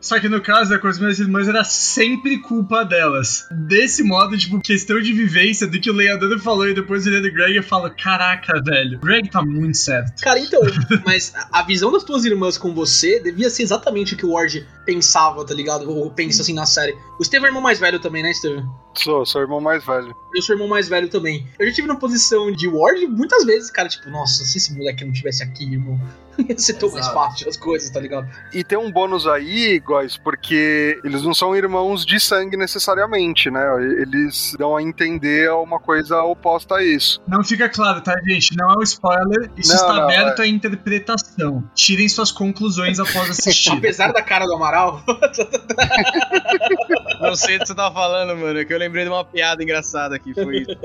só 0.00 0.20
que 0.20 0.28
no 0.28 0.40
caso, 0.40 0.78
com 0.78 0.86
as 0.88 0.98
minhas 0.98 1.18
irmãs 1.18 1.48
era 1.48 1.64
sempre 1.64 2.38
culpa 2.38 2.84
delas. 2.84 3.46
Desse 3.50 4.02
modo, 4.02 4.36
tipo, 4.36 4.60
questão 4.60 5.00
de 5.00 5.12
vivência 5.12 5.66
do 5.66 5.80
que 5.80 5.90
o 5.90 5.94
Leandro 5.94 6.38
falou 6.38 6.68
e 6.68 6.74
depois 6.74 7.06
olhando 7.06 7.26
o 7.28 7.32
Greg 7.32 7.56
eu 7.56 7.62
falo: 7.62 7.90
caraca, 7.90 8.60
velho, 8.62 8.98
o 8.98 9.00
Greg 9.00 9.30
tá 9.30 9.42
muito 9.42 9.76
certo. 9.76 10.20
Cara, 10.22 10.38
então, 10.38 10.60
mas 11.04 11.32
a- 11.34 11.60
a 11.60 11.62
visão 11.62 11.90
das 11.90 12.04
tuas 12.04 12.24
irmãs 12.24 12.56
com 12.58 12.74
você 12.74 13.20
devia 13.20 13.50
ser 13.50 13.62
exatamente 13.62 14.14
o 14.14 14.16
que 14.16 14.26
o 14.26 14.32
Ward 14.32 14.66
pensava, 14.86 15.44
tá 15.44 15.52
ligado? 15.52 15.90
Ou 15.90 16.10
pensa 16.10 16.40
assim 16.40 16.54
na 16.54 16.64
série. 16.64 16.96
O 17.18 17.24
Steve 17.24 17.44
é 17.44 17.48
irmão 17.48 17.60
mais 17.60 17.78
velho 17.78 18.00
também, 18.00 18.22
né, 18.22 18.32
Steve? 18.32 18.64
Sou, 18.94 19.26
sou 19.26 19.42
irmão 19.42 19.60
mais 19.60 19.84
velho. 19.84 20.14
Eu 20.34 20.40
sou 20.40 20.54
irmão 20.54 20.68
mais 20.68 20.88
velho 20.88 21.08
também. 21.08 21.46
Eu 21.58 21.66
já 21.66 21.74
tive 21.74 21.88
na 21.88 21.96
posição 21.96 22.50
de 22.52 22.68
Ward 22.68 23.06
muitas 23.08 23.44
vezes, 23.44 23.70
cara, 23.70 23.88
tipo, 23.88 24.08
nossa, 24.08 24.44
se 24.44 24.56
esse 24.56 24.74
moleque 24.74 25.04
não 25.04 25.12
tivesse 25.12 25.42
aqui, 25.42 25.64
irmão, 25.64 26.00
tão 26.78 26.90
mais 26.90 27.08
fácil 27.08 27.48
as 27.48 27.56
coisas, 27.56 27.90
tá 27.90 28.00
ligado? 28.00 28.28
E 28.52 28.62
tem 28.62 28.78
um 28.78 28.90
bônus 28.90 29.26
aí, 29.26 29.80
guys, 29.80 30.16
porque 30.16 31.00
eles 31.04 31.22
não 31.22 31.34
são 31.34 31.54
irmãos 31.54 32.04
de 32.04 32.18
sangue 32.20 32.56
necessariamente, 32.56 33.50
né? 33.50 33.64
Eles 34.00 34.54
dão 34.58 34.76
a 34.76 34.82
entender 34.82 35.50
uma 35.50 35.78
coisa 35.78 36.22
oposta 36.22 36.76
a 36.76 36.84
isso. 36.84 37.20
Não 37.26 37.42
fica 37.42 37.68
claro, 37.68 38.00
tá, 38.00 38.14
gente? 38.26 38.56
Não 38.56 38.72
é 38.72 38.78
um 38.78 38.82
spoiler. 38.82 39.50
Isso 39.56 39.72
Não, 39.72 39.80
está 39.80 39.94
não, 39.94 40.02
aberto 40.04 40.42
à 40.42 40.46
interpretação. 40.46 41.68
Tirem 41.74 42.08
suas 42.08 42.32
conclusões 42.32 42.98
após 42.98 43.30
assistir. 43.30 43.72
Apesar 43.72 44.12
da 44.12 44.22
cara 44.22 44.46
do 44.46 44.54
Amaral, 44.54 45.02
não 47.20 47.34
sei 47.34 47.58
do 47.58 47.62
que 47.62 47.68
você 47.68 47.74
tava 47.74 47.94
falando, 47.94 48.36
mano. 48.36 48.58
É 48.58 48.64
que 48.64 48.72
eu 48.72 48.78
lembrei 48.78 49.04
de 49.04 49.10
uma 49.10 49.24
piada 49.24 49.62
engraçada 49.62 50.16
aqui. 50.16 50.32
Foi 50.34 50.58
isso. 50.58 50.76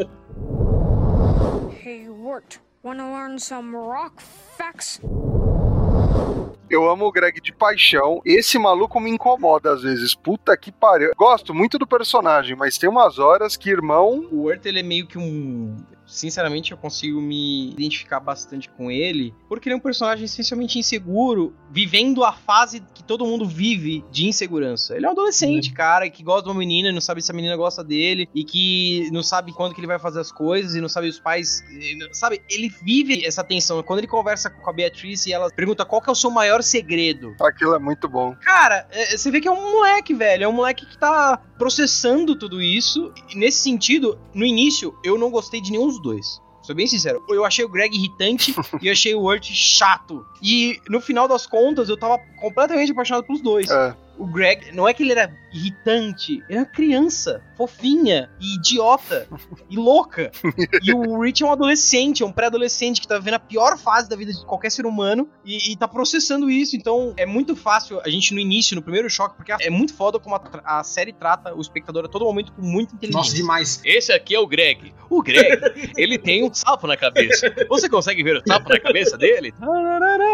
Hey, 1.83 2.09
Wirt, 2.09 2.57
wanna 2.83 3.11
learn 3.11 3.39
some 3.39 3.75
rock 3.75 4.21
facts? 4.57 4.99
Eu 6.69 6.89
amo 6.89 7.05
o 7.05 7.11
Greg 7.11 7.41
de 7.41 7.51
paixão. 7.51 8.21
Esse 8.23 8.57
maluco 8.57 8.97
me 8.99 9.09
incomoda 9.09 9.73
às 9.73 9.81
vezes. 9.81 10.15
Puta 10.15 10.55
que 10.55 10.71
pariu. 10.71 11.11
Gosto 11.17 11.53
muito 11.53 11.77
do 11.77 11.85
personagem, 11.85 12.55
mas 12.55 12.77
tem 12.77 12.89
umas 12.89 13.19
horas 13.19 13.57
que, 13.57 13.69
irmão. 13.69 14.25
O 14.31 14.49
Earth, 14.49 14.65
ele 14.65 14.79
é 14.79 14.83
meio 14.83 15.05
que 15.05 15.17
um. 15.17 15.75
Sinceramente, 16.11 16.71
eu 16.71 16.77
consigo 16.77 17.21
me 17.21 17.71
identificar 17.71 18.19
bastante 18.19 18.69
com 18.69 18.91
ele, 18.91 19.33
porque 19.47 19.69
ele 19.69 19.75
é 19.75 19.77
um 19.77 19.81
personagem 19.81 20.25
essencialmente 20.25 20.77
inseguro, 20.77 21.55
vivendo 21.71 22.23
a 22.23 22.33
fase 22.33 22.83
que 22.93 23.01
todo 23.01 23.25
mundo 23.25 23.47
vive 23.47 24.03
de 24.11 24.27
insegurança. 24.27 24.95
Ele 24.95 25.05
é 25.05 25.09
um 25.09 25.13
adolescente, 25.13 25.71
cara, 25.71 26.09
que 26.09 26.21
gosta 26.21 26.43
de 26.43 26.49
uma 26.49 26.59
menina 26.59 26.89
e 26.89 26.91
não 26.91 26.99
sabe 26.99 27.21
se 27.21 27.31
a 27.31 27.33
menina 27.33 27.55
gosta 27.55 27.81
dele, 27.83 28.27
e 28.35 28.43
que 28.43 29.09
não 29.11 29.23
sabe 29.23 29.53
quando 29.53 29.73
que 29.73 29.79
ele 29.79 29.87
vai 29.87 29.99
fazer 29.99 30.19
as 30.19 30.31
coisas, 30.31 30.75
e 30.75 30.81
não 30.81 30.89
sabe 30.89 31.07
os 31.07 31.19
pais. 31.19 31.63
Sabe, 32.11 32.41
ele 32.49 32.69
vive 32.83 33.25
essa 33.25 33.43
tensão. 33.43 33.81
Quando 33.81 33.99
ele 33.99 34.07
conversa 34.07 34.49
com 34.49 34.69
a 34.69 34.73
Beatriz 34.73 35.25
e 35.25 35.33
ela 35.33 35.49
pergunta 35.49 35.85
qual 35.85 36.01
que 36.01 36.09
é 36.09 36.11
o 36.11 36.15
seu 36.15 36.29
maior 36.29 36.61
segredo. 36.61 37.35
Aquilo 37.39 37.73
é 37.73 37.79
muito 37.79 38.09
bom. 38.09 38.35
Cara, 38.41 38.85
é, 38.91 39.15
você 39.17 39.31
vê 39.31 39.39
que 39.39 39.47
é 39.47 39.51
um 39.51 39.71
moleque, 39.71 40.13
velho. 40.13 40.43
É 40.43 40.47
um 40.47 40.53
moleque 40.53 40.85
que 40.85 40.97
tá 40.97 41.41
processando 41.61 42.35
tudo 42.35 42.59
isso. 42.59 43.13
E 43.29 43.37
nesse 43.37 43.59
sentido, 43.59 44.17
no 44.33 44.43
início, 44.43 44.97
eu 45.03 45.15
não 45.15 45.29
gostei 45.29 45.61
de 45.61 45.71
nenhum 45.71 45.85
dos 45.85 46.01
dois. 46.01 46.41
Sou 46.63 46.75
bem 46.75 46.87
sincero. 46.87 47.23
Eu 47.29 47.45
achei 47.45 47.63
o 47.63 47.69
Greg 47.69 47.95
irritante 47.95 48.55
e 48.81 48.89
achei 48.89 49.13
o 49.13 49.21
Wirt 49.21 49.51
chato. 49.53 50.25
E 50.41 50.81
no 50.89 50.99
final 50.99 51.27
das 51.27 51.45
contas, 51.45 51.87
eu 51.87 51.95
tava 51.95 52.17
completamente 52.39 52.91
apaixonado 52.91 53.27
pelos 53.27 53.43
dois. 53.43 53.69
É. 53.69 53.95
O 54.21 54.27
Greg, 54.27 54.71
não 54.71 54.87
é 54.87 54.93
que 54.93 55.01
ele 55.01 55.13
era 55.13 55.33
irritante, 55.51 56.43
ele 56.47 56.59
era 56.59 56.65
criança, 56.65 57.41
fofinha 57.57 58.29
e 58.39 58.55
idiota 58.55 59.27
e 59.67 59.75
louca. 59.75 60.31
E 60.83 60.93
o 60.93 61.19
Rich 61.19 61.43
é 61.43 61.45
um 61.45 61.51
adolescente, 61.51 62.21
é 62.21 62.25
um 62.25 62.31
pré-adolescente 62.31 63.01
que 63.01 63.07
tá 63.07 63.17
vivendo 63.17 63.33
a 63.33 63.39
pior 63.39 63.79
fase 63.79 64.07
da 64.07 64.15
vida 64.15 64.31
de 64.31 64.45
qualquer 64.45 64.69
ser 64.69 64.85
humano 64.85 65.27
e, 65.43 65.71
e 65.71 65.75
tá 65.75 65.87
processando 65.87 66.51
isso. 66.51 66.75
Então 66.75 67.15
é 67.17 67.25
muito 67.25 67.55
fácil 67.55 67.99
a 68.05 68.09
gente 68.09 68.31
no 68.31 68.39
início, 68.39 68.75
no 68.75 68.81
primeiro 68.83 69.09
choque, 69.09 69.35
porque 69.35 69.51
é 69.59 69.69
muito 69.71 69.93
foda 69.93 70.19
como 70.19 70.35
a, 70.35 70.41
a 70.63 70.83
série 70.83 71.11
trata 71.11 71.55
o 71.55 71.59
espectador 71.59 72.05
a 72.05 72.07
todo 72.07 72.23
momento 72.23 72.53
com 72.53 72.61
muita 72.61 72.93
inteligência. 72.93 73.17
nossa, 73.19 73.35
demais. 73.35 73.81
Esse 73.83 74.13
aqui 74.13 74.35
é 74.35 74.39
o 74.39 74.45
Greg. 74.45 74.93
O 75.09 75.23
Greg, 75.23 75.91
ele 75.97 76.19
tem 76.19 76.43
um 76.43 76.53
sapo 76.53 76.85
na 76.85 76.95
cabeça. 76.95 77.51
Você 77.67 77.89
consegue 77.89 78.23
ver 78.23 78.37
o 78.37 78.43
sapo 78.47 78.69
na 78.69 78.79
cabeça 78.79 79.17
dele? 79.17 79.51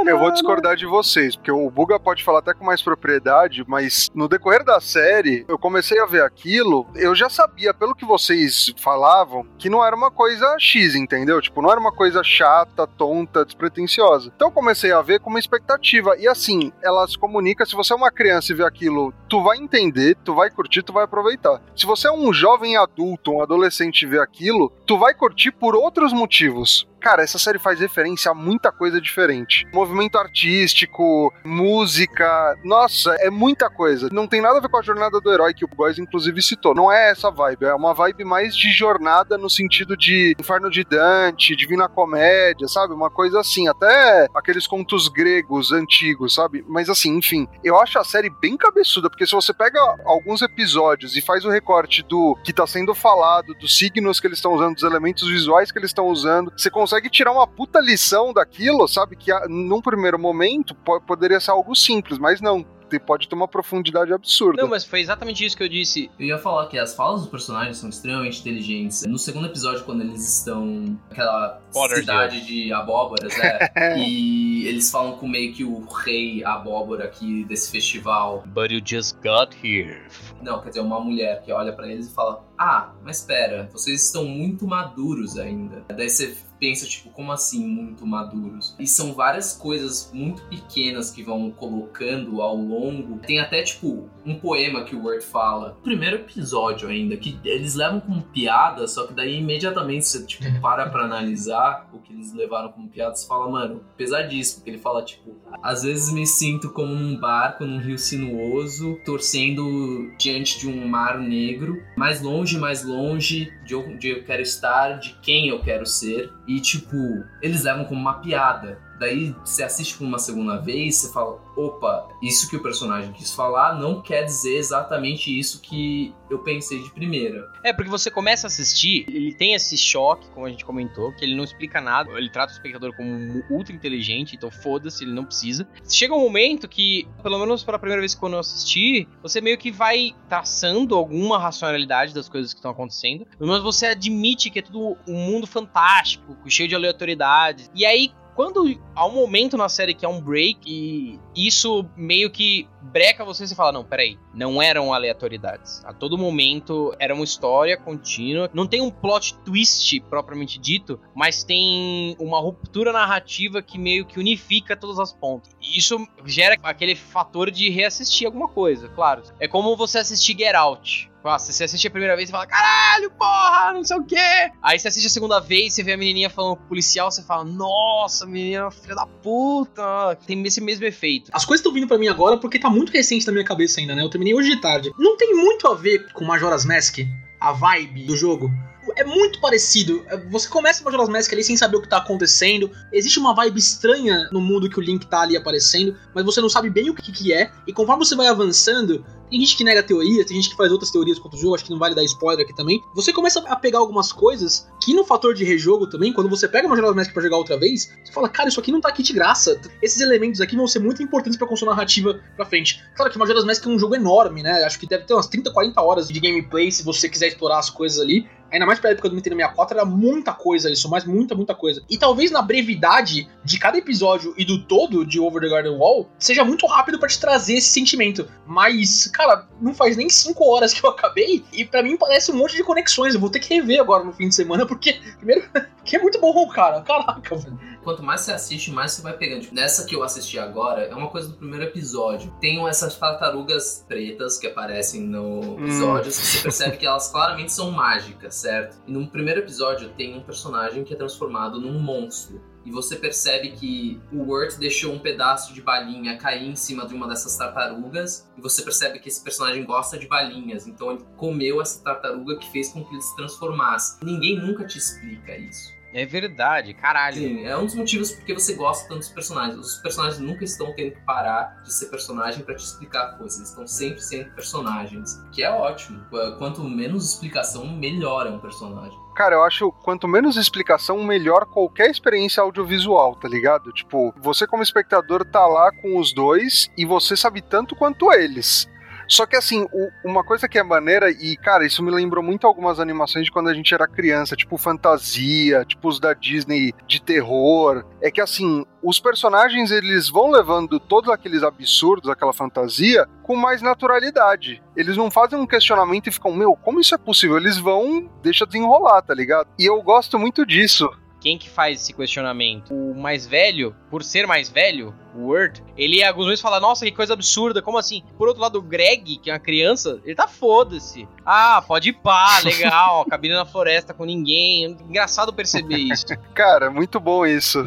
Eu 0.06 0.20
vou 0.20 0.32
discordar 0.32 0.76
de 0.76 0.86
vocês, 0.86 1.38
porque 1.38 1.52
o 1.52 1.70
Buga 1.70 1.98
pode 1.98 2.24
falar 2.24 2.40
até 2.40 2.54
com 2.54 2.66
mais 2.66 2.82
propriedade, 2.82 3.64
mas 3.66 3.77
mas 3.78 4.10
no 4.16 4.28
decorrer 4.28 4.64
da 4.64 4.82
série, 4.82 5.46
eu 5.48 5.56
comecei 5.56 6.00
a 6.00 6.08
ver 6.08 6.24
aquilo, 6.24 6.88
eu 6.96 7.14
já 7.14 7.30
sabia, 7.30 7.72
pelo 7.76 7.94
que 7.94 8.06
vocês 8.06 8.74
falavam, 8.76 9.46
que 9.60 9.70
não 9.70 9.86
era 9.86 9.96
uma 9.96 10.10
coisa 10.10 10.56
X, 10.58 10.96
entendeu? 10.96 11.40
Tipo, 11.40 11.62
não 11.62 11.70
era 11.70 11.80
uma 11.80 11.92
coisa 11.92 12.24
chata, 12.24 12.88
tonta, 12.88 13.46
despretensiosa. 13.46 14.32
Então 14.36 14.48
eu 14.48 14.52
comecei 14.52 14.92
a 14.92 15.04
ver 15.04 15.20
com 15.20 15.30
uma 15.30 15.38
expectativa. 15.38 16.18
E 16.18 16.28
assim, 16.28 16.72
ela 16.82 17.08
se 17.08 17.16
comunica, 17.20 17.68
se 17.68 17.76
você 17.76 17.94
é 17.94 17.96
uma 17.96 18.10
criança 18.10 18.52
e 18.52 18.56
vê 18.56 18.66
aquilo, 18.66 19.14
tu 19.30 19.44
vai 19.44 19.58
entender, 19.58 20.18
tu 20.24 20.34
vai 20.34 20.50
curtir, 20.50 20.82
tu 20.82 20.92
vai 20.92 21.04
aproveitar. 21.04 21.62
Se 21.76 21.86
você 21.86 22.08
é 22.08 22.12
um 22.12 22.34
jovem 22.34 22.78
adulto, 22.78 23.32
um 23.32 23.44
adolescente 23.44 24.02
e 24.02 24.08
vê 24.08 24.20
aquilo, 24.20 24.74
tu 24.88 24.98
vai 24.98 25.14
curtir 25.14 25.52
por 25.52 25.76
outros 25.76 26.12
motivos. 26.14 26.88
Cara, 27.00 27.24
essa 27.24 27.38
série 27.38 27.60
faz 27.60 27.80
referência 27.80 28.32
a 28.32 28.34
muita 28.34 28.72
coisa 28.72 29.00
diferente. 29.00 29.66
Movimento 29.74 30.18
artístico, 30.18 31.32
música, 31.46 32.56
nossa, 32.64 33.16
é 33.20 33.30
muita 33.30 33.70
coisa. 33.70 34.10
Não 34.12 34.28
tem 34.28 34.42
nada 34.42 34.58
a 34.58 34.62
ver 34.62 34.70
com 34.70 34.78
a 34.78 34.82
jornada 34.82 35.22
do 35.22 35.32
herói 35.32 35.54
que 35.54 35.64
o 35.64 35.68
Góis 35.68 36.00
inclusive 36.00 36.42
citou. 36.42 36.74
Não 36.74 36.92
é 36.92 37.12
essa 37.12 37.32
vibe, 37.32 37.66
é 37.66 37.74
uma 37.74 37.94
vibe 37.94 38.26
mais 38.26 38.56
de 38.56 38.72
jornada 38.72 39.38
no 39.38 39.50
sentido 39.50 39.96
de 39.96 40.36
Inferno 40.40 40.70
de 40.70 40.84
Dante, 40.84 41.56
Divina 41.56 41.88
Comédia, 41.88 42.68
sabe? 42.68 42.94
Uma 42.94 43.10
coisa 43.10 43.40
assim, 43.40 43.68
até 43.68 44.28
aqueles 44.36 44.66
contos 44.68 45.08
gregos 45.08 45.72
antigos, 45.72 46.34
sabe? 46.34 46.66
Mas 46.68 46.90
assim, 46.90 47.16
enfim, 47.16 47.48
eu 47.64 47.80
acho 47.80 48.00
a 48.00 48.04
série 48.04 48.30
bem 48.42 48.58
cabeçuda, 48.58 49.10
porque 49.10 49.26
se 49.26 49.34
você 49.34 49.54
pega 49.54 49.80
alguns 50.06 50.42
episódios 50.42 51.16
e 51.16 51.22
faz 51.22 51.46
o 51.46 51.50
recorte 51.50 52.04
do 52.04 52.36
que 52.44 52.52
tá 52.52 52.66
sendo 52.66 52.94
falado, 52.94 53.54
dos 53.54 53.78
signos 53.78 54.20
que 54.20 54.28
eles 54.28 54.40
estão 54.40 54.54
usando, 54.54 54.76
dos 54.76 54.84
elementos 54.84 55.28
visuais 55.28 55.72
que 55.72 55.78
eles 55.78 55.92
estão 55.92 56.08
usando, 56.08 56.52
você 56.56 56.70
consegue 56.70 56.87
tirar 57.10 57.32
uma 57.32 57.48
puta 57.48 57.80
lição 57.80 58.34
daquilo, 58.34 58.88
sabe? 58.88 59.16
Que 59.16 59.32
ah, 59.32 59.46
num 59.50 59.82
primeiro 59.82 60.18
momento 60.20 60.74
po- 60.76 61.02
poderia 61.02 61.40
ser 61.40 61.52
algo 61.52 61.76
simples, 61.76 62.18
mas 62.20 62.42
não. 62.42 62.64
Te- 62.90 62.98
Pode 63.00 63.28
ter 63.28 63.36
uma 63.36 63.50
profundidade 63.50 64.14
absurda. 64.14 64.62
Não, 64.62 64.70
mas 64.70 64.86
foi 64.86 65.02
exatamente 65.02 65.44
isso 65.46 65.58
que 65.58 65.62
eu 65.64 65.68
disse. 65.68 66.10
Eu 66.18 66.26
ia 66.28 66.38
falar 66.38 66.68
que 66.68 66.80
as 66.80 66.96
falas 66.96 67.20
dos 67.20 67.30
personagens 67.30 67.76
são 67.78 67.90
extremamente 67.90 68.40
inteligentes. 68.40 69.06
No 69.06 69.18
segundo 69.20 69.46
episódio, 69.48 69.84
quando 69.84 70.04
eles 70.04 70.38
estão 70.38 70.98
naquela 71.10 71.60
Potter's 71.74 72.00
cidade 72.00 72.46
de 72.46 72.72
abóboras, 72.72 73.38
é, 73.40 73.74
e 74.00 74.66
eles 74.68 74.90
falam 74.90 75.18
com 75.18 75.28
meio 75.28 75.54
que 75.54 75.66
o 75.66 75.82
rei 75.86 76.42
abóbora 76.46 77.04
aqui 77.04 77.44
desse 77.44 77.70
festival. 77.70 78.44
But 78.48 78.72
you 78.72 78.80
just 78.82 79.18
got 79.22 79.54
here. 79.62 80.02
Não, 80.42 80.62
quer 80.62 80.70
dizer, 80.70 80.80
uma 80.80 81.02
mulher 81.02 81.42
que 81.44 81.52
olha 81.52 81.74
pra 81.74 81.90
eles 81.92 82.08
e 82.08 82.14
fala: 82.14 82.42
Ah, 82.58 82.94
mas 83.04 83.20
espera, 83.20 83.68
vocês 83.74 84.02
estão 84.06 84.24
muito 84.24 84.66
maduros 84.66 85.38
ainda. 85.38 85.84
Daí 85.94 86.10
você 86.10 86.38
pensa, 86.60 86.86
tipo, 86.86 87.10
como 87.10 87.32
assim 87.32 87.66
muito 87.66 88.06
maduros? 88.06 88.76
E 88.80 88.88
são 88.88 89.14
várias 89.14 89.54
coisas 89.54 90.12
muito 90.14 90.42
pequenas 90.44 91.12
que 91.12 91.24
vão 91.24 91.52
colocando 91.52 92.42
ao 92.42 92.56
longo. 92.56 93.20
Tem 93.20 93.40
até, 93.40 93.62
tipo, 93.64 94.10
um 94.26 94.36
poema 94.36 94.84
que 94.84 94.96
o 94.96 95.04
Word 95.04 95.24
fala. 95.24 95.78
Primeiro 95.84 96.18
episódio 96.18 96.90
ainda, 96.90 97.16
que 97.18 97.40
eles 97.44 97.76
levam 97.76 98.00
como 98.00 98.22
piada, 98.22 98.88
só 98.88 99.08
que 99.08 99.14
daí 99.14 99.40
imediatamente 99.40 100.06
você, 100.06 100.26
tipo, 100.26 100.44
para 100.62 100.90
pra 100.90 101.04
analisar 101.04 101.90
o 101.94 102.00
que 102.00 102.14
eles 102.14 102.34
levaram 102.34 102.72
como 102.72 102.90
piada, 102.90 103.16
você 103.16 103.28
fala, 103.28 103.50
mano, 103.50 103.84
pesadíssimo. 103.96 104.60
Porque 104.60 104.72
ele 104.72 104.80
fala, 104.80 105.04
tipo, 105.04 105.36
às 105.62 105.84
vezes 105.84 106.12
me 106.12 106.26
sinto 106.26 106.70
como 106.72 106.94
num 106.94 107.18
barco, 107.18 107.66
num 107.66 107.80
rio 107.80 107.98
sinuoso, 107.98 109.00
torcendo 109.06 110.12
diante 110.18 110.60
de 110.60 110.68
um 110.68 110.88
mar 110.88 111.20
negro, 111.20 111.82
mais 111.96 112.22
longe, 112.22 112.58
mais 112.58 112.84
longe 112.84 113.52
de 113.66 113.76
onde 113.76 114.10
eu 114.10 114.24
quero 114.24 114.42
estar, 114.42 115.00
de 115.00 115.14
quem 115.22 115.50
eu 115.50 115.62
quero 115.62 115.86
ser. 115.86 116.32
E, 116.48 116.62
tipo, 116.62 117.24
eles 117.42 117.64
levam 117.64 117.86
como 117.86 118.00
uma 118.00 118.20
piada. 118.20 118.80
Daí 119.00 119.36
você 119.44 119.64
assiste 119.64 119.98
por 119.98 120.06
uma 120.06 120.20
segunda 120.20 120.58
vez, 120.58 120.96
você 120.96 121.14
fala: 121.14 121.40
opa, 121.56 122.08
isso 122.22 122.50
que 122.50 122.56
o 122.56 122.62
personagem 122.62 123.12
quis 123.12 123.34
falar 123.34 123.80
não 123.80 124.02
quer 124.02 124.24
dizer 124.24 124.58
exatamente 124.58 125.38
isso 125.38 125.62
que 125.62 126.14
eu 126.30 126.40
pensei 126.40 126.82
de 126.82 126.92
primeira. 126.92 127.48
É, 127.64 127.72
porque 127.72 127.90
você 127.90 128.12
começa 128.12 128.48
a 128.48 128.50
assistir, 128.50 129.06
ele 129.08 129.34
tem 129.34 129.54
esse 129.54 129.78
choque, 129.78 130.28
como 130.32 130.46
a 130.46 130.50
gente 130.50 130.66
comentou, 130.66 131.14
que 131.14 131.24
ele 131.24 131.36
não 131.36 131.44
explica 131.44 131.80
nada, 131.80 132.12
ele 132.12 132.30
trata 132.30 132.52
o 132.52 132.56
espectador 132.56 132.96
como 132.96 133.44
ultra 133.50 133.74
inteligente, 133.74 134.36
então 134.36 134.52
foda-se, 134.52 135.04
ele 135.04 135.14
não 135.14 135.26
precisa. 135.26 135.68
Chega 135.90 136.14
um 136.14 136.20
momento 136.20 136.68
que, 136.68 137.08
pelo 137.24 137.40
menos 137.40 137.64
pela 137.64 137.80
primeira 137.80 138.02
vez 138.02 138.14
que 138.14 138.24
eu 138.24 138.38
assisti, 138.38 139.08
você 139.22 139.40
meio 139.40 139.58
que 139.58 139.72
vai 139.72 140.14
traçando 140.28 140.96
alguma 140.96 141.40
racionalidade 141.40 142.14
das 142.14 142.28
coisas 142.28 142.54
que 142.54 142.60
estão 142.60 142.72
acontecendo, 142.72 143.26
mas 143.40 143.62
você 143.62 143.88
admite 143.88 144.50
que 144.50 144.60
é 144.60 144.62
tudo 144.62 144.98
um 145.08 145.14
mundo 145.14 145.48
fantástico, 145.48 146.36
cheio 146.48 146.68
de 146.68 146.76
aleatoriedades. 146.76 147.70
E 147.74 147.86
aí, 147.86 148.12
quando 148.38 148.80
há 148.94 149.04
um 149.08 149.14
momento 149.14 149.58
na 149.58 149.68
série 149.68 149.96
que 149.96 150.06
é 150.06 150.08
um 150.08 150.22
break 150.22 150.60
e 150.64 151.20
isso 151.36 151.84
meio 151.98 152.30
que 152.30 152.70
breca 152.84 153.26
você 153.26 153.46
e 153.46 153.56
fala, 153.56 153.72
não, 153.72 153.84
peraí, 153.84 154.16
não 154.32 154.62
eram 154.62 154.94
aleatoriedades. 154.94 155.84
A 155.84 155.92
todo 155.92 156.20
momento 156.20 156.96
era 157.00 157.16
uma 157.16 157.24
história 157.24 157.76
contínua. 157.76 158.48
Não 158.54 158.68
tem 158.68 158.80
um 158.80 158.92
plot 158.92 159.40
twist 159.40 160.00
propriamente 160.02 160.60
dito, 160.60 161.00
mas 161.16 161.44
tem 161.44 162.16
uma 162.20 162.40
ruptura 162.40 162.94
narrativa 162.94 163.60
que 163.60 163.80
meio 163.80 164.06
que 164.06 164.20
unifica 164.20 164.78
todas 164.78 165.00
as 165.00 165.12
pontas. 165.12 165.56
E 165.60 165.76
Isso 165.76 166.08
gera 166.24 166.58
aquele 166.62 166.96
fator 166.96 167.50
de 167.50 167.72
reassistir 167.72 168.28
alguma 168.28 168.48
coisa, 168.48 168.88
claro. 168.90 169.24
É 169.40 169.48
como 169.48 169.76
você 169.76 169.98
assistir 169.98 170.38
Get 170.38 170.54
Out. 170.54 171.12
Nossa, 171.28 171.52
você 171.52 171.66
assiste 171.66 171.86
a 171.86 171.92
primeira 171.92 172.16
vez 172.16 172.30
e 172.30 172.32
fala, 172.32 172.48
caralho, 172.48 173.12
porra, 173.12 173.74
não 173.74 173.84
sei 173.84 173.98
o 173.98 174.04
quê. 174.06 174.50
Aí 174.64 174.80
você 174.80 174.88
assiste 174.88 175.08
a 175.08 175.10
segunda 175.10 175.42
vez, 175.42 175.74
você 175.74 175.84
vê 175.84 175.92
a 175.92 175.98
menininha 175.98 176.30
falando 176.30 176.56
policial, 176.56 177.12
você 177.12 177.22
fala, 177.22 177.44
nossa, 177.44 178.26
menina, 178.26 178.72
filha 178.72 178.96
da 178.96 179.06
puta. 179.06 180.18
Tem 180.26 180.42
esse 180.48 180.62
mesmo 180.62 180.86
efeito. 180.86 181.30
As 181.34 181.44
coisas 181.44 181.60
estão 181.60 181.74
vindo 181.74 181.86
pra 181.86 181.98
mim 181.98 182.08
agora 182.08 182.38
porque 182.38 182.58
tá 182.58 182.70
muito 182.70 182.94
recente 182.94 183.28
na 183.28 183.34
minha 183.34 183.44
cabeça 183.44 183.82
ainda, 183.82 183.94
né? 183.94 184.04
Eu 184.04 184.10
terminei 184.10 184.34
hoje 184.34 184.52
de 184.52 184.62
tarde. 184.62 184.90
Não 184.98 185.18
tem 185.18 185.36
muito 185.36 185.68
a 185.68 185.76
ver 185.76 186.14
com 186.14 186.24
Majora's 186.24 186.64
Mask, 186.64 187.00
a 187.42 187.52
vibe 187.52 188.06
do 188.06 188.16
jogo. 188.16 188.50
É 188.96 189.04
muito 189.04 189.40
parecido. 189.40 190.06
Você 190.30 190.48
começa 190.48 190.84
Majora's 190.84 191.10
Mask 191.10 191.32
ali 191.34 191.44
sem 191.44 191.58
saber 191.58 191.78
o 191.78 191.82
que 191.82 191.90
tá 191.90 191.98
acontecendo. 191.98 192.72
Existe 192.92 193.20
uma 193.20 193.34
vibe 193.34 193.58
estranha 193.58 194.30
no 194.32 194.42
mundo 194.42 194.70
que 194.70 194.80
o 194.80 194.82
Link 194.82 195.06
tá 195.08 195.22
ali 195.22 195.36
aparecendo, 195.36 195.96
mas 196.14 196.24
você 196.24 196.42
não 196.42 196.50
sabe 196.50 196.70
bem 196.70 196.90
o 196.90 196.96
que, 196.96 197.12
que 197.12 197.34
é. 197.34 197.52
E 197.66 197.74
conforme 197.74 198.06
você 198.06 198.16
vai 198.16 198.28
avançando, 198.28 199.06
tem 199.30 199.40
gente 199.40 199.58
que 199.58 199.64
nega 199.64 199.84
teorias, 199.84 200.26
tem 200.26 200.38
gente 200.38 200.50
que 200.50 200.56
faz 200.56 200.72
outras 200.72 200.90
teorias 200.90 201.20
contra 201.20 201.38
o 201.38 201.42
jogo, 201.42 201.56
acho 201.56 201.66
que 201.66 201.72
não 201.72 201.80
vale 201.80 201.94
dar 201.94 202.04
spoiler 202.04 202.46
aqui 202.46 202.56
também. 202.56 202.82
Você 202.96 203.12
começa 203.12 203.40
a 203.40 203.56
pegar 203.56 203.80
algumas 203.80 204.12
coisas 204.12 204.68
que 204.82 204.94
no 204.94 205.04
fator 205.04 205.34
de 205.34 205.44
rejogo 205.44 205.88
também, 205.88 206.14
quando 206.14 206.30
você 206.30 206.48
pega 206.48 206.68
Majora's 206.68 206.96
Mask 206.96 207.12
pra 207.12 207.22
jogar 207.22 207.38
outra 207.38 207.58
vez, 207.58 207.92
você 208.04 208.12
fala, 208.12 208.30
cara, 208.30 208.48
isso 208.50 208.60
aqui 208.60 208.72
não 208.72 208.80
tá 208.80 208.90
aqui 208.90 209.04
de 209.04 209.14
graça. 209.14 209.60
Esses 209.82 210.00
elementos 210.00 210.40
aqui 210.40 210.56
vão 210.56 210.68
ser 210.68 210.80
muito 210.80 211.04
importantes 211.04 211.38
pra 211.38 211.48
construir 211.48 211.70
narrativa 211.70 212.22
pra 212.36 212.46
frente. 212.46 212.82
Claro 212.96 213.12
que 213.12 213.18
Majora's 213.18 213.44
Mask 213.44 213.66
é 213.66 213.70
um 213.70 213.80
jogo 213.80 213.96
enorme, 213.96 214.42
né? 214.42 214.64
Acho 214.64 214.80
que 214.80 214.88
deve 214.88 215.04
ter 215.04 215.14
umas 215.14 215.28
30, 215.28 215.52
40 215.52 215.82
horas 215.82 216.08
de 216.08 216.20
gameplay 216.20 216.72
se 216.72 216.84
você 216.84 217.10
quiser 217.10 217.28
explorar 217.28 217.60
as 217.60 217.70
coisas 217.70 218.00
ali. 218.00 218.28
Ainda 218.52 218.66
mais 218.66 218.80
pra 218.80 218.92
época 218.92 219.10
do 219.10 219.16
Nintendo 219.16 219.36
64, 219.36 219.78
era 219.78 219.86
muita 219.86 220.34
coisa 220.34 220.72
isso, 220.72 220.90
mas 220.90 221.06
muita, 221.06 221.36
muita 221.36 221.54
coisa. 221.54 221.82
E 221.90 221.98
talvez 221.98 222.32
na 222.32 222.42
brevidade 222.42 223.28
de 223.44 223.60
cada 223.60 223.78
episódio 223.78 224.34
e 224.38 224.46
do 224.46 224.64
todo 224.64 225.06
de 225.06 225.20
Over 225.20 225.42
the 225.42 225.50
Garden 225.50 225.78
Wall, 225.78 226.10
seja 226.18 226.44
muito 226.44 226.66
rápido 226.66 227.00
pra 227.00 227.08
te 227.08 227.20
trazer 227.20 227.56
esse 227.56 227.70
sentimento. 227.70 228.28
Mas, 228.46 229.08
cara, 229.08 229.48
não 229.62 229.74
faz 229.74 229.98
nem 229.98 230.10
5 230.10 230.44
horas 230.46 230.74
que 230.74 230.86
eu 230.86 230.90
acabei, 230.90 231.44
e 231.52 231.66
pra 231.66 231.84
mim 231.84 231.98
parece 231.98 232.32
um 232.32 232.36
monte 232.36 232.56
de 232.56 232.64
conexões. 232.64 233.14
Eu 233.14 233.20
vou 233.20 233.30
ter 233.30 233.40
que 233.40 233.54
rever 233.54 233.80
agora 233.80 234.04
no 234.04 234.14
fim 234.14 234.30
de 234.30 234.36
semana, 234.36 234.66
porque, 234.66 235.00
primeiro, 235.18 235.48
porque 235.88 235.96
é 235.96 236.02
muito 236.02 236.20
bom, 236.20 236.50
cara. 236.50 236.82
Caraca, 236.82 237.36
velho. 237.38 237.58
Quanto 237.82 238.04
mais 238.04 238.20
você 238.20 238.34
assiste, 238.34 238.70
mais 238.72 238.92
você 238.92 239.02
vai 239.02 239.14
pegando. 239.14 239.44
Tipo, 239.44 239.56
nessa 239.56 239.86
que 239.86 239.96
eu 239.96 240.04
assisti 240.04 240.38
agora, 240.38 240.82
é 240.82 240.94
uma 240.94 241.08
coisa 241.08 241.30
do 241.30 241.36
primeiro 241.36 241.64
episódio. 241.64 242.30
Tem 242.42 242.68
essas 242.68 242.98
tartarugas 242.98 243.86
pretas 243.88 244.38
que 244.38 244.46
aparecem 244.48 245.02
no 245.02 245.58
episódio, 245.58 246.12
que 246.12 246.18
você 246.18 246.42
percebe 246.42 246.76
que 246.76 246.86
elas 246.86 247.10
claramente 247.10 247.54
são 247.54 247.72
mágicas, 247.72 248.36
certo? 248.36 248.78
E 248.86 248.92
no 248.92 249.08
primeiro 249.08 249.40
episódio 249.40 249.88
tem 249.96 250.18
um 250.18 250.22
personagem 250.22 250.84
que 250.84 250.94
é 250.94 250.98
transformado 250.98 251.62
num 251.62 251.80
monstro. 251.80 252.42
E 252.66 252.70
você 252.70 252.98
percebe 252.98 253.52
que 253.52 254.02
o 254.12 254.30
Wirt 254.30 254.58
deixou 254.58 254.94
um 254.94 255.00
pedaço 255.00 255.54
de 255.54 255.62
balinha 255.62 256.18
cair 256.18 256.50
em 256.50 256.56
cima 256.58 256.86
de 256.86 256.94
uma 256.94 257.08
dessas 257.08 257.38
tartarugas. 257.38 258.30
E 258.38 258.42
você 258.42 258.62
percebe 258.62 259.00
que 259.00 259.08
esse 259.08 259.24
personagem 259.24 259.64
gosta 259.64 259.98
de 259.98 260.06
balinhas. 260.06 260.68
Então 260.68 260.92
ele 260.92 261.06
comeu 261.16 261.62
essa 261.62 261.82
tartaruga 261.82 262.36
que 262.36 262.52
fez 262.52 262.74
com 262.74 262.84
que 262.84 262.94
ele 262.94 263.02
se 263.02 263.16
transformasse. 263.16 264.04
Ninguém 264.04 264.38
nunca 264.38 264.66
te 264.66 264.78
explica 264.78 265.38
isso. 265.38 265.77
É 265.98 266.06
verdade, 266.06 266.76
caralho. 266.76 267.18
Sim, 267.18 267.44
é 267.44 267.58
um 267.58 267.66
dos 267.66 267.74
motivos 267.74 268.12
porque 268.12 268.32
você 268.32 268.54
gosta 268.54 268.88
tanto 268.88 269.00
dos 269.00 269.10
personagens. 269.10 269.58
Os 269.58 269.78
personagens 269.78 270.20
nunca 270.20 270.44
estão 270.44 270.72
tendo 270.76 270.92
que 270.92 271.02
parar 271.02 271.60
de 271.64 271.74
ser 271.74 271.88
personagem 271.88 272.44
pra 272.44 272.54
te 272.54 272.64
explicar 272.64 273.18
coisas. 273.18 273.40
Eles 273.40 273.50
estão 273.50 273.66
sempre 273.66 274.00
sendo 274.00 274.30
personagens. 274.36 275.20
Que 275.32 275.42
é 275.42 275.50
ótimo. 275.50 276.06
Quanto 276.38 276.64
menos 276.64 277.04
explicação, 277.04 277.66
melhor 277.66 278.28
é 278.28 278.30
um 278.30 278.38
personagem. 278.38 278.96
Cara, 279.16 279.38
eu 279.38 279.44
acho 279.44 279.72
quanto 279.72 280.08
menos 280.08 280.38
explicação, 280.38 281.04
melhor 281.04 281.48
qualquer 281.48 281.90
experiência 281.90 282.44
audiovisual, 282.44 283.16
tá 283.16 283.28
ligado? 283.28 283.72
Tipo, 283.72 284.14
você 284.18 284.46
como 284.46 284.62
espectador 284.62 285.26
tá 285.26 285.48
lá 285.48 285.72
com 285.72 285.98
os 285.98 286.14
dois 286.14 286.70
e 286.78 286.86
você 286.86 287.18
sabe 287.18 287.42
tanto 287.42 287.76
quanto 287.76 288.14
eles. 288.14 288.70
Só 289.08 289.26
que 289.26 289.36
assim, 289.36 289.66
o- 289.72 289.90
uma 290.10 290.24
coisa 290.24 290.48
que 290.48 290.58
é 290.60 290.64
maneira, 290.64 291.10
e 291.10 291.38
cara, 291.38 291.66
isso 291.66 291.82
me 291.84 291.92
lembrou 291.92 292.24
muito 292.24 292.46
algumas 292.46 292.80
animações 292.80 293.26
de 293.26 293.32
quando 293.32 293.50
a 293.50 293.54
gente 293.54 293.74
era 293.74 293.88
criança, 293.88 294.36
tipo 294.36 294.58
fantasia, 294.58 295.64
tipo 295.66 295.88
os 295.88 296.00
da 296.00 296.14
Disney 296.14 296.74
de 296.86 297.02
terror. 297.02 297.86
É 298.02 298.12
que 298.12 298.20
assim, 298.22 298.66
os 298.84 299.00
personagens 299.00 299.72
eles 299.72 300.10
vão 300.10 300.30
levando 300.30 300.80
todos 300.80 301.10
aqueles 301.10 301.44
absurdos, 301.44 302.10
aquela 302.10 302.34
fantasia, 302.34 303.08
com 303.24 303.36
mais 303.36 303.62
naturalidade. 303.62 304.62
Eles 304.76 304.98
não 304.98 305.10
fazem 305.12 305.40
um 305.40 305.48
questionamento 305.48 306.08
e 306.08 306.12
ficam, 306.12 306.34
meu, 306.34 306.56
como 306.56 306.80
isso 306.80 306.94
é 306.96 306.98
possível? 306.98 307.38
Eles 307.38 307.58
vão, 307.58 308.10
deixa 308.22 308.46
desenrolar, 308.46 309.02
tá 309.02 309.14
ligado? 309.14 309.48
E 309.58 309.66
eu 309.66 309.82
gosto 309.82 310.18
muito 310.20 310.46
disso. 310.46 310.90
Quem 311.28 311.38
que 311.38 311.50
faz 311.50 311.82
esse 311.82 311.94
questionamento? 311.94 312.74
O 312.74 312.96
mais 312.96 313.28
velho, 313.28 313.76
por 313.90 314.02
ser 314.02 314.26
mais 314.26 314.48
velho, 314.48 314.96
o 315.14 315.24
Word, 315.26 315.62
ele 315.76 316.02
algumas 316.02 316.30
vezes 316.30 316.42
fala, 316.42 316.58
nossa, 316.58 316.86
que 316.86 316.92
coisa 316.94 317.12
absurda, 317.12 317.62
como 317.62 317.78
assim? 317.78 318.02
Por 318.18 318.30
outro 318.30 318.42
lado, 318.42 318.60
o 318.60 318.62
Greg, 318.62 319.18
que 319.18 319.30
é 319.30 319.34
uma 319.34 319.40
criança, 319.40 320.00
ele 320.06 320.16
tá 320.16 320.26
foda-se. 320.26 321.06
Ah, 321.26 321.62
pode 321.68 321.90
ir 321.90 321.94
pá, 321.96 322.40
legal, 322.46 323.04
cabine 323.04 323.34
na 323.34 323.46
floresta 323.46 323.94
com 323.94 324.06
ninguém. 324.06 324.68
Engraçado 324.88 325.34
perceber 325.34 325.76
isso. 325.76 326.06
Cara, 326.34 326.72
muito 326.72 326.98
bom 326.98 327.26
isso. 327.26 327.60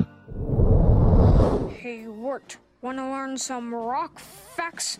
Hey, 1.84 2.08
Wirt, 2.08 2.56
wanna 2.82 3.10
learn 3.10 3.38
some 3.38 3.74
rock 3.74 4.22
facts? 4.56 4.98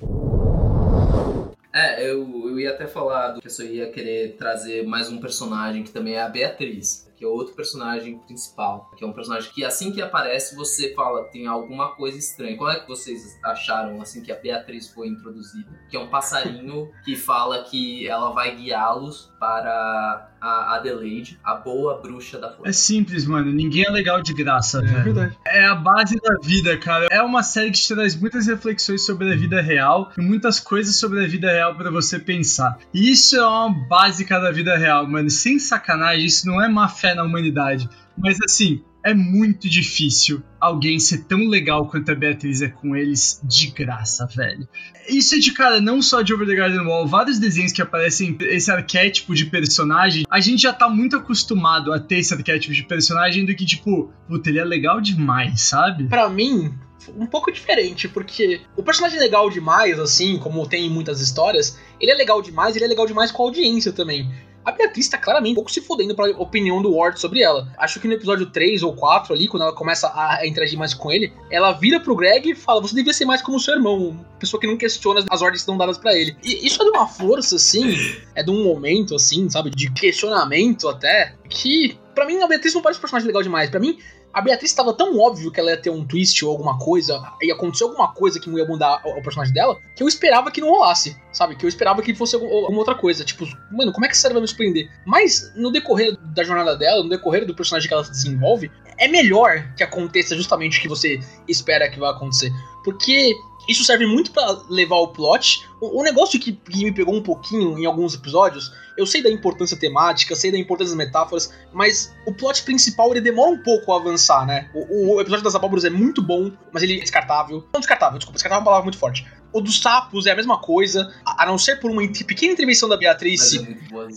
É, 1.73 2.05
eu, 2.05 2.29
eu 2.47 2.61
ia 2.61 2.73
até 2.73 2.87
falar 2.87 3.29
do 3.29 3.41
que 3.41 3.47
eu 3.47 3.51
só 3.51 3.63
ia 3.63 3.91
querer 3.91 4.37
trazer 4.37 4.87
mais 4.87 5.09
um 5.09 5.19
personagem 5.19 5.83
que 5.83 5.91
também 5.91 6.17
é 6.17 6.21
a 6.21 6.29
Beatriz, 6.29 7.10
que 7.21 7.25
é 7.27 7.29
outro 7.29 7.55
personagem 7.55 8.19
principal, 8.21 8.91
que 8.97 9.05
é 9.05 9.07
um 9.07 9.13
personagem 9.13 9.53
que 9.53 9.63
assim 9.63 9.93
que 9.93 10.01
aparece 10.01 10.57
você 10.57 10.95
fala 10.95 11.25
tem 11.25 11.47
alguma 11.47 11.89
coisa 11.95 12.17
estranha. 12.17 12.57
Qual 12.57 12.71
é 12.71 12.81
que 12.81 12.89
vocês 12.89 13.39
acharam 13.45 14.01
assim 14.01 14.23
que 14.23 14.33
a 14.33 14.37
Beatriz 14.37 14.89
foi 14.89 15.09
introduzida? 15.09 15.69
Que 15.91 15.99
é 15.99 16.01
um 16.01 16.09
passarinho 16.09 16.91
que 17.05 17.15
fala 17.17 17.63
que 17.65 18.09
ela 18.09 18.31
vai 18.33 18.57
guiá-los 18.57 19.31
para 19.39 20.29
a 20.41 20.77
Adelaide, 20.77 21.39
a 21.45 21.55
boa 21.55 22.01
bruxa 22.01 22.39
da 22.39 22.49
É 22.49 22.53
floresta. 22.55 22.83
simples, 22.83 23.27
mano. 23.27 23.53
Ninguém 23.53 23.85
é 23.87 23.91
legal 23.91 24.23
de 24.23 24.33
graça, 24.33 24.81
velho. 24.81 25.05
verdade. 25.05 25.39
É 25.47 25.67
a 25.67 25.75
base 25.75 26.17
da 26.19 26.37
vida, 26.43 26.79
cara. 26.79 27.07
É 27.11 27.21
uma 27.23 27.43
série 27.43 27.71
que 27.71 27.79
te 27.79 27.95
traz 27.95 28.17
muitas 28.19 28.47
reflexões 28.47 29.05
sobre 29.05 29.31
a 29.31 29.37
vida 29.37 29.61
real 29.61 30.11
e 30.17 30.23
muitas 30.23 30.59
coisas 30.59 30.97
sobre 30.97 31.23
a 31.23 31.29
vida 31.29 31.51
real 31.53 31.75
pra 31.77 31.91
você 31.91 32.19
pensar. 32.19 32.79
E 32.95 33.11
isso 33.13 33.37
é 33.37 33.47
uma 33.47 33.69
básica 33.71 34.41
da 34.41 34.51
vida 34.51 34.75
real, 34.79 35.07
mano. 35.07 35.29
Sem 35.29 35.59
sacanagem, 35.59 36.25
isso 36.25 36.47
não 36.47 36.63
é 36.63 36.69
má 36.69 36.89
fé 36.89 37.10
na 37.15 37.25
humanidade. 37.25 37.89
Mas 38.17 38.39
assim, 38.45 38.83
é 39.05 39.15
muito 39.15 39.69
difícil 39.69 40.43
alguém 40.61 40.99
ser 40.99 41.25
tão 41.25 41.49
legal 41.49 41.89
quanto 41.89 42.11
a 42.13 42.15
Beatriz 42.15 42.61
é 42.61 42.69
com 42.69 42.95
eles 42.95 43.41
de 43.43 43.69
graça, 43.69 44.27
velho. 44.27 44.69
Isso 45.09 45.35
é 45.35 45.39
de 45.39 45.53
cara, 45.53 45.81
não 45.81 46.03
só 46.03 46.23
de 46.23 46.35
Over 46.35 46.47
the 46.47 46.55
Garden 46.55 46.87
Wall, 46.87 47.07
vários 47.07 47.39
desenhos 47.39 47.73
que 47.73 47.81
aparecem 47.81 48.37
esse 48.43 48.71
arquétipo 48.71 49.35
de 49.35 49.47
personagem, 49.47 50.25
a 50.29 50.41
gente 50.41 50.63
já 50.63 50.73
tá 50.73 50.89
muito 50.89 51.17
acostumado 51.17 51.93
a 51.93 51.99
ter 51.99 52.19
esse 52.19 52.35
arquétipo 52.35 52.75
de 52.75 52.85
personagem 52.85 53.45
do 53.45 53.55
que, 53.55 53.65
tipo, 53.65 54.13
puta, 54.29 54.51
ele 54.51 54.59
é 54.59 54.65
legal 54.65 55.01
demais, 55.01 55.63
sabe? 55.63 56.05
Pra 56.05 56.29
mim, 56.29 56.75
um 57.17 57.27
pouco 57.27 57.51
diferente, 57.51 58.09
porque 58.09 58.61
o 58.77 58.83
personagem 58.83 59.19
é 59.19 59.23
legal 59.23 59.49
demais, 59.49 59.99
assim, 59.99 60.39
como 60.39 60.67
tem 60.69 60.87
em 60.87 60.91
muitas 60.91 61.21
histórias, 61.21 61.79
ele 61.99 62.13
é 62.13 62.15
legal 62.15 62.43
demais, 62.43 62.77
ele 62.77 62.85
é 62.85 62.89
legal 62.89 63.07
demais 63.07 63.33
com 63.33 63.43
a 63.43 63.47
audiência 63.47 63.93
também. 63.93 64.31
A 64.65 64.73
Beatriz 64.73 65.09
tá 65.09 65.17
claramente 65.17 65.53
um 65.53 65.55
pouco 65.55 65.71
se 65.71 65.81
fudendo 65.81 66.15
pra 66.15 66.31
opinião 66.33 66.83
do 66.83 66.95
Ward 66.95 67.19
sobre 67.19 67.43
ela. 67.43 67.69
Acho 67.79 67.99
que 67.99 68.07
no 68.07 68.15
episódio 68.15 68.47
3 68.47 68.83
ou 68.83 68.95
4 68.95 69.35
ali, 69.35 69.49
quando 69.49 69.63
ela 69.63 69.75
começa 69.75 70.13
a 70.15 70.47
interagir 70.47 70.79
mais 70.79 70.93
com 70.93 71.11
ele, 71.11 71.33
ela 71.51 71.73
vira 71.73 71.99
pro 71.99 72.15
Greg 72.15 72.51
e 72.51 72.55
fala: 72.55 72.81
Você 72.83 72.95
devia 72.95 73.13
ser 73.13 73.25
mais 73.25 73.41
como 73.41 73.59
seu 73.59 73.75
irmão, 73.75 74.25
pessoa 74.39 74.61
que 74.61 74.67
não 74.67 74.77
questiona 74.77 75.25
as 75.29 75.43
ordens 75.43 75.61
que 75.61 75.63
estão 75.63 75.79
dadas 75.79 75.99
pra 75.99 76.15
ele. 76.15 76.37
E 76.43 76.67
isso 76.67 76.81
é 76.83 76.85
de 76.85 76.91
uma 76.91 77.07
força, 77.07 77.57
assim, 77.57 77.97
é 78.35 78.43
de 78.43 78.51
um 78.51 78.65
momento, 78.65 79.15
assim, 79.15 79.49
sabe, 79.49 79.71
de 79.71 79.91
questionamento 79.93 80.89
até, 80.89 81.35
que 81.49 81.99
pra 82.15 82.27
mim 82.27 82.43
a 82.43 82.47
Beatriz 82.47 82.75
não 82.75 82.83
parece 82.83 82.99
um 82.99 83.03
personagem 83.03 83.27
legal 83.27 83.43
demais. 83.43 83.71
Pra 83.71 83.81
mim, 83.81 83.99
a 84.33 84.41
Beatriz 84.41 84.71
estava 84.71 84.93
tão 84.93 85.19
óbvio 85.19 85.51
que 85.51 85.59
ela 85.59 85.71
ia 85.71 85.77
ter 85.77 85.91
um 85.91 86.05
twist 86.07 86.45
ou 86.45 86.53
alguma 86.53 86.79
coisa, 86.79 87.21
ia 87.43 87.55
acontecer 87.55 87.85
alguma 87.85 88.13
coisa 88.13 88.39
que 88.39 88.49
ia 88.49 88.65
mudar 88.65 89.03
o, 89.05 89.23
personagem 89.23 89.53
dela, 89.53 89.79
que 89.97 90.03
eu 90.03 90.09
esperava 90.09 90.51
que 90.51 90.61
não 90.61 90.71
rolasse, 90.71 91.17
sabe? 91.33 91.57
Que 91.57 91.65
eu 91.65 91.69
esperava 91.69 92.01
que 92.01 92.15
fosse 92.15 92.35
algum- 92.37 92.49
alguma 92.49 92.79
outra 92.79 92.95
coisa. 92.95 93.25
Tipo, 93.25 93.45
mano, 93.73 93.93
como 93.93 94.05
é 94.05 94.09
que 94.09 94.13
essa 94.13 94.23
série 94.23 94.35
vai 94.35 94.43
me 94.43 94.49
surpreender? 94.49 94.89
Mas 95.05 95.53
no 95.57 95.73
decorrer 95.73 96.17
da 96.35 96.45
jornada 96.45 96.77
dela, 96.77 97.03
no 97.03 97.09
decorrer 97.09 97.45
do 97.45 97.55
personagem 97.55 97.89
que 97.89 97.95
ela 97.95 98.05
se 98.05 98.13
desenvolve, 98.13 98.71
é 98.99 99.09
melhor 99.09 99.75
que 99.77 99.83
aconteça 99.83 100.37
justamente 100.37 100.79
o 100.79 100.83
que 100.83 100.89
você 100.89 101.19
espera 101.49 101.91
que 101.91 101.99
vai 101.99 102.11
acontecer. 102.11 102.53
Porque 102.85 103.35
isso 103.69 103.85
serve 103.85 104.07
muito 104.07 104.31
pra 104.31 104.63
levar 104.69 104.97
o 104.97 105.09
plot. 105.09 105.67
O, 105.81 106.01
o 106.01 106.03
negócio 106.03 106.39
que, 106.39 106.53
que 106.53 106.85
me 106.85 106.93
pegou 106.93 107.15
um 107.15 107.23
pouquinho 107.23 107.79
em 107.79 107.87
alguns 107.87 108.15
episódios, 108.15 108.71
eu 109.01 109.07
sei 109.07 109.23
da 109.23 109.31
importância 109.31 109.77
temática, 109.77 110.37
sei 110.37 110.53
da 110.53 110.59
importância 110.59 110.95
das 110.95 111.07
metáforas, 111.07 111.53
mas 111.73 112.15
o 112.27 112.33
plot 112.33 112.63
principal 112.63 113.11
ele 113.11 113.21
demora 113.21 113.51
um 113.51 113.63
pouco 113.63 113.93
a 113.93 113.97
avançar, 113.97 114.47
né? 114.47 114.69
O, 114.75 115.15
o 115.15 115.21
episódio 115.21 115.43
das 115.43 115.55
abóboras 115.55 115.85
é 115.85 115.91
muito 115.91 116.23
bom, 116.23 116.53
mas 116.73 116.83
ele 116.83 116.99
é 116.99 117.01
descartável. 117.01 117.65
Não 117.73 117.81
descartável, 117.81 118.19
desculpa, 118.19 118.37
descartável 118.37 118.61
é 118.61 118.63
uma 118.63 118.65
palavra 118.65 118.85
muito 118.85 118.99
forte. 118.99 119.27
O 119.53 119.61
dos 119.61 119.81
sapos 119.81 120.27
é 120.27 120.31
a 120.33 120.37
mesma 120.37 120.59
coisa, 120.59 121.13
a 121.25 121.45
não 121.47 121.59
ser 121.59 121.81
por 121.81 121.91
uma 121.91 122.03
pequena 122.07 122.53
intervenção 122.53 122.89
da 122.89 122.97
Beatriz. 122.97 123.55
É 123.55 123.59
boa. 123.91 124.09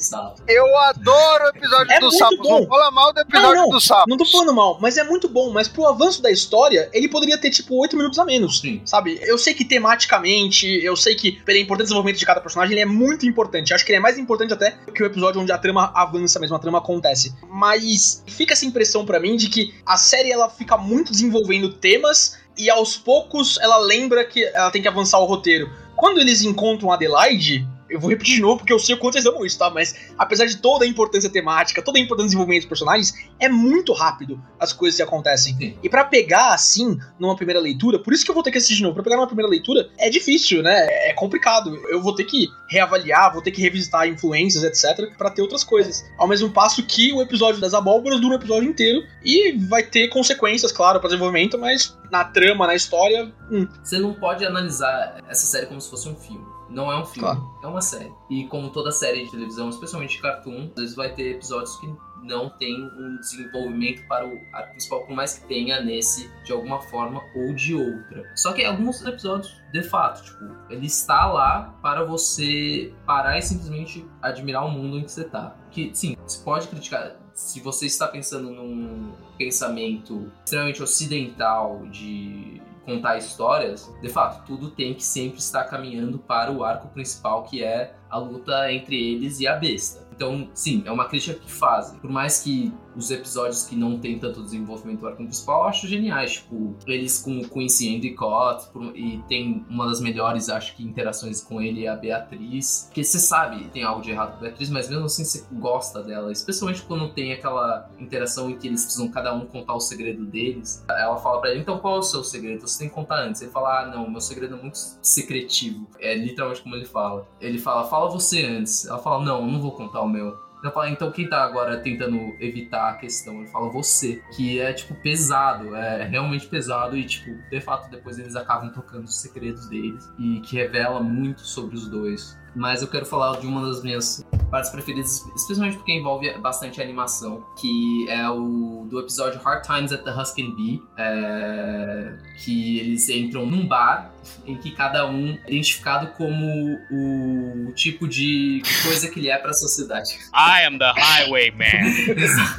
Eu 0.47 0.77
adoro 0.77 1.45
o 1.45 1.49
episódio 1.49 1.91
É 1.91 1.99
dos 1.99 2.13
muito 2.13 2.17
sapos. 2.17 2.37
bom. 2.39 2.59
Não 2.61 2.67
fala 2.67 2.91
mal 2.91 3.13
do 3.13 3.19
episódio 3.19 3.55
não. 3.55 3.69
dos 3.69 3.85
sapos. 3.85 4.05
Não 4.07 4.17
tô 4.17 4.25
falando 4.25 4.53
mal, 4.53 4.77
mas 4.79 4.97
é 4.97 5.03
muito 5.03 5.27
bom. 5.27 5.51
Mas 5.51 5.67
pro 5.67 5.87
avanço 5.87 6.21
da 6.21 6.29
história, 6.29 6.89
ele 6.93 7.07
poderia 7.07 7.37
ter, 7.37 7.49
tipo, 7.49 7.75
8 7.75 7.97
minutos 7.97 8.19
a 8.19 8.25
menos. 8.25 8.59
Sim. 8.59 8.81
Sabe? 8.85 9.19
Eu 9.23 9.37
sei 9.37 9.53
que 9.53 9.65
tematicamente, 9.65 10.67
eu 10.83 10.95
sei 10.95 11.15
que 11.15 11.31
pela 11.31 11.57
importância 11.57 11.85
do 11.85 11.89
desenvolvimento 11.89 12.19
de 12.19 12.25
cada 12.25 12.41
personagem, 12.41 12.73
ele 12.73 12.81
é 12.81 12.85
muito 12.85 13.25
importante. 13.25 13.73
Acho 13.73 13.85
que 13.85 13.91
ele 13.91 13.97
é 13.97 14.01
mais 14.01 14.17
importante 14.17 14.53
até 14.53 14.71
que 14.93 15.01
o 15.01 15.05
episódio 15.05 15.41
onde 15.41 15.51
a 15.51 15.57
trama 15.57 15.91
avança 15.95 16.39
mesmo, 16.39 16.55
a 16.55 16.59
trama 16.59 16.77
acontece. 16.77 17.33
Mas 17.49 18.23
fica 18.27 18.53
essa 18.53 18.65
impressão 18.65 19.05
pra 19.05 19.19
mim 19.19 19.35
de 19.35 19.49
que 19.49 19.73
a 19.85 19.97
série 19.97 20.31
ela 20.31 20.49
fica 20.49 20.77
muito 20.77 21.11
desenvolvendo 21.11 21.69
temas 21.73 22.37
e 22.57 22.69
aos 22.69 22.97
poucos 22.97 23.57
ela 23.59 23.77
lembra 23.77 24.25
que 24.25 24.43
ela 24.43 24.71
tem 24.71 24.81
que 24.81 24.87
avançar 24.87 25.19
o 25.19 25.25
roteiro. 25.25 25.69
Quando 25.95 26.19
eles 26.19 26.41
encontram 26.41 26.91
Adelaide, 26.91 27.67
eu 27.93 27.99
vou 27.99 28.09
repetir 28.09 28.35
de 28.35 28.41
novo 28.41 28.57
porque 28.57 28.73
eu 28.73 28.79
sei 28.79 28.95
o 28.95 28.97
quanto 28.97 29.15
eles 29.15 29.25
amam 29.25 29.45
isso, 29.45 29.57
tá? 29.57 29.69
Mas 29.69 29.95
apesar 30.17 30.45
de 30.45 30.57
toda 30.57 30.85
a 30.85 30.87
importância 30.87 31.29
temática, 31.29 31.81
toda 31.81 31.99
a 31.99 32.01
importância 32.01 32.25
do 32.25 32.29
desenvolvimento 32.29 32.61
dos 32.61 32.69
personagens, 32.69 33.13
é 33.39 33.47
muito 33.47 33.93
rápido 33.93 34.41
as 34.59 34.73
coisas 34.73 34.97
que 34.97 35.03
acontecem. 35.03 35.55
Sim. 35.57 35.77
E 35.83 35.89
pra 35.89 36.03
pegar 36.03 36.53
assim, 36.53 36.97
numa 37.19 37.35
primeira 37.35 37.59
leitura, 37.59 37.99
por 37.99 38.13
isso 38.13 38.23
que 38.23 38.31
eu 38.31 38.35
vou 38.35 38.43
ter 38.43 38.51
que 38.51 38.57
assistir 38.57 38.75
de 38.75 38.83
novo, 38.83 38.95
pra 38.95 39.03
pegar 39.03 39.17
numa 39.17 39.27
primeira 39.27 39.49
leitura, 39.49 39.89
é 39.97 40.09
difícil, 40.09 40.63
né? 40.63 40.87
É 41.09 41.13
complicado. 41.13 41.75
Eu 41.89 42.01
vou 42.01 42.15
ter 42.15 42.23
que 42.23 42.47
reavaliar, 42.69 43.31
vou 43.31 43.41
ter 43.41 43.51
que 43.51 43.61
revisitar 43.61 44.07
influências, 44.07 44.63
etc, 44.63 45.15
pra 45.17 45.29
ter 45.29 45.41
outras 45.41 45.63
coisas. 45.63 46.03
Ao 46.17 46.27
mesmo 46.27 46.49
passo 46.49 46.83
que 46.83 47.13
o 47.13 47.21
episódio 47.21 47.61
das 47.61 47.73
abóboras 47.73 48.19
dura 48.19 48.33
um 48.33 48.37
episódio 48.37 48.69
inteiro 48.69 49.03
e 49.23 49.51
vai 49.67 49.83
ter 49.83 50.07
consequências, 50.07 50.71
claro, 50.71 50.99
para 50.99 51.09
desenvolvimento, 51.09 51.57
mas 51.57 51.97
na 52.11 52.23
trama, 52.23 52.67
na 52.67 52.75
história, 52.75 53.31
hum, 53.51 53.67
Você 53.83 53.99
não 53.99 54.13
pode 54.13 54.45
analisar 54.45 55.17
essa 55.27 55.45
série 55.45 55.65
como 55.65 55.81
se 55.81 55.89
fosse 55.89 56.07
um 56.07 56.15
filme. 56.15 56.52
Não 56.73 56.91
é 56.91 56.97
um 56.99 57.05
filme, 57.05 57.29
Claro. 57.29 57.57
é 57.63 57.67
uma 57.67 57.81
série. 57.81 58.11
E 58.29 58.45
como 58.47 58.69
toda 58.71 58.91
série 58.91 59.23
de 59.25 59.31
televisão, 59.31 59.69
especialmente 59.69 60.15
de 60.17 60.21
cartoon, 60.21 60.69
às 60.75 60.81
vezes 60.81 60.95
vai 60.95 61.13
ter 61.13 61.35
episódios 61.35 61.75
que 61.77 61.87
não 62.23 62.49
tem 62.49 62.81
um 62.83 63.17
desenvolvimento 63.19 64.07
para 64.07 64.25
o 64.25 64.31
arco 64.53 64.71
principal, 64.71 65.05
por 65.05 65.13
mais 65.13 65.37
que 65.37 65.45
tenha 65.47 65.81
nesse 65.81 66.31
de 66.45 66.53
alguma 66.53 66.79
forma 66.83 67.21
ou 67.35 67.53
de 67.53 67.75
outra. 67.75 68.31
Só 68.35 68.53
que 68.53 68.63
alguns 68.63 69.05
episódios, 69.05 69.61
de 69.73 69.83
fato, 69.83 70.23
tipo, 70.23 70.45
ele 70.69 70.85
está 70.87 71.25
lá 71.25 71.75
para 71.81 72.03
você 72.05 72.93
parar 73.05 73.37
e 73.37 73.41
simplesmente 73.41 74.05
admirar 74.21 74.65
o 74.65 74.71
mundo 74.71 74.97
em 74.97 75.03
que 75.03 75.11
você 75.11 75.25
tá. 75.25 75.55
Que 75.69 75.91
sim, 75.93 76.15
você 76.25 76.41
pode 76.43 76.67
criticar. 76.69 77.17
Se 77.33 77.59
você 77.59 77.87
está 77.87 78.07
pensando 78.07 78.51
num 78.51 79.11
pensamento 79.37 80.31
extremamente 80.45 80.81
ocidental 80.81 81.81
de 81.91 82.61
contar 82.85 83.17
histórias, 83.17 83.93
de 84.01 84.09
fato, 84.09 84.45
tudo 84.45 84.69
tem 84.69 84.93
que 84.93 85.03
sempre 85.03 85.39
estar 85.39 85.63
caminhando 85.65 86.19
para 86.19 86.51
o 86.51 86.63
arco 86.63 86.87
principal, 86.89 87.43
que 87.43 87.63
é 87.63 87.95
a 88.09 88.17
luta 88.17 88.71
entre 88.71 88.95
eles 88.95 89.39
e 89.39 89.47
a 89.47 89.55
besta. 89.55 90.07
Então, 90.15 90.47
sim, 90.53 90.83
é 90.85 90.91
uma 90.91 91.05
crítica 91.05 91.39
que 91.39 91.51
fazem. 91.51 91.97
Por 91.99 92.09
mais 92.09 92.43
que 92.43 92.71
os 92.95 93.11
episódios 93.11 93.65
que 93.65 93.75
não 93.75 93.99
tem 93.99 94.19
tanto 94.19 94.43
desenvolvimento 94.43 95.01
do 95.01 95.07
arco 95.07 95.23
principal, 95.23 95.63
eu 95.63 95.69
acho 95.69 95.87
geniais. 95.87 96.33
Tipo, 96.33 96.75
eles 96.87 97.21
com 97.21 97.39
o 97.39 97.49
Quincy 97.49 97.89
Endicott, 97.89 98.67
e 98.95 99.19
tem 99.27 99.65
uma 99.69 99.87
das 99.87 99.99
melhores, 99.99 100.49
acho 100.49 100.75
que, 100.75 100.83
interações 100.83 101.41
com 101.41 101.61
ele 101.61 101.85
é 101.85 101.89
a 101.89 101.95
Beatriz. 101.95 102.85
Porque 102.87 103.03
você 103.03 103.19
sabe, 103.19 103.65
tem 103.69 103.83
algo 103.83 104.01
de 104.01 104.11
errado 104.11 104.31
com 104.31 104.37
a 104.37 104.41
Beatriz, 104.41 104.69
mas 104.69 104.89
mesmo 104.89 105.05
assim 105.05 105.23
você 105.23 105.45
gosta 105.51 106.01
dela. 106.03 106.31
Especialmente 106.31 106.81
quando 106.83 107.09
tem 107.13 107.33
aquela 107.33 107.89
interação 107.99 108.49
em 108.49 108.57
que 108.57 108.67
eles 108.67 108.83
precisam 108.83 109.09
cada 109.09 109.33
um 109.33 109.45
contar 109.45 109.73
o 109.75 109.79
segredo 109.79 110.25
deles. 110.25 110.83
Ela 110.89 111.17
fala 111.17 111.39
pra 111.41 111.51
ele, 111.51 111.61
então 111.61 111.79
qual 111.79 111.95
é 111.95 111.99
o 111.99 112.03
seu 112.03 112.23
segredo? 112.23 112.67
Você 112.67 112.79
tem 112.79 112.89
que 112.89 112.95
contar 112.95 113.23
antes. 113.23 113.41
Ele 113.41 113.51
fala, 113.51 113.81
ah, 113.81 113.87
não, 113.87 114.09
meu 114.09 114.21
segredo 114.21 114.55
é 114.55 114.61
muito 114.61 114.77
secretivo. 115.01 115.87
É 115.99 116.15
literalmente 116.15 116.61
como 116.61 116.75
ele 116.75 116.85
fala. 116.85 117.27
Ele 117.39 117.57
fala, 117.57 117.85
fala 117.85 118.09
você 118.09 118.43
antes. 118.45 118.85
Ela 118.85 118.99
fala, 118.99 119.23
não, 119.23 119.41
eu 119.41 119.51
não 119.51 119.61
vou 119.61 119.71
contar 119.71 120.01
o 120.01 120.07
meu. 120.07 120.42
Eu 120.63 120.71
falo, 120.71 120.87
então 120.87 121.11
quem 121.11 121.27
tá 121.27 121.43
agora 121.43 121.77
tentando 121.77 122.35
evitar 122.39 122.89
a 122.89 122.93
questão? 122.93 123.39
Ele 123.39 123.47
fala, 123.47 123.69
você. 123.69 124.21
Que 124.35 124.61
é, 124.61 124.71
tipo, 124.71 124.95
pesado. 124.95 125.75
É 125.75 126.05
realmente 126.05 126.47
pesado. 126.47 126.95
E, 126.95 127.05
tipo, 127.05 127.35
de 127.49 127.59
fato, 127.59 127.89
depois 127.91 128.17
eles 128.17 128.35
acabam 128.35 128.71
tocando 128.71 129.03
os 129.03 129.19
segredos 129.19 129.67
deles. 129.67 130.09
E 130.17 130.39
que 130.39 130.55
revela 130.55 131.01
muito 131.01 131.41
sobre 131.41 131.75
os 131.75 131.89
dois. 131.89 132.39
Mas 132.55 132.81
eu 132.81 132.87
quero 132.87 133.05
falar 133.05 133.39
de 133.39 133.47
uma 133.47 133.65
das 133.67 133.81
minhas 133.83 134.23
partes 134.51 134.69
preferidas, 134.69 135.25
especialmente 135.35 135.77
porque 135.77 135.91
envolve 135.91 136.31
bastante 136.37 136.79
animação, 136.81 137.43
que 137.59 138.05
é 138.09 138.29
o 138.29 138.85
do 138.89 138.99
episódio 138.99 139.39
Hard 139.41 139.65
Times 139.65 139.91
at 139.91 140.03
the 140.03 140.11
Huskin 140.11 140.55
Bee, 140.55 140.81
é, 140.97 142.13
que 142.43 142.77
eles 142.79 143.09
entram 143.09 143.45
num 143.47 143.67
bar 143.67 144.11
em 144.45 144.55
que 144.55 144.71
cada 144.71 145.09
um 145.09 145.29
é 145.45 145.49
identificado 145.51 146.07
como 146.15 146.45
o 146.91 147.73
tipo 147.73 148.07
de 148.07 148.61
coisa 148.83 149.09
que 149.09 149.19
ele 149.19 149.29
é 149.29 149.37
para 149.37 149.49
a 149.49 149.53
sociedade. 149.53 150.11
I 150.35 150.65
am 150.67 150.77
the 150.77 150.91
highwayman. 150.95 151.93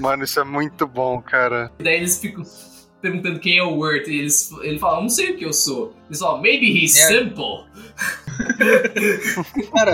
Mano, 0.01 0.25
isso 0.25 0.41
é 0.41 0.45
muito 0.45 0.87
bom, 0.89 1.23
cara. 1.23 1.71
E 1.79 1.85
daí 1.85 1.97
eles 1.97 2.19
ficam 2.19 2.43
perguntando 3.01 3.39
quem 3.39 3.59
é 3.59 3.63
o 3.63 3.77
Word 3.77 4.11
e 4.11 4.19
eles, 4.19 4.51
ele 4.63 4.79
fala, 4.79 5.01
não 5.01 5.09
sei 5.11 5.33
o 5.33 5.37
que 5.37 5.45
eu 5.45 5.53
sou. 5.53 5.95
Eles 6.09 6.19
falam, 6.19 6.41
maybe 6.41 6.67
he's 6.67 6.97
É. 6.97 7.07
simple. 7.09 7.65
Cara, 9.73 9.93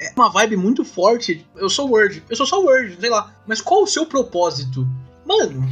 é 0.00 0.12
uma 0.16 0.30
vibe 0.30 0.56
muito 0.56 0.84
forte. 0.84 1.46
Eu 1.56 1.68
sou 1.68 1.90
Word, 1.90 2.22
eu 2.28 2.36
sou 2.36 2.46
só 2.46 2.60
Word, 2.60 2.96
sei 3.00 3.10
lá. 3.10 3.32
Mas 3.46 3.60
qual 3.60 3.82
o 3.82 3.86
seu 3.86 4.06
propósito? 4.06 4.86
Mano, 5.24 5.68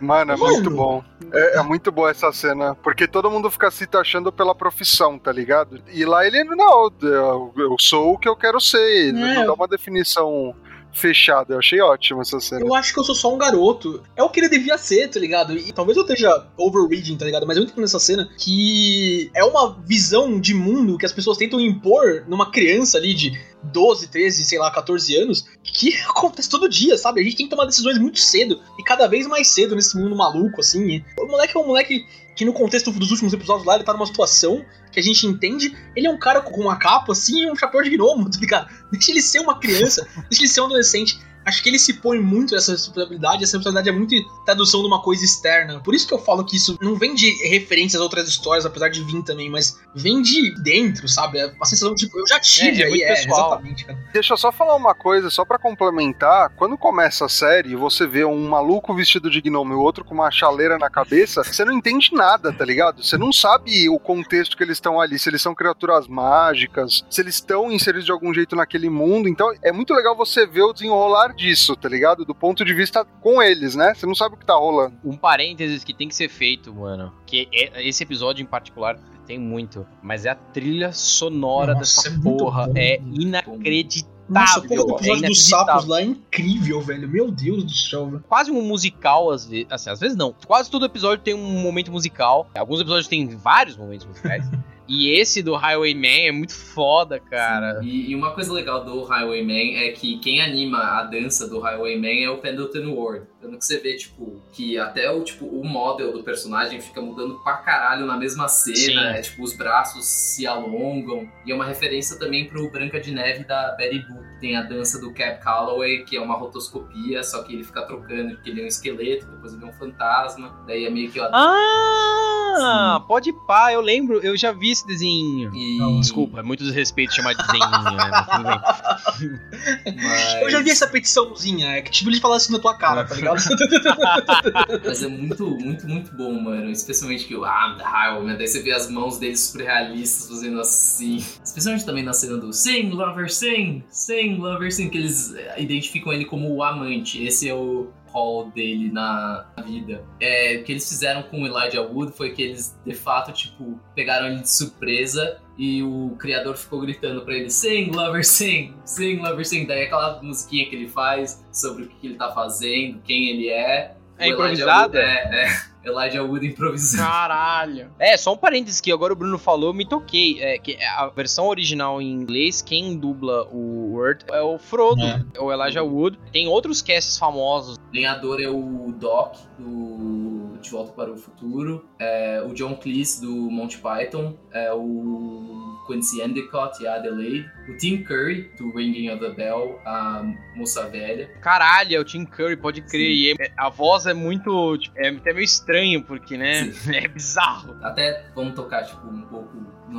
Mano, 0.00 0.32
é 0.32 0.36
Mano. 0.36 0.52
muito 0.54 0.70
bom. 0.70 1.04
É, 1.32 1.58
é 1.58 1.62
muito 1.62 1.90
boa 1.92 2.10
essa 2.10 2.30
cena, 2.32 2.74
porque 2.76 3.06
todo 3.06 3.30
mundo 3.30 3.50
fica 3.50 3.70
se 3.70 3.86
taxando 3.86 4.30
pela 4.32 4.54
profissão, 4.54 5.18
tá 5.18 5.30
ligado? 5.32 5.80
E 5.92 6.04
lá 6.04 6.26
ele, 6.26 6.42
não, 6.44 6.90
eu, 7.02 7.52
eu 7.56 7.76
sou 7.78 8.14
o 8.14 8.18
que 8.18 8.28
eu 8.28 8.36
quero 8.36 8.60
ser, 8.60 9.08
É. 9.08 9.12
não 9.12 9.46
dá 9.46 9.52
uma 9.54 9.68
definição 9.68 10.54
fechada. 10.94 11.54
Eu 11.54 11.58
achei 11.58 11.80
ótimo 11.80 12.22
essa 12.22 12.40
cena. 12.40 12.64
eu 12.64 12.74
acho 12.74 12.94
que 12.94 13.00
eu 13.00 13.04
sou 13.04 13.14
só 13.14 13.34
um 13.34 13.36
garoto. 13.36 14.02
É 14.16 14.22
o 14.22 14.30
que 14.30 14.40
ele 14.40 14.48
devia 14.48 14.78
ser, 14.78 15.08
tá 15.08 15.18
ligado? 15.18 15.52
E 15.56 15.72
talvez 15.72 15.98
eu 15.98 16.04
esteja 16.04 16.46
overreading, 16.56 17.16
tá 17.16 17.24
ligado? 17.24 17.46
Mas 17.46 17.56
eu 17.56 17.64
entendo 17.64 17.80
nessa 17.80 17.98
cena 17.98 18.30
que 18.38 19.30
é 19.34 19.44
uma 19.44 19.76
visão 19.84 20.40
de 20.40 20.54
mundo 20.54 20.96
que 20.96 21.04
as 21.04 21.12
pessoas 21.12 21.36
tentam 21.36 21.60
impor 21.60 22.24
numa 22.28 22.50
criança 22.50 22.96
ali 22.96 23.12
de 23.12 23.38
12, 23.64 24.08
13, 24.08 24.44
sei 24.44 24.58
lá, 24.58 24.70
14 24.70 25.16
anos, 25.16 25.46
que 25.62 25.94
acontece 26.08 26.48
todo 26.48 26.68
dia, 26.68 26.96
sabe? 26.96 27.20
A 27.20 27.24
gente 27.24 27.36
tem 27.36 27.46
que 27.46 27.50
tomar 27.50 27.66
decisões 27.66 27.98
muito 27.98 28.20
cedo 28.20 28.60
e 28.78 28.84
cada 28.84 29.06
vez 29.06 29.26
mais 29.26 29.48
cedo 29.48 29.74
nesse 29.74 29.96
mundo 29.98 30.14
maluco, 30.14 30.60
assim. 30.60 31.02
O 31.18 31.26
moleque 31.26 31.56
é 31.56 31.60
um 31.60 31.66
moleque 31.66 32.06
que 32.34 32.44
no 32.44 32.52
contexto 32.52 32.90
dos 32.90 33.10
últimos 33.10 33.32
episódios 33.32 33.66
lá, 33.66 33.76
ele 33.76 33.84
tá 33.84 33.92
numa 33.92 34.06
situação 34.06 34.64
que 34.90 34.98
a 34.98 35.02
gente 35.02 35.26
entende. 35.26 35.76
Ele 35.94 36.06
é 36.06 36.10
um 36.10 36.18
cara 36.18 36.40
com 36.40 36.60
uma 36.60 36.76
capa 36.76 37.12
assim 37.12 37.42
e 37.42 37.50
um 37.50 37.56
chapéu 37.56 37.82
de 37.82 37.90
gnomo, 37.90 38.28
tá 38.30 38.38
ligado? 38.38 38.68
Deixa 38.90 39.10
ele 39.10 39.22
ser 39.22 39.40
uma 39.40 39.58
criança, 39.58 40.06
deixa 40.30 40.42
ele 40.42 40.48
ser 40.48 40.60
um 40.60 40.66
adolescente. 40.66 41.18
Acho 41.44 41.62
que 41.62 41.68
ele 41.68 41.78
se 41.78 41.94
põe 41.94 42.18
muito 42.20 42.54
essa 42.56 42.72
responsabilidade, 42.72 43.44
essa 43.44 43.56
responsabilidade 43.56 43.88
é 43.88 43.92
muito 43.92 44.44
tradução 44.44 44.80
de 44.80 44.86
uma 44.86 45.02
coisa 45.02 45.24
externa. 45.24 45.80
Por 45.80 45.94
isso 45.94 46.06
que 46.06 46.14
eu 46.14 46.18
falo 46.18 46.44
que 46.44 46.56
isso 46.56 46.76
não 46.80 46.96
vem 46.96 47.14
de 47.14 47.30
referências 47.48 48.00
a 48.00 48.04
outras 48.04 48.28
histórias, 48.28 48.64
apesar 48.64 48.88
de 48.88 49.02
vir 49.04 49.22
também, 49.22 49.50
mas 49.50 49.78
vem 49.94 50.22
de 50.22 50.54
dentro, 50.62 51.08
sabe? 51.08 51.38
É 51.38 51.46
uma 51.46 51.66
sensação 51.66 51.94
de 51.94 52.04
tipo, 52.06 52.18
eu 52.18 52.26
já 52.26 52.40
tive 52.40 52.82
É, 52.82 52.84
é 52.84 52.86
aí, 52.86 52.90
muito 52.90 53.04
é, 53.04 53.14
pessoal. 53.14 53.46
exatamente, 53.48 53.84
cara. 53.84 53.98
Deixa 54.12 54.32
eu 54.34 54.38
só 54.38 54.50
falar 54.52 54.76
uma 54.76 54.94
coisa, 54.94 55.30
só 55.30 55.44
pra 55.44 55.58
complementar. 55.58 56.50
Quando 56.56 56.76
começa 56.78 57.26
a 57.26 57.28
série 57.28 57.70
e 57.72 57.76
você 57.76 58.06
vê 58.06 58.24
um 58.24 58.48
maluco 58.48 58.94
vestido 58.94 59.30
de 59.30 59.40
gnomo 59.40 59.72
e 59.72 59.76
o 59.76 59.80
outro 59.80 60.04
com 60.04 60.14
uma 60.14 60.30
chaleira 60.30 60.78
na 60.78 60.88
cabeça, 60.90 61.42
você 61.44 61.64
não 61.64 61.72
entende 61.72 62.10
nada, 62.12 62.52
tá 62.52 62.64
ligado? 62.64 63.02
Você 63.04 63.16
não 63.18 63.32
sabe 63.32 63.88
o 63.88 63.98
contexto 63.98 64.56
que 64.56 64.62
eles 64.62 64.76
estão 64.76 65.00
ali, 65.00 65.18
se 65.18 65.28
eles 65.28 65.42
são 65.42 65.54
criaturas 65.54 66.06
mágicas, 66.08 67.04
se 67.10 67.20
eles 67.20 67.34
estão 67.34 67.70
inseridos 67.70 68.06
de 68.06 68.12
algum 68.12 68.32
jeito 68.32 68.56
naquele 68.56 68.88
mundo. 68.88 69.28
Então 69.28 69.52
é 69.62 69.72
muito 69.72 69.92
legal 69.94 70.16
você 70.16 70.46
ver 70.46 70.62
o 70.62 70.72
desenrolar 70.72 71.33
disso, 71.34 71.74
tá 71.76 71.88
ligado? 71.88 72.24
Do 72.24 72.34
ponto 72.34 72.64
de 72.64 72.72
vista 72.74 73.04
com 73.20 73.42
eles, 73.42 73.74
né? 73.74 73.94
Você 73.94 74.06
não 74.06 74.14
sabe 74.14 74.34
o 74.34 74.38
que 74.38 74.46
tá 74.46 74.54
rolando. 74.54 74.94
Um 75.04 75.16
parênteses 75.16 75.82
que 75.84 75.92
tem 75.94 76.08
que 76.08 76.14
ser 76.14 76.28
feito, 76.28 76.72
mano. 76.74 77.12
Que 77.26 77.48
é- 77.52 77.86
esse 77.86 78.02
episódio 78.02 78.42
em 78.42 78.46
particular 78.46 78.98
tem 79.26 79.38
muito. 79.38 79.86
Mas 80.02 80.24
é 80.26 80.30
a 80.30 80.34
trilha 80.34 80.92
sonora 80.92 81.74
Nossa, 81.74 82.10
dessa 82.10 82.18
é 82.18 82.22
porra. 82.22 82.66
bom. 82.66 82.72
É 82.76 83.00
inacreditável. 83.12 84.14
Nossa, 84.26 84.58
a 84.58 84.62
porra 84.62 84.68
do 84.68 84.92
é 84.92 84.94
episódio 84.96 84.98
dos 84.98 85.18
inacreditável. 85.18 85.66
sapos 85.66 85.84
lá 85.86 86.00
é 86.00 86.04
incrível, 86.04 86.80
velho. 86.80 87.08
Meu 87.08 87.30
Deus 87.30 87.62
do 87.64 87.70
céu, 87.72 88.06
velho. 88.06 88.24
Quase 88.28 88.50
um 88.50 88.62
musical, 88.62 89.30
às 89.30 89.46
vezes. 89.46 89.66
Assim, 89.70 89.90
às 89.90 90.00
vezes 90.00 90.16
não. 90.16 90.34
Quase 90.46 90.70
todo 90.70 90.86
episódio 90.86 91.22
tem 91.22 91.34
um 91.34 91.60
momento 91.60 91.92
musical. 91.92 92.48
Alguns 92.56 92.80
episódios 92.80 93.06
têm 93.08 93.28
vários 93.28 93.76
momentos 93.76 94.06
musicais. 94.06 94.44
e 94.86 95.10
esse 95.10 95.42
do 95.42 95.54
Highwayman 95.54 96.28
é 96.28 96.32
muito 96.32 96.54
foda, 96.54 97.18
cara. 97.18 97.80
E, 97.82 98.10
e 98.10 98.14
uma 98.14 98.32
coisa 98.32 98.52
legal 98.52 98.84
do 98.84 99.02
Highwayman 99.02 99.76
é 99.76 99.92
que 99.92 100.18
quem 100.18 100.40
anima 100.40 100.78
a 100.78 101.04
dança 101.04 101.48
do 101.48 101.58
Highwayman 101.58 102.24
é 102.24 102.30
o 102.30 102.38
Pendleton 102.38 102.94
Ward. 102.94 103.26
Tanto 103.40 103.58
que 103.58 103.64
você 103.64 103.78
vê, 103.78 103.96
tipo, 103.96 104.42
que 104.52 104.78
até 104.78 105.10
o, 105.10 105.22
tipo, 105.22 105.46
o 105.46 105.64
model 105.64 106.12
do 106.12 106.22
personagem 106.22 106.80
fica 106.80 107.00
mudando 107.00 107.42
pra 107.42 107.58
caralho 107.58 108.06
na 108.06 108.16
mesma 108.16 108.48
cena. 108.48 108.76
Sim. 108.76 108.98
É, 108.98 109.20
tipo, 109.20 109.42
os 109.42 109.56
braços 109.56 110.06
se 110.06 110.46
alongam. 110.46 111.28
E 111.46 111.52
é 111.52 111.54
uma 111.54 111.66
referência 111.66 112.18
também 112.18 112.46
pro 112.46 112.70
Branca 112.70 113.00
de 113.00 113.10
Neve 113.10 113.44
da 113.44 113.72
Betty 113.72 113.98
Boop. 114.00 114.24
Tem 114.44 114.56
a 114.58 114.62
dança 114.62 115.00
do 115.00 115.10
Cap 115.14 115.42
Calloway, 115.42 116.04
que 116.04 116.18
é 116.18 116.20
uma 116.20 116.36
rotoscopia, 116.36 117.22
só 117.22 117.42
que 117.42 117.54
ele 117.54 117.64
fica 117.64 117.80
trocando, 117.86 118.34
porque 118.34 118.50
ele 118.50 118.60
é 118.60 118.64
um 118.64 118.66
esqueleto, 118.66 119.24
depois 119.24 119.54
ele 119.54 119.64
é 119.64 119.66
um 119.66 119.72
fantasma. 119.72 120.62
Daí 120.66 120.84
é 120.84 120.90
meio 120.90 121.10
que... 121.10 121.18
Ó, 121.18 121.30
Ah, 121.32 123.02
pode 123.08 123.32
pá, 123.46 123.72
eu 123.72 123.80
lembro, 123.80 124.20
eu 124.22 124.36
já 124.36 124.52
vi 124.52 124.70
esse 124.70 124.86
desenho. 124.86 125.50
e... 125.54 125.98
Desculpa, 126.00 126.40
é 126.40 126.42
muito 126.42 126.62
desrespeito 126.62 127.14
chamar 127.14 127.32
de 127.32 127.42
desenho, 127.42 127.70
né? 127.70 128.10
Mas 128.10 128.26
tudo 128.26 128.44
bem. 128.44 129.94
Mas... 129.96 130.42
Eu 130.42 130.50
já 130.50 130.60
vi 130.60 130.70
essa 130.70 130.86
petiçãozinha, 130.86 131.76
é 131.76 131.82
que 131.82 131.90
tipo, 131.90 132.10
eles 132.10 132.20
falam 132.20 132.36
assim 132.36 132.52
na 132.52 132.58
tua 132.58 132.76
cara, 132.76 133.04
tá 133.04 133.14
ligado? 133.14 133.38
Mas 134.84 135.02
é 135.02 135.08
muito, 135.08 135.46
muito, 135.58 135.86
muito 135.88 136.14
bom, 136.14 136.40
mano. 136.40 136.70
Especialmente 136.70 137.24
que 137.24 137.34
o 137.34 137.44
Ah, 137.44 137.74
the 137.78 137.82
Highwayman. 137.84 138.36
Daí 138.36 138.46
você 138.46 138.62
vê 138.62 138.72
as 138.72 138.90
mãos 138.90 139.18
dele 139.18 139.36
super 139.36 139.64
realistas 139.64 140.28
fazendo 140.28 140.60
assim. 140.60 141.16
Especialmente 141.42 141.84
também 141.84 142.04
na 142.04 142.12
cena 142.12 142.36
do 142.36 142.52
Sing, 142.52 142.90
Lover, 142.90 143.32
Sing, 143.32 143.82
Sing, 143.90 144.33
Lover, 144.40 144.72
Sing. 144.72 144.88
Que 144.88 144.98
eles 144.98 145.34
eh, 145.34 145.60
identificam 145.60 146.12
ele 146.12 146.24
como 146.24 146.54
o 146.54 146.62
amante. 146.62 147.24
Esse 147.24 147.48
é 147.48 147.54
o 147.54 147.90
rol 148.14 148.50
dele 148.50 148.92
na 148.92 149.44
vida. 149.66 150.04
É, 150.20 150.56
o 150.56 150.64
que 150.64 150.72
eles 150.72 150.88
fizeram 150.88 151.24
com 151.24 151.42
o 151.42 151.46
Elijah 151.46 151.82
Wood 151.82 152.12
foi 152.16 152.30
que 152.30 152.42
eles, 152.42 152.78
de 152.86 152.94
fato, 152.94 153.32
tipo, 153.32 153.78
pegaram 153.94 154.28
ele 154.28 154.40
de 154.40 154.50
surpresa 154.50 155.38
e 155.58 155.82
o 155.82 156.14
criador 156.18 156.56
ficou 156.56 156.80
gritando 156.80 157.22
pra 157.22 157.34
ele 157.34 157.50
Sing, 157.50 157.90
Lover, 157.90 158.24
Sing, 158.24 158.72
Sing, 158.84 159.16
Lover, 159.16 159.44
Sing. 159.44 159.66
Daí 159.66 159.84
aquela 159.84 160.22
musiquinha 160.22 160.68
que 160.68 160.76
ele 160.76 160.88
faz 160.88 161.44
sobre 161.52 161.84
o 161.84 161.88
que 161.88 162.06
ele 162.06 162.14
tá 162.14 162.32
fazendo, 162.32 163.00
quem 163.02 163.30
ele 163.30 163.48
é. 163.48 163.96
É 164.16 164.28
improvisada? 164.28 165.00
É, 165.00 165.46
é. 165.46 165.73
Elijah 165.84 166.22
Wood 166.22 166.46
improvisando. 166.48 167.02
Caralho. 167.02 167.90
É, 167.98 168.16
só 168.16 168.32
um 168.32 168.36
parênteses 168.36 168.80
que 168.80 168.92
agora 168.92 169.12
o 169.12 169.16
Bruno 169.16 169.38
falou, 169.38 169.70
eu 169.70 169.74
me 169.74 169.86
toquei. 169.86 170.42
É 170.42 170.58
que 170.58 170.76
a 170.82 171.06
versão 171.08 171.48
original 171.48 172.00
em 172.00 172.10
inglês, 172.10 172.62
quem 172.62 172.96
dubla 172.96 173.46
o 173.50 173.92
Word 173.92 174.24
é 174.30 174.40
o 174.40 174.58
Frodo, 174.58 175.02
é. 175.02 175.24
o 175.38 175.52
Elijah 175.52 175.82
Wood. 175.82 176.18
Tem 176.32 176.48
outros 176.48 176.82
casts 176.82 177.18
famosos. 177.18 177.76
O 177.76 177.94
lenhador 177.94 178.40
é 178.40 178.48
o 178.48 178.92
Doc, 178.98 179.36
do 179.58 180.43
De 180.64 180.70
Volta 180.70 180.92
para 180.92 181.12
o 181.12 181.16
Futuro. 181.16 181.84
É, 181.98 182.42
o 182.46 182.52
John 182.54 182.74
Cleese, 182.76 183.20
do 183.20 183.32
Monty 183.50 183.78
Python. 183.78 184.36
É, 184.52 184.72
o 184.72 185.84
Quincy 185.86 186.22
Endicott 186.22 186.82
e 186.82 186.86
a 186.86 186.94
Adelaide. 186.96 187.46
O 187.68 187.76
Tim 187.76 188.02
Curry, 188.02 188.50
do 188.58 188.70
Ringing 188.74 189.10
of 189.10 189.20
the 189.20 189.30
Bell, 189.30 189.78
a 189.84 190.22
moça 190.56 190.88
velha. 190.88 191.28
Caralho, 191.40 191.96
é 191.96 192.00
o 192.00 192.04
Tim 192.04 192.24
Curry, 192.24 192.56
pode 192.56 192.82
crer. 192.82 193.36
É- 193.38 193.52
a 193.56 193.68
voz 193.68 194.06
é 194.06 194.14
muito. 194.14 194.78
tipo, 194.78 194.98
é 194.98 195.08
até 195.08 195.32
meio 195.32 195.44
estranho, 195.44 196.02
porque, 196.04 196.36
né? 196.36 196.72
É 196.94 197.08
bizarro. 197.08 197.76
Até 197.82 198.24
vamos 198.34 198.54
tocar, 198.54 198.84
tipo, 198.84 199.06
um 199.06 199.22
pouco 199.22 199.56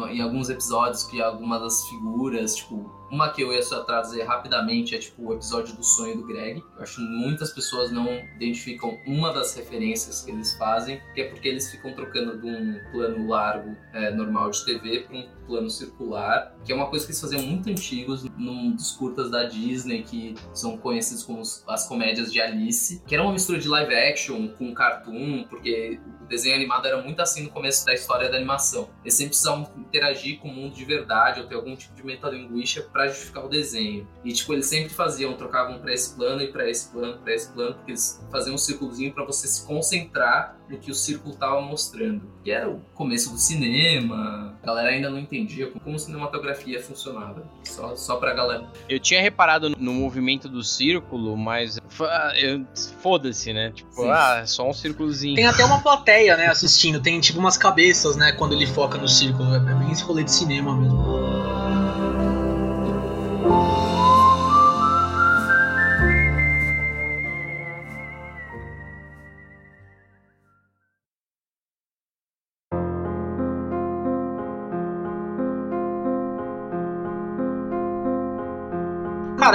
em 0.09 0.22
alguns 0.22 0.49
episódios 0.49 1.03
que 1.03 1.22
algumas 1.22 1.61
das 1.61 1.88
figuras, 1.88 2.55
tipo, 2.55 2.91
uma 3.11 3.29
que 3.29 3.41
eu 3.41 3.53
ia 3.53 3.61
só 3.61 3.83
trazer 3.83 4.23
rapidamente 4.23 4.95
é, 4.95 4.97
tipo, 4.97 5.29
o 5.29 5.33
episódio 5.33 5.75
do 5.75 5.83
sonho 5.83 6.17
do 6.17 6.27
Greg. 6.27 6.63
Eu 6.75 6.83
acho 6.83 6.95
que 6.95 7.01
muitas 7.01 7.51
pessoas 7.51 7.91
não 7.91 8.07
identificam 8.35 8.97
uma 9.05 9.33
das 9.33 9.55
referências 9.55 10.21
que 10.21 10.31
eles 10.31 10.55
fazem, 10.57 11.01
que 11.13 11.21
é 11.21 11.29
porque 11.29 11.47
eles 11.47 11.69
ficam 11.69 11.93
trocando 11.93 12.37
de 12.39 12.47
um 12.47 12.79
plano 12.91 13.27
largo 13.27 13.75
é, 13.93 14.11
normal 14.11 14.49
de 14.51 14.65
TV 14.65 15.01
para 15.01 15.17
um 15.17 15.29
plano 15.45 15.69
circular, 15.69 16.55
que 16.63 16.71
é 16.71 16.75
uma 16.75 16.87
coisa 16.87 17.05
que 17.05 17.11
eles 17.11 17.21
faziam 17.21 17.41
muito 17.41 17.69
antigos 17.69 18.23
num 18.37 18.71
dos 18.71 18.91
curtas 18.91 19.29
da 19.29 19.43
Disney, 19.43 20.03
que 20.03 20.35
são 20.53 20.77
conhecidos 20.77 21.23
como 21.23 21.41
as 21.67 21.87
comédias 21.87 22.31
de 22.31 22.41
Alice, 22.41 23.01
que 23.05 23.15
era 23.15 23.23
uma 23.23 23.33
mistura 23.33 23.59
de 23.59 23.67
live 23.67 23.93
action 23.93 24.47
com 24.49 24.73
cartoon, 24.73 25.45
porque 25.49 25.99
o 26.21 26.25
desenho 26.25 26.55
animado 26.55 26.87
era 26.87 27.01
muito 27.01 27.21
assim 27.21 27.43
no 27.43 27.49
começo 27.49 27.85
da 27.85 27.93
história 27.93 28.29
da 28.29 28.37
animação. 28.37 28.89
Eles 29.03 29.13
sempre 29.13 29.29
precisavam 29.29 29.69
interagir 29.77 30.39
com 30.39 30.49
o 30.49 30.53
mundo 30.53 30.73
de 30.73 30.83
verdade 30.83 31.39
ou 31.39 31.47
ter 31.47 31.55
algum 31.55 31.75
tipo 31.75 31.93
de 31.95 32.03
metalinguística 32.03 32.87
para 32.89 33.07
justificar 33.07 33.45
o 33.45 33.49
desenho. 33.49 34.07
E 34.23 34.33
tipo, 34.33 34.53
eles 34.53 34.65
sempre 34.65 34.89
faziam, 34.89 35.33
trocavam 35.35 35.79
para 35.79 35.93
esse 35.93 36.15
plano 36.15 36.41
e 36.41 36.47
para 36.47 36.69
esse 36.69 36.91
plano, 36.91 37.19
para 37.19 37.33
esse 37.33 37.51
plano, 37.51 37.75
porque 37.75 37.91
eles 37.91 38.25
faziam 38.31 38.55
um 38.55 38.57
círculozinho 38.57 39.13
para 39.13 39.23
você 39.23 39.47
se 39.47 39.65
concentrar 39.65 40.57
no 40.67 40.79
que 40.79 40.89
o 40.89 40.95
círculo 40.95 41.35
tava 41.35 41.61
mostrando. 41.61 42.29
E 42.43 42.51
era 42.51 42.69
o 42.69 42.79
começo 42.93 43.31
do 43.31 43.37
cinema, 43.37 44.57
a 44.61 44.65
galera 44.65 44.89
ainda 44.89 45.09
não 45.09 45.19
entendia 45.19 45.34
entendia 45.36 45.71
como 45.83 45.99
cinematografia 45.99 46.81
funcionava. 46.81 47.43
Só, 47.63 47.95
só 47.95 48.15
pra 48.17 48.33
galera. 48.33 48.67
Eu 48.88 48.99
tinha 48.99 49.21
reparado 49.21 49.69
no 49.69 49.93
movimento 49.93 50.47
do 50.47 50.63
círculo, 50.63 51.36
mas 51.38 51.79
foda-se, 53.01 53.53
né? 53.53 53.71
Tipo, 53.71 54.03
Sim. 54.03 54.09
ah, 54.09 54.39
é 54.43 54.45
só 54.45 54.69
um 54.69 54.73
círculozinho. 54.73 55.36
Tem 55.36 55.45
até 55.45 55.63
uma 55.65 55.81
plateia, 55.81 56.38
né, 56.38 56.47
assistindo. 56.47 57.01
Tem 57.01 57.19
tipo 57.19 57.39
umas 57.39 57.57
cabeças, 57.57 58.15
né, 58.15 58.31
quando 58.31 58.53
ele 58.53 58.65
foca 58.65 58.97
no 58.97 59.07
círculo. 59.07 59.53
É 59.53 59.59
bem 59.59 59.91
esse 59.91 60.03
rolê 60.03 60.23
de 60.23 60.31
cinema 60.31 60.75
mesmo. 60.75 61.34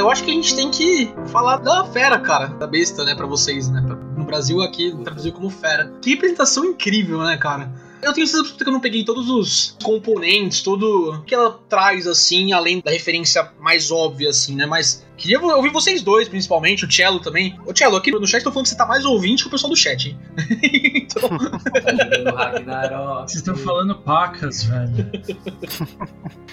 Cara, 0.00 0.08
eu 0.08 0.10
acho 0.10 0.24
que 0.24 0.30
a 0.30 0.34
gente 0.34 0.56
tem 0.56 0.70
que 0.70 1.12
falar 1.26 1.58
da 1.58 1.84
fera, 1.84 2.18
cara. 2.18 2.46
Da 2.46 2.66
besta, 2.66 3.04
né, 3.04 3.14
pra 3.14 3.26
vocês, 3.26 3.68
né? 3.68 3.82
pra- 3.86 3.96
No 3.96 4.24
Brasil, 4.24 4.62
aqui, 4.62 4.96
traduziu 5.04 5.30
como 5.32 5.50
fera. 5.50 5.92
Que 6.00 6.10
representação 6.10 6.64
incrível, 6.64 7.18
né, 7.22 7.36
cara? 7.36 7.70
Eu 8.02 8.14
tenho 8.14 8.26
certeza 8.26 8.54
que 8.56 8.66
eu 8.66 8.72
não 8.72 8.80
peguei 8.80 9.04
todos 9.04 9.28
os 9.28 9.76
componentes, 9.82 10.62
tudo 10.62 11.22
que 11.26 11.34
ela 11.34 11.60
traz, 11.68 12.06
assim, 12.06 12.50
além 12.52 12.80
da 12.80 12.90
referência 12.90 13.50
mais 13.60 13.90
óbvia, 13.90 14.30
assim, 14.30 14.54
né? 14.54 14.64
Mas 14.64 15.04
queria 15.20 15.38
ouvir 15.40 15.70
vocês 15.70 16.02
dois, 16.02 16.28
principalmente, 16.28 16.84
o 16.84 16.90
Cello 16.90 17.20
também. 17.20 17.58
Ô, 17.66 17.76
Cello, 17.76 17.96
aqui 17.96 18.10
no 18.10 18.26
chat 18.26 18.42
tô 18.42 18.50
falando 18.50 18.64
que 18.64 18.70
você 18.70 18.76
tá 18.76 18.86
mais 18.86 19.04
ouvinte 19.04 19.42
que 19.42 19.48
o 19.48 19.50
pessoal 19.50 19.70
do 19.70 19.76
chat, 19.76 20.08
hein? 20.08 20.18
então. 20.94 21.28
Vocês 23.20 23.36
estão 23.36 23.56
falando 23.56 23.94
pacas, 23.96 24.64
velho. 24.64 25.10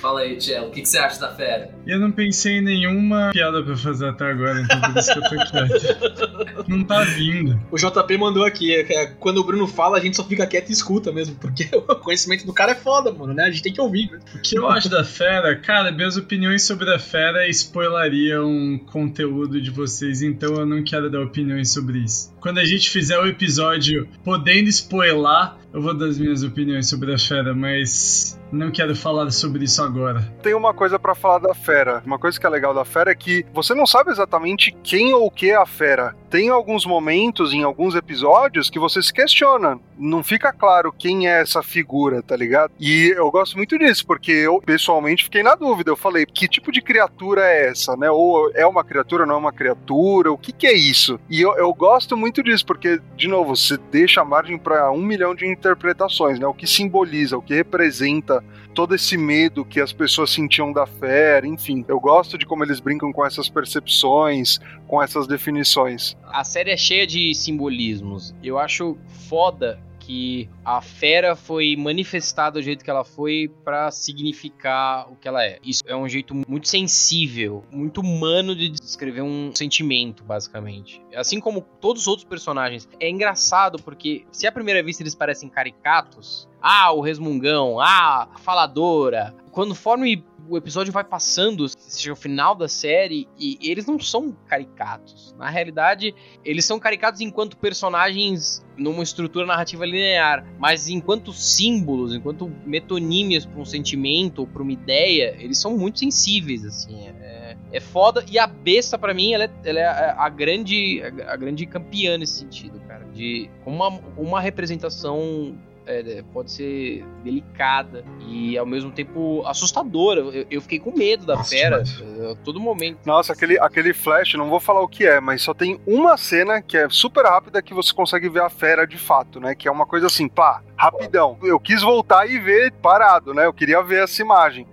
Fala 0.02 0.22
aí, 0.22 0.36
Tchelo, 0.38 0.68
o 0.68 0.72
que, 0.72 0.82
que 0.82 0.90
você 0.90 0.98
acha 0.98 1.20
da 1.20 1.34
fera? 1.34 1.74
Eu 1.86 2.00
não 2.00 2.12
pensei 2.12 2.58
em 2.58 2.62
nenhuma 2.62 3.32
piada 3.32 3.64
pra 3.64 3.78
fazer 3.78 4.10
até 4.10 4.26
agora, 4.26 4.62
então 4.62 4.82
por 4.82 4.98
isso 4.98 5.14
que 5.14 5.20
eu 5.20 5.24
tô 5.24 5.52
quieto. 5.52 6.68
Não 6.68 6.84
tá 6.84 7.04
vindo. 7.04 7.60
o 7.72 7.78
JP 7.78 8.18
mandou 8.18 8.46
aqui, 8.46 8.76
é, 8.76 8.82
é, 8.82 9.06
quando 9.08 9.38
o 9.38 9.44
Bruno 9.44 9.66
fala, 9.68 9.98
a 9.98 10.02
gente 10.02 10.18
só 10.18 10.24
fica 10.24 10.46
quieto 10.46 10.70
e 10.70 10.74
escuta 10.74 11.12
mesmo, 11.12 11.36
porque 11.36 11.70
o 11.74 11.96
conhecimento 11.96 12.46
do 12.46 12.54
cara 12.54 12.74
é 12.74 12.76
foda, 12.76 13.12
mano, 13.12 13.34
né? 13.34 13.46
A 13.46 13.52
gente 13.52 13.64
tem 13.64 13.74
que 13.74 13.82
ouvir, 13.82 14.12
né? 14.12 14.20
O 14.36 14.42
que 14.42 14.58
eu 14.58 14.68
acho 14.68 14.90
da 14.90 15.04
fera, 15.04 15.56
cara, 15.56 15.92
minhas 15.92 16.18
opiniões 16.18 16.64
sobre 16.64 16.94
a 16.94 17.00
fera 17.00 17.48
spoilariam 17.48 18.57
conteúdo 18.86 19.62
de 19.62 19.72
vocês, 19.72 20.22
então 20.22 20.56
eu 20.56 20.66
não 20.66 20.84
quero 20.84 21.10
dar 21.10 21.22
opiniões 21.22 21.72
sobre 21.72 22.00
isso. 22.00 22.34
Quando 22.40 22.60
a 22.60 22.66
gente 22.66 22.90
fizer 22.90 23.18
o 23.20 23.28
episódio 23.28 24.08
podendo 24.24 24.70
spoiler, 24.70 25.54
eu 25.74 25.82
vou 25.82 25.94
dar 25.94 26.08
as 26.08 26.18
minhas 26.18 26.44
opiniões 26.44 26.90
sobre 26.90 27.14
a 27.14 27.18
fera, 27.18 27.54
mas 27.54 28.40
não 28.52 28.72
quero 28.72 28.96
falar 28.96 29.30
sobre 29.32 29.66
isso 29.66 29.82
agora. 29.84 30.22
Tem 30.42 30.54
uma 30.54 30.74
coisa 30.74 30.98
pra 30.98 31.14
falar 31.14 31.40
da 31.40 31.54
fera. 31.54 32.02
Uma 32.06 32.18
coisa 32.18 32.40
que 32.40 32.46
é 32.46 32.50
legal 32.50 32.74
da 32.74 32.86
fera 32.86 33.12
é 33.12 33.16
que 33.16 33.46
você 33.54 33.74
não 33.74 33.86
sabe 33.86 34.12
exatamente 34.12 34.76
quem 34.84 35.14
ou 35.14 35.28
o 35.28 35.32
que 35.32 35.50
é 35.50 35.56
a 35.56 35.66
fera. 35.66 36.16
Tem 36.30 36.50
alguns 36.50 36.86
momentos, 36.86 37.54
em 37.54 37.64
alguns 37.64 37.96
episódios, 37.96 38.70
que 38.70 38.80
você 38.80 39.02
se 39.02 39.14
questiona. 39.14 39.80
Não 39.98 40.24
fica 40.24 40.52
claro 40.52 40.92
quem 40.92 41.28
é 41.28 41.42
essa 41.42 41.64
figura, 41.64 42.22
tá 42.22 42.36
ligado? 42.36 42.72
E 42.80 43.14
eu 43.16 43.32
gosto 43.32 43.56
muito 43.56 43.78
disso, 43.78 44.06
porque 44.06 44.32
eu 44.32 44.62
pessoalmente 44.62 45.24
fiquei 45.24 45.42
na 45.42 45.56
dúvida. 45.56 45.92
Eu 45.92 45.96
falei, 45.96 46.26
que 46.26 46.48
tipo 46.48 46.72
de 46.72 46.82
criatura 46.82 47.42
é 47.46 47.70
essa, 47.70 47.96
né? 47.96 48.10
Ou 48.12 48.52
é 48.54 48.66
uma 48.66 48.84
criatura, 48.84 49.26
não 49.26 49.36
é 49.36 49.38
uma 49.38 49.54
criatura? 49.54 50.32
O 50.32 50.38
que, 50.38 50.52
que 50.52 50.68
é 50.68 50.74
isso? 50.74 51.20
E 51.30 51.42
eu, 51.42 51.56
eu 51.56 51.74
gosto 51.74 52.18
muito 52.18 52.44
disso, 52.44 52.66
porque, 52.66 53.00
de 53.16 53.28
novo, 53.28 53.56
você 53.56 53.78
deixa 53.92 54.22
a 54.22 54.26
margem 54.26 54.58
pra 54.58 54.92
um 54.92 55.02
milhão 55.02 55.34
de 55.34 55.48
interpretações, 55.48 56.40
né? 56.40 56.46
O 56.46 56.54
que 56.54 56.68
simboliza, 56.68 57.38
o 57.38 57.42
que 57.42 57.54
representa 57.54 58.44
todo 58.78 58.94
esse 58.94 59.18
medo 59.18 59.66
que 59.66 59.82
as 59.82 59.92
pessoas 59.92 60.30
sentiam 60.30 60.72
da 60.72 60.86
fera, 60.86 61.48
enfim. 61.48 61.84
Eu 61.88 62.00
gosto 62.00 62.38
de 62.38 62.46
como 62.46 62.64
eles 62.64 62.80
brincam 62.80 63.12
com 63.12 63.26
essas 63.26 63.50
percepções, 63.50 64.60
com 64.86 65.02
essas 65.02 65.26
definições. 65.26 66.16
A 66.28 66.44
série 66.44 66.70
é 66.70 66.78
cheia 66.78 67.08
de 67.08 67.34
simbolismos. 67.34 68.36
Eu 68.44 68.60
acho 68.60 68.96
foda 69.28 69.80
que 70.08 70.50
a 70.64 70.82
fera 70.82 71.36
foi 71.36 71.76
manifestada 71.76 72.62
do 72.62 72.64
jeito 72.64 72.82
que 72.82 72.90
ela 72.90 73.04
foi 73.04 73.52
pra 73.66 73.92
significar 73.92 75.12
o 75.12 75.18
que 75.18 75.28
ela 75.28 75.44
é. 75.44 75.60
Isso 75.62 75.84
é 75.86 75.94
um 75.94 76.08
jeito 76.08 76.34
muito 76.48 76.70
sensível, 76.70 77.66
muito 77.70 78.00
humano 78.00 78.56
de 78.56 78.70
descrever 78.70 79.22
um 79.22 79.52
sentimento, 79.54 80.24
basicamente. 80.24 81.02
Assim 81.14 81.42
como 81.42 81.60
todos 81.82 82.04
os 82.04 82.08
outros 82.08 82.26
personagens. 82.26 82.88
É 83.02 83.10
engraçado 83.10 83.84
porque 83.84 84.26
se 84.32 84.48
à 84.48 84.52
primeira 84.52 84.82
vista 84.82 85.04
eles 85.04 85.14
parecem 85.14 85.50
caricatos, 85.50 86.48
ah, 86.62 86.94
o 86.94 87.02
resmungão, 87.02 87.78
ah, 87.78 88.30
a 88.34 88.38
faladora, 88.40 89.36
conforme 89.52 90.24
o 90.50 90.58
episódio 90.58 90.92
vai 90.92 91.04
passando, 91.04 91.68
seja 91.70 92.14
o 92.14 92.16
final 92.16 92.56
da 92.56 92.68
série, 92.68 93.28
e 93.38 93.58
eles 93.62 93.86
não 93.86 94.00
são 94.00 94.36
caricatos. 94.48 95.36
Na 95.38 95.50
realidade, 95.50 96.14
eles 96.44 96.66
são 96.66 96.80
caricatos 96.80 97.22
enquanto 97.22 97.58
personagens 97.58 98.66
numa 98.78 99.04
estrutura 99.04 99.46
narrativa 99.46 99.86
linear, 99.86 100.46
mas 100.60 100.88
enquanto 100.88 101.34
símbolos, 101.34 102.14
enquanto 102.14 102.52
metonímias 102.66 103.46
para 103.46 103.60
um 103.60 103.66
sentimento 103.66 104.40
ou 104.40 104.48
para 104.48 104.62
uma 104.62 104.72
ideia, 104.72 105.36
eles 105.40 105.58
são 105.58 105.78
muito 105.78 106.00
sensíveis, 106.00 106.64
assim. 106.64 107.08
É, 107.08 107.58
é 107.72 107.80
foda. 107.80 108.24
E 108.30 108.38
a 108.38 108.48
besta, 108.48 108.98
para 108.98 109.14
mim, 109.14 109.34
ela 109.34 109.46
é, 109.46 109.52
ela 109.64 109.80
é 109.80 110.16
a, 110.18 110.30
grande 110.30 111.02
a 111.28 111.36
grande 111.36 111.66
campeã 111.66 112.18
nesse 112.18 112.40
sentido, 112.40 112.80
cara. 112.88 113.06
De 113.06 113.50
uma, 113.66 113.90
uma 114.16 114.40
representação 114.40 115.58
é, 115.88 116.24
pode 116.34 116.52
ser 116.52 117.06
delicada 117.24 118.04
e 118.28 118.58
ao 118.58 118.66
mesmo 118.66 118.92
tempo 118.92 119.44
assustadora. 119.46 120.22
Eu, 120.22 120.46
eu 120.50 120.62
fiquei 120.62 120.80
com 120.80 120.96
medo 120.96 121.26
da 121.26 121.36
Nossa, 121.36 121.50
fera 121.50 121.84
demais. 121.84 122.32
a 122.32 122.36
todo 122.36 122.60
momento. 122.60 123.00
Nossa, 123.06 123.34
aquele, 123.34 123.60
aquele 123.60 123.94
flash, 123.94 124.34
não 124.36 124.50
vou 124.50 124.60
falar 124.60 124.82
o 124.82 124.88
que 124.88 125.06
é, 125.06 125.20
mas 125.20 125.42
só 125.42 125.54
tem 125.54 125.80
uma 125.86 126.18
cena 126.18 126.62
que 126.62 126.78
é 126.78 126.88
super 126.90 127.26
rápida 127.26 127.62
que 127.62 127.74
você 127.74 127.94
consegue 127.94 128.30
ver 128.30 128.42
a 128.42 128.50
fera 128.50 128.86
de 128.86 128.98
fato, 128.98 129.40
né? 129.40 129.56
Que 129.56 129.68
é 129.68 129.72
uma 129.72 129.86
coisa 129.86 130.08
assim, 130.08 130.28
pá, 130.28 130.62
rapidão. 130.76 131.38
Eu 131.42 131.60
quis 131.60 131.82
voltar 131.82 132.30
e 132.30 132.38
ver 132.40 132.72
parado, 132.74 133.34
né? 133.34 133.46
Eu 133.46 133.54
queria 133.54 133.82
ver 133.82 134.04
essa 134.04 134.22
imagem. 134.22 134.68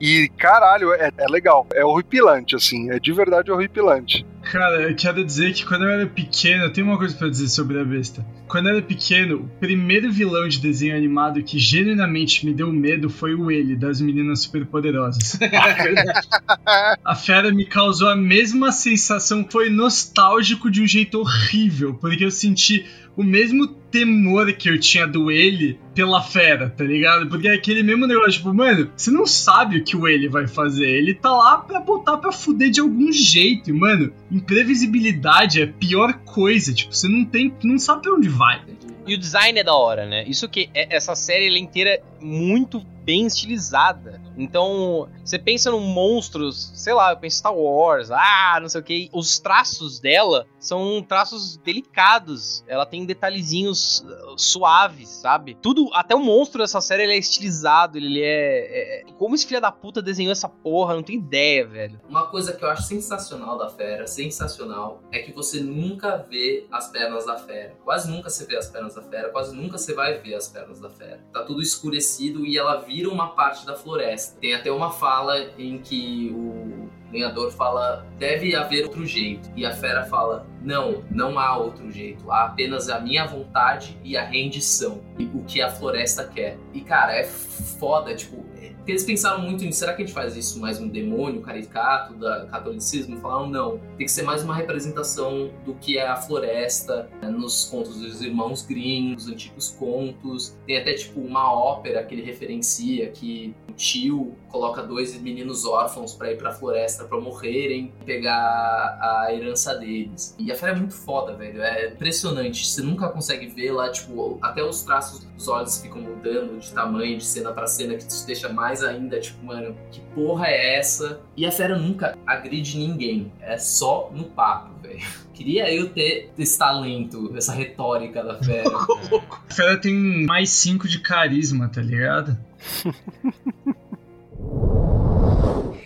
E 0.00 0.28
caralho, 0.38 0.92
é, 0.92 1.10
é 1.16 1.26
legal. 1.26 1.66
É 1.74 1.84
horripilante, 1.84 2.54
assim. 2.54 2.90
É 2.90 2.98
de 3.00 3.12
verdade 3.12 3.50
horripilante. 3.50 4.24
Cara, 4.42 4.82
eu 4.82 4.94
quero 4.94 5.24
dizer 5.24 5.52
que 5.52 5.66
quando 5.66 5.84
eu 5.84 5.90
era 5.90 6.06
pequeno, 6.06 6.64
eu 6.64 6.72
tenho 6.72 6.86
uma 6.86 6.96
coisa 6.96 7.16
pra 7.16 7.28
dizer 7.28 7.48
sobre 7.48 7.80
a 7.80 7.84
besta. 7.84 8.24
Quando 8.48 8.68
eu 8.68 8.76
era 8.76 8.82
pequeno, 8.82 9.36
o 9.36 9.60
primeiro 9.60 10.10
vilão 10.10 10.48
de 10.48 10.58
desenho 10.58 10.96
animado 10.96 11.42
que 11.42 11.58
genuinamente 11.58 12.46
me 12.46 12.52
deu 12.52 12.72
medo 12.72 13.10
foi 13.10 13.34
o 13.34 13.50
ele, 13.50 13.76
das 13.76 14.00
meninas 14.00 14.40
superpoderosas. 14.40 15.38
a 17.04 17.14
fera 17.14 17.52
me 17.52 17.66
causou 17.66 18.08
a 18.08 18.16
mesma 18.16 18.72
sensação, 18.72 19.46
foi 19.50 19.68
nostálgico 19.68 20.70
de 20.70 20.82
um 20.82 20.86
jeito 20.86 21.20
horrível, 21.20 21.94
porque 21.94 22.24
eu 22.24 22.30
senti 22.30 22.86
o 23.18 23.22
mesmo 23.24 23.66
temor 23.90 24.52
que 24.52 24.70
eu 24.70 24.78
tinha 24.78 25.04
do 25.04 25.28
ele 25.28 25.76
pela 25.92 26.22
fera, 26.22 26.70
tá 26.70 26.84
ligado? 26.84 27.26
Porque 27.28 27.48
é 27.48 27.54
aquele 27.54 27.82
mesmo 27.82 28.06
negócio, 28.06 28.34
tipo, 28.34 28.54
mano, 28.54 28.88
você 28.96 29.10
não 29.10 29.26
sabe 29.26 29.78
o 29.78 29.82
que 29.82 29.96
o 29.96 30.06
ele 30.06 30.28
vai 30.28 30.46
fazer. 30.46 30.88
Ele 30.88 31.12
tá 31.12 31.32
lá 31.32 31.58
pra 31.58 31.80
botar 31.80 32.18
pra 32.18 32.30
fuder 32.30 32.70
de 32.70 32.78
algum 32.78 33.10
jeito. 33.10 33.70
E, 33.70 33.72
mano, 33.72 34.12
imprevisibilidade 34.30 35.60
é 35.60 35.64
a 35.64 35.66
pior 35.66 36.12
coisa. 36.24 36.72
Tipo, 36.72 36.94
você 36.94 37.08
não 37.08 37.24
tem. 37.24 37.52
não 37.64 37.76
sabe 37.76 38.02
pra 38.02 38.14
onde 38.14 38.28
vai. 38.38 38.64
E 39.06 39.14
o 39.14 39.18
design 39.18 39.58
é 39.58 39.64
da 39.64 39.74
hora, 39.74 40.06
né? 40.06 40.24
Isso 40.24 40.48
que 40.48 40.70
é- 40.72 40.94
essa 40.94 41.14
série 41.14 41.46
é 41.54 41.58
inteira 41.58 42.00
muito 42.20 42.80
bem 43.02 43.26
estilizada. 43.26 44.20
Então, 44.36 45.08
você 45.24 45.38
pensa 45.38 45.70
num 45.70 45.80
monstros, 45.80 46.70
sei 46.74 46.92
lá, 46.92 47.12
eu 47.12 47.16
penso 47.16 47.38
Star 47.38 47.54
Wars, 47.54 48.10
ah, 48.10 48.58
não 48.60 48.68
sei 48.68 48.80
o 48.80 48.84
que. 48.84 49.10
Os 49.12 49.38
traços 49.38 49.98
dela 49.98 50.46
são 50.58 51.02
traços 51.02 51.56
delicados. 51.58 52.64
Ela 52.66 52.84
tem 52.86 53.04
detalhezinhos 53.04 54.00
uh, 54.00 54.38
suaves, 54.38 55.08
sabe? 55.08 55.56
Tudo, 55.60 55.90
até 55.92 56.14
o 56.14 56.20
monstro 56.20 56.60
dessa 56.62 56.80
série 56.80 57.04
ele 57.04 57.12
é 57.14 57.18
estilizado, 57.18 57.96
ele 57.98 58.22
é, 58.22 59.02
é- 59.02 59.04
Como 59.18 59.34
esse 59.34 59.46
filho 59.46 59.60
da 59.60 59.72
puta 59.72 60.00
desenhou 60.02 60.32
essa 60.32 60.48
porra, 60.48 60.94
não 60.94 61.02
tenho 61.02 61.18
ideia, 61.18 61.66
velho. 61.66 62.00
Uma 62.08 62.26
coisa 62.26 62.52
que 62.52 62.64
eu 62.64 62.70
acho 62.70 62.82
sensacional 62.82 63.56
da 63.58 63.68
fera, 63.68 64.06
sensacional, 64.06 65.02
é 65.10 65.20
que 65.20 65.32
você 65.32 65.60
nunca 65.60 66.16
vê 66.28 66.66
as 66.70 66.88
pernas 66.88 67.26
da 67.26 67.36
fera. 67.38 67.76
Quase 67.84 68.10
nunca 68.10 68.30
você 68.30 68.44
vê 68.46 68.56
as 68.56 68.68
pernas 68.68 68.94
da 68.94 69.02
fera, 69.02 69.30
quase 69.30 69.54
nunca 69.54 69.78
você 69.78 69.94
vai 69.94 70.18
ver 70.18 70.34
as 70.34 70.48
pernas 70.48 70.80
da 70.80 70.90
fera. 70.90 71.24
Tá 71.32 71.42
tudo 71.42 71.62
escurecido 71.62 72.44
e 72.46 72.56
ela 72.56 72.76
vira 72.76 73.08
uma 73.08 73.28
parte 73.28 73.64
da 73.66 73.74
floresta. 73.74 74.38
Tem 74.40 74.54
até 74.54 74.70
uma 74.70 74.90
fala 74.90 75.38
em 75.58 75.78
que 75.78 76.32
o 76.34 76.88
lenhador 77.12 77.50
fala: 77.52 78.06
deve 78.18 78.54
haver 78.54 78.84
outro 78.84 79.06
jeito. 79.06 79.50
E 79.56 79.64
a 79.64 79.72
fera 79.72 80.04
fala: 80.04 80.46
não, 80.62 81.04
não 81.10 81.38
há 81.38 81.56
outro 81.56 81.90
jeito. 81.90 82.30
Há 82.30 82.44
apenas 82.44 82.88
a 82.88 83.00
minha 83.00 83.26
vontade 83.26 83.98
e 84.02 84.16
a 84.16 84.24
rendição. 84.24 85.02
E 85.18 85.24
o 85.24 85.44
que 85.44 85.60
a 85.60 85.70
floresta 85.70 86.24
quer. 86.24 86.58
E 86.72 86.80
cara, 86.80 87.14
é 87.14 87.24
foda, 87.24 88.14
tipo. 88.14 88.44
Porque 88.88 88.94
eles 88.94 89.04
pensaram 89.04 89.42
muito 89.42 89.66
em 89.66 89.70
será 89.70 89.92
que 89.92 90.02
a 90.02 90.06
gente 90.06 90.14
faz 90.14 90.34
isso 90.34 90.58
mais 90.58 90.80
um 90.80 90.88
demônio 90.88 91.42
caricato 91.42 92.14
da 92.14 92.46
catolicismo? 92.46 93.18
E 93.18 93.20
falaram 93.20 93.46
não, 93.46 93.78
tem 93.98 94.06
que 94.06 94.08
ser 94.08 94.22
mais 94.22 94.42
uma 94.42 94.54
representação 94.54 95.50
do 95.66 95.74
que 95.74 95.98
é 95.98 96.08
a 96.08 96.16
floresta 96.16 97.06
né, 97.20 97.28
nos 97.28 97.66
contos 97.66 98.00
dos 98.00 98.22
irmãos 98.22 98.64
Grimm, 98.64 99.12
nos 99.12 99.28
antigos 99.28 99.76
contos. 99.78 100.56
Tem 100.66 100.78
até 100.78 100.94
tipo 100.94 101.20
uma 101.20 101.52
ópera 101.52 102.02
que 102.02 102.14
ele 102.14 102.22
referencia 102.22 103.10
que 103.10 103.54
tio 103.76 104.34
coloca 104.48 104.82
dois 104.82 105.18
meninos 105.20 105.64
órfãos 105.64 106.14
pra 106.14 106.32
ir 106.32 106.36
pra 106.36 106.52
floresta 106.52 107.04
pra 107.04 107.20
morrerem 107.20 107.92
e 108.00 108.04
pegar 108.04 108.34
a 108.34 109.28
herança 109.32 109.74
deles. 109.74 110.34
E 110.38 110.50
a 110.50 110.56
fera 110.56 110.72
é 110.72 110.74
muito 110.74 110.94
foda, 110.94 111.34
velho. 111.34 111.62
É 111.62 111.88
impressionante. 111.88 112.66
Você 112.66 112.82
nunca 112.82 113.08
consegue 113.08 113.46
ver 113.46 113.72
lá, 113.72 113.90
tipo, 113.90 114.38
até 114.42 114.62
os 114.62 114.82
traços 114.82 115.24
dos 115.24 115.46
olhos 115.46 115.80
ficam 115.80 116.00
mudando 116.00 116.58
de 116.58 116.72
tamanho, 116.72 117.18
de 117.18 117.24
cena 117.24 117.52
pra 117.52 117.66
cena, 117.66 117.94
que 117.94 118.06
te 118.06 118.26
deixa 118.26 118.48
mais 118.48 118.77
ainda, 118.82 119.20
tipo, 119.20 119.44
mano, 119.44 119.76
que 119.90 120.00
porra 120.14 120.46
é 120.48 120.76
essa? 120.76 121.20
E 121.36 121.46
a 121.46 121.52
fera 121.52 121.78
nunca 121.78 122.16
agride 122.26 122.78
ninguém. 122.78 123.32
É 123.40 123.58
só 123.58 124.10
no 124.14 124.24
papo, 124.24 124.80
velho. 124.80 125.00
Queria 125.34 125.72
eu 125.72 125.90
ter 125.90 126.32
esse 126.36 126.58
talento, 126.58 127.32
essa 127.36 127.52
retórica 127.52 128.24
da 128.24 128.42
fera. 128.42 128.68
A 129.48 129.54
fera 129.54 129.76
tem 129.80 130.26
mais 130.26 130.50
5 130.50 130.88
de 130.88 131.00
carisma, 131.00 131.68
tá 131.68 131.80
ligado? 131.80 132.36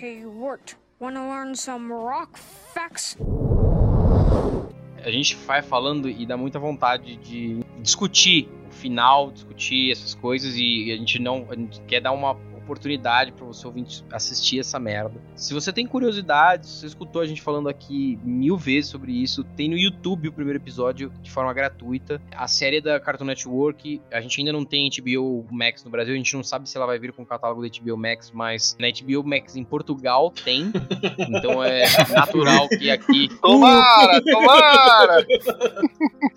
Hey, 0.01 0.25
Wart, 0.25 0.73
wanna 0.99 1.23
learn 1.23 1.55
some 1.55 1.93
rock 1.93 2.39
facts? 2.73 3.17
A 5.05 5.11
gente 5.11 5.37
vai 5.47 5.63
falando 5.63 6.09
e 6.09 6.25
dá 6.25 6.37
muita 6.37 6.59
vontade 6.59 7.17
de 7.17 7.61
discutir 7.81 8.49
o 8.69 8.73
final, 8.73 9.31
discutir 9.31 9.91
essas 9.91 10.15
coisas 10.15 10.55
e 10.57 10.93
a 10.93 10.97
gente 10.97 11.19
não 11.19 11.47
a 11.51 11.57
gente 11.57 11.81
quer 11.83 12.01
dar 12.01 12.13
uma 12.13 12.37
oportunidade 12.63 13.33
para 13.33 13.45
você 13.45 13.67
ouvinte 13.67 14.05
assistir 14.11 14.61
essa 14.61 14.79
merda. 14.79 15.21
Se 15.35 15.53
você 15.53 15.73
tem 15.73 15.87
curiosidade, 15.87 16.67
se 16.67 16.81
você 16.81 16.87
escutou 16.87 17.23
a 17.23 17.27
gente 17.27 17.43
falando 17.43 17.69
aqui 17.69 18.19
mil 18.23 18.57
vezes 18.57 18.91
sobre 18.91 19.13
isso, 19.13 19.45
tem 19.45 19.69
no 19.69 19.77
YouTube 19.77 20.29
o 20.29 20.33
primeiro 20.33 20.59
episódio 20.59 21.13
de 21.21 21.31
forma 21.31 21.53
gratuita. 21.53 22.21
A 22.35 22.47
série 22.47 22.81
da 22.81 22.99
Cartoon 23.01 23.25
Network, 23.25 24.01
a 24.11 24.21
gente 24.21 24.41
ainda 24.41 24.53
não 24.53 24.65
tem 24.65 24.89
HBO 24.89 25.47
Max 25.51 25.85
no 25.85 25.91
Brasil, 25.91 26.15
a 26.15 26.17
gente 26.17 26.35
não 26.35 26.43
sabe 26.43 26.69
se 26.69 26.77
ela 26.77 26.87
vai 26.87 26.99
vir 26.99 27.13
com 27.13 27.23
o 27.23 27.27
catálogo 27.27 27.63
da 27.63 27.69
HBO 27.69 27.97
Max, 27.97 28.31
mas 28.33 28.77
na 28.79 28.89
HBO 28.89 29.27
Max 29.29 29.57
em 29.57 29.65
Portugal 29.65 30.31
tem. 30.31 30.73
então 31.19 31.63
é 31.63 31.85
natural 32.11 32.69
que 32.69 32.91
aqui 32.91 33.29
Tomara, 33.43 34.23
tomara! 34.23 35.27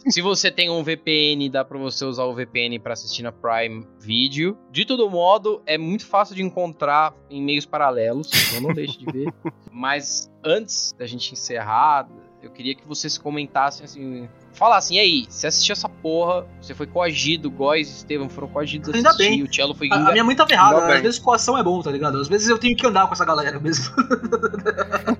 se 0.08 0.22
você 0.22 0.52
tem 0.52 0.70
um 0.70 0.84
VPN, 0.84 1.50
dá 1.50 1.64
pra 1.64 1.78
você 1.78 2.06
usar 2.06 2.24
o 2.24 2.34
VPN 2.34 2.80
pra 2.80 2.94
assistir 2.94 3.24
na 3.24 3.32
Prime 3.32 3.86
Video. 4.00 4.58
De 4.72 4.86
todo 4.86 5.10
modo, 5.10 5.62
é 5.66 5.78
muito 5.78 6.06
fácil 6.06 6.15
de 6.24 6.42
encontrar 6.42 7.14
em 7.30 7.42
meios 7.42 7.66
paralelos, 7.66 8.30
então 8.32 8.62
não 8.62 8.74
deixe 8.74 8.98
de 8.98 9.06
ver. 9.06 9.34
Mas 9.72 10.32
antes 10.44 10.94
da 10.98 11.06
gente 11.06 11.34
encerrar, 11.34 12.08
eu 12.42 12.52
queria 12.52 12.76
que 12.76 12.88
vocês 12.88 13.18
comentassem 13.18 13.84
assim. 13.84 14.30
Falassem, 14.56 14.98
e 14.98 15.00
aí, 15.00 15.26
você 15.28 15.48
assistiu 15.48 15.74
essa 15.74 15.90
porra, 15.90 16.48
você 16.62 16.74
foi 16.74 16.88
coagido, 16.88 17.52
Góis 17.52 17.90
e 17.90 17.92
Estevam 17.92 18.30
foram 18.30 18.48
coagidos 18.48 18.90
a 18.90 18.96
Ainda 18.96 19.10
assistir, 19.10 19.30
bem. 19.30 19.44
o 19.44 19.54
Cello 19.54 19.76
foi... 19.76 19.90
A, 19.92 19.96
a 19.96 20.12
minha 20.12 20.24
mãe 20.24 20.36
tá 20.36 20.48
ferrada, 20.48 20.88
né? 20.88 20.96
Às 20.96 21.02
vezes 21.02 21.20
coação 21.20 21.58
é 21.58 21.64
bom, 21.64 21.82
tá 21.82 21.92
ligado? 21.92 22.20
Às 22.20 22.30
vezes 22.30 22.48
eu 22.48 22.58
tenho 22.58 22.76
que 22.76 22.88
andar 22.88 23.06
com 23.08 23.14
essa 23.14 23.26
galera 23.26 23.60
mesmo. 23.60 23.94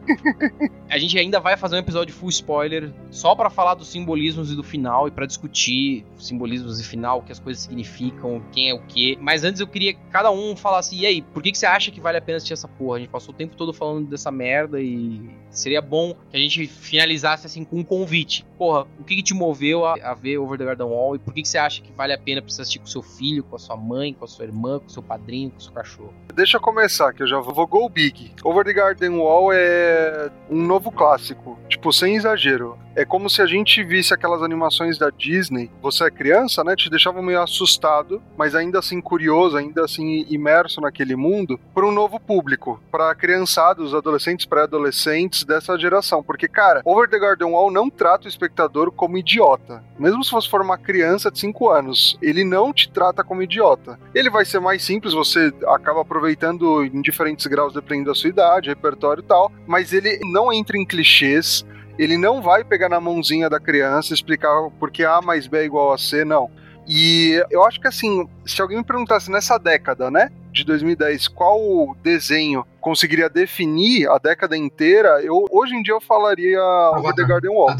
A 0.90 0.98
gente 0.98 1.18
ainda 1.18 1.40
vai 1.40 1.58
fazer 1.58 1.76
um 1.76 1.80
episódio 1.80 2.16
full 2.16 2.30
spoiler 2.30 2.92
só 3.12 3.36
pra 3.36 3.50
falar 3.50 3.74
dos 3.74 3.90
simbolismos 3.90 4.52
e 4.52 4.56
do 4.56 4.64
final 4.64 5.08
e 5.08 5.12
pra 5.12 5.26
discutir 5.26 6.06
os 6.18 6.28
simbolismos 6.28 6.80
e 6.80 6.86
final, 6.86 7.20
o 7.20 7.22
que 7.22 7.32
as 7.32 7.40
coisas 7.40 7.64
significam, 7.64 8.42
quem 8.52 8.70
é 8.70 8.74
o 8.74 8.80
quê. 8.88 9.18
Mas 9.20 9.44
antes 9.44 9.60
eu 9.60 9.68
queria 9.68 9.94
que 9.94 10.00
cada 10.12 10.32
um 10.32 10.56
falasse, 10.56 10.96
e 10.96 11.06
aí, 11.06 11.22
por 11.22 11.44
que, 11.44 11.52
que 11.52 11.58
você 11.58 11.66
acha 11.66 11.92
que 11.92 12.00
vale 12.00 12.18
a 12.18 12.22
pena 12.22 12.38
assistir 12.38 12.54
essa 12.54 12.68
porra? 12.68 12.98
A 12.98 13.00
gente 13.00 13.10
passou 13.10 13.34
o 13.34 13.38
tempo 13.38 13.56
todo 13.58 13.74
falando 13.74 14.08
dessa 14.08 14.32
merda 14.32 14.80
e 14.80 15.22
seria 15.50 15.82
bom 15.82 16.16
que 16.30 16.38
a 16.38 16.40
gente 16.40 16.68
finalizasse 16.68 17.46
assim 17.46 17.64
com 17.64 17.78
um 17.78 17.84
convite. 17.84 18.46
Porra, 18.58 18.88
o 19.00 19.04
que, 19.04 19.18
que 19.18 19.24
te 19.26 19.34
moveu 19.34 19.86
a, 19.86 19.96
a 19.96 20.14
ver 20.14 20.38
Over 20.38 20.58
the 20.58 20.66
Garden 20.66 20.88
Wall 20.88 21.16
e 21.16 21.20
por 21.20 21.34
que, 21.34 21.42
que 21.42 21.48
você 21.48 21.58
acha 21.58 21.82
que 21.82 21.92
vale 21.92 22.14
a 22.14 22.18
pena 22.18 22.42
pra 22.42 22.50
você 22.50 22.62
assistir 22.62 22.80
com 22.80 22.86
seu 22.86 23.02
filho, 23.02 23.44
com 23.44 23.56
a 23.56 23.60
sua 23.60 23.76
mãe, 23.76 24.14
com 24.14 24.24
a 24.24 24.28
sua 24.28 24.46
irmã, 24.46 24.80
com 24.80 24.86
o 24.86 24.90
seu 24.90 25.04
padrinho, 25.04 25.50
com 25.50 25.58
o 25.58 25.62
seu 25.62 25.74
cachorro? 25.74 26.14
Deixa 26.34 26.58
eu 26.58 26.62
começar, 26.62 27.12
que 27.14 27.24
eu 27.24 27.28
já 27.28 27.40
vou 27.40 27.68
go 27.68 27.90
big. 27.90 28.34
Over 28.44 28.64
the 28.64 28.74
Garden 28.74 29.18
Wall 29.18 29.52
é 29.52 30.30
um 30.50 30.62
novo 30.62 30.92
clássico, 30.92 31.58
tipo, 31.68 31.92
sem 31.92 32.16
exagero. 32.16 32.78
É 32.96 33.04
como 33.04 33.30
se 33.30 33.42
a 33.42 33.46
gente 33.46 33.84
visse 33.84 34.14
aquelas 34.14 34.42
animações 34.42 34.98
da 34.98 35.10
Disney. 35.10 35.70
Você 35.82 36.06
é 36.06 36.10
criança, 36.10 36.64
né? 36.64 36.78
Te 36.78 36.90
deixava 36.90 37.22
meio 37.22 37.42
assustado, 37.42 38.24
mas 38.38 38.56
ainda 38.56 38.80
assim 38.80 39.02
curioso, 39.02 39.58
ainda 39.58 39.84
assim 39.84 40.26
imerso 40.30 40.80
naquele 40.80 41.14
mundo, 41.16 41.60
para 41.74 41.86
um 41.86 41.92
novo 41.92 42.20
público, 42.22 42.82
para 42.90 43.14
criançada, 43.14 43.82
os 43.82 43.94
adolescentes, 43.94 44.46
pré-adolescentes 44.46 45.44
dessa 45.44 45.78
geração. 45.78 46.24
Porque, 46.24 46.48
cara, 46.48 46.82
Over 46.86 47.10
the 47.10 47.20
Garden 47.20 47.52
Wall 47.52 47.70
não 47.70 47.90
trata 47.90 48.28
o 48.28 48.30
espectador 48.30 48.90
como 48.92 49.18
idiota. 49.18 49.84
Mesmo 50.00 50.24
se 50.24 50.32
você 50.32 50.50
for 50.50 50.62
uma 50.62 50.78
criança 50.78 51.30
de 51.30 51.38
5 51.40 51.70
anos, 51.70 52.18
ele 52.22 52.46
não 52.46 52.72
te 52.72 52.90
trata 52.90 53.26
como 53.26 53.44
idiota. 53.44 54.00
Ele 54.14 54.30
vai 54.30 54.46
ser 54.46 54.62
mais 54.62 54.82
simples, 54.84 55.14
você 55.14 55.54
acaba 55.68 56.00
aproveitando 56.00 56.86
em 56.86 57.02
diferentes 57.02 57.46
graus 57.46 57.74
dependendo 57.74 58.12
da 58.12 58.16
sua 58.16 58.30
idade, 58.30 58.70
repertório 58.70 59.22
e 59.22 59.28
tal, 59.28 59.52
mas 59.68 59.92
ele 59.92 60.18
não 60.24 60.54
entra 60.54 60.78
em 60.78 60.86
clichês, 60.86 61.66
ele 61.98 62.18
não 62.18 62.42
vai 62.42 62.64
pegar 62.64 62.90
na 62.90 63.00
mãozinha 63.00 63.50
da 63.50 63.60
criança 63.60 64.12
e 64.12 64.16
explicar 64.16 64.70
porque 64.80 65.04
A 65.04 65.22
mais 65.22 65.48
B 65.48 65.60
é 65.60 65.66
igual 65.66 65.94
a 65.94 65.98
C, 65.98 66.26
não. 66.26 66.50
E 66.88 67.42
eu 67.50 67.64
acho 67.64 67.80
que 67.80 67.88
assim, 67.88 68.28
se 68.46 68.62
alguém 68.62 68.78
me 68.78 68.84
perguntasse 68.84 69.32
nessa 69.32 69.58
década, 69.58 70.12
né, 70.12 70.30
de 70.52 70.64
2010, 70.64 71.28
qual 71.30 71.96
desenho 72.04 72.66
conseguiria 72.86 73.28
definir 73.28 74.08
a 74.08 74.20
década 74.20 74.56
inteira, 74.56 75.20
eu 75.24 75.44
hoje 75.50 75.74
em 75.74 75.82
dia 75.82 75.96
eu 75.96 76.00
falaria 76.00 76.62
Over 76.96 77.16
the 77.16 77.24
Garden 77.24 77.50
Wall. 77.50 77.76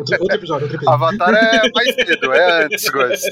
outro, 0.00 0.16
outro 0.20 0.36
episódio, 0.36 0.64
outro 0.64 0.76
episódio. 0.78 1.04
Avatar 1.04 1.34
é 1.34 1.70
mais 1.74 1.94
cedo, 1.94 2.32
é 2.32 2.64
antes, 2.64 2.90
coisa. 2.90 3.28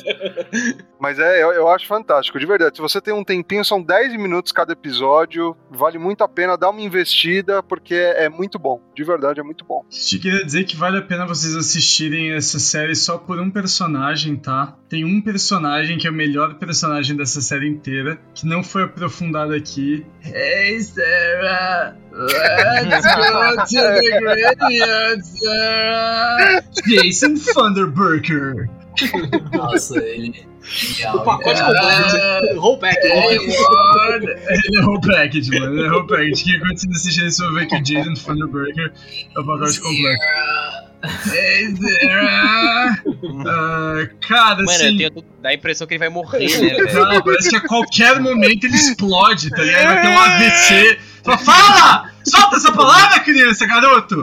Mas 1.00 1.18
é, 1.18 1.42
eu, 1.42 1.52
eu 1.52 1.68
acho 1.68 1.86
fantástico, 1.86 2.38
de 2.38 2.46
verdade. 2.46 2.76
Se 2.76 2.82
você 2.82 3.00
tem 3.00 3.12
um 3.12 3.24
tempinho, 3.24 3.64
são 3.64 3.82
10 3.82 4.16
minutos 4.16 4.52
cada 4.52 4.72
episódio, 4.72 5.56
vale 5.70 5.98
muito 5.98 6.22
a 6.22 6.28
pena 6.28 6.56
dar 6.56 6.70
uma 6.70 6.80
investida, 6.80 7.62
porque 7.62 7.94
é, 7.94 8.24
é 8.24 8.28
muito 8.28 8.58
bom. 8.58 8.80
De 8.94 9.02
verdade, 9.02 9.40
é 9.40 9.42
muito 9.42 9.64
bom. 9.64 9.84
Te 9.90 10.18
queria 10.18 10.44
dizer 10.44 10.64
que 10.64 10.76
vale 10.76 10.98
a 10.98 11.02
pena 11.02 11.26
vocês 11.26 11.56
assistirem 11.56 12.32
essa 12.32 12.58
série 12.58 12.94
só 12.94 13.18
por 13.18 13.40
um 13.40 13.50
personagem, 13.50 14.36
tá? 14.36 14.76
Tem 14.88 15.04
um 15.04 15.20
personagem 15.20 15.98
que 15.98 16.06
é 16.06 16.10
o 16.10 16.14
melhor 16.14 16.54
personagem 16.54 17.16
dessa 17.16 17.40
série 17.40 17.68
inteira, 17.68 18.20
que 18.34 18.46
não 18.46 18.62
foi 18.62 18.84
aprofundado 18.84 19.54
aqui. 19.54 20.06
Hey, 20.24 20.81
Sarah! 20.82 21.96
Let's 22.12 23.06
go 23.06 23.56
to 23.56 23.66
the 23.66 24.18
graveyard, 24.20 25.24
Sarah! 25.24 26.62
Jason 26.86 27.36
Thunderburger! 27.36 28.68
Nossa, 29.52 29.98
ele. 29.98 30.46
Genial. 30.62 31.16
O 31.16 31.24
pacote 31.24 31.60
É, 31.60 31.64
completo. 31.64 32.60
Whole 32.60 32.78
pack. 32.78 32.98
Hey, 33.04 33.38
Lord! 33.38 34.26
Ele 34.26 34.78
é 34.78 34.84
whole 34.84 35.00
package, 35.00 35.50
mano. 35.58 35.72
Ele 35.78 35.86
é 35.86 35.90
whole 35.90 36.06
package. 36.06 36.44
Quem 36.44 36.56
acontece 36.56 36.88
assistir 36.90 37.26
isso 37.26 37.42
vai 37.52 37.64
ver 37.64 37.68
que 37.68 37.76
o 37.76 37.82
Jason 37.82 38.14
Thunderburger 38.14 38.92
é 39.34 39.40
o 39.40 39.44
pacote 39.44 39.80
completo. 39.80 40.24
Hey, 41.02 41.74
Sarah! 41.76 43.02
Ah, 43.46 44.08
cara, 44.20 44.56
Mano, 44.56 44.70
assim... 44.70 45.02
eu 45.02 45.10
tenho 45.10 45.24
dá 45.40 45.48
a 45.48 45.54
impressão 45.54 45.86
que 45.86 45.94
ele 45.94 45.98
vai 45.98 46.08
morrer, 46.08 46.46
né, 46.60 46.84
velho? 46.84 47.06
Não, 47.06 47.22
parece 47.22 47.50
que 47.50 47.56
a 47.56 47.60
qualquer 47.66 48.20
momento 48.20 48.64
ele 48.64 48.76
explode, 48.76 49.50
tá 49.50 49.62
ligado? 49.62 49.84
Vai 49.84 50.02
ter 50.02 50.08
um 50.08 50.20
AVC. 50.20 50.98
Fala, 51.24 51.38
fala! 51.38 52.10
Solta 52.24 52.56
essa 52.56 52.72
palavra, 52.72 53.20
criança, 53.20 53.66
garoto! 53.66 54.16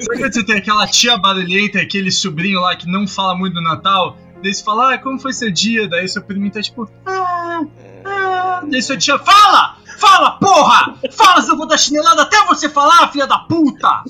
Sabe 0.00 0.18
quando 0.18 0.32
você 0.32 0.44
tem 0.44 0.58
aquela 0.58 0.86
tia 0.88 1.16
barulhenta, 1.16 1.80
aquele 1.80 2.10
sobrinho 2.10 2.60
lá 2.60 2.74
que 2.74 2.88
não 2.90 3.06
fala 3.06 3.36
muito 3.36 3.54
do 3.54 3.62
Natal? 3.62 4.18
Daí 4.42 4.52
você 4.52 4.64
fala, 4.64 4.94
ah, 4.94 4.98
como 4.98 5.20
foi 5.20 5.32
seu 5.32 5.50
dia? 5.50 5.86
Daí 5.88 6.08
seu 6.08 6.22
primo 6.22 6.50
tá 6.50 6.60
tipo, 6.60 6.90
ah, 7.06 7.60
ah. 8.04 8.62
Daí 8.68 8.82
sua 8.82 8.96
tia, 8.96 9.18
fala! 9.18 9.76
Fala, 9.98 10.32
porra! 10.32 10.94
Fala, 11.12 11.42
se 11.42 11.50
eu 11.50 11.56
vou 11.56 11.66
dar 11.66 11.78
chinelada 11.78 12.22
até 12.22 12.44
você 12.46 12.68
falar, 12.68 13.12
filha 13.12 13.26
da 13.26 13.38
puta! 13.38 14.02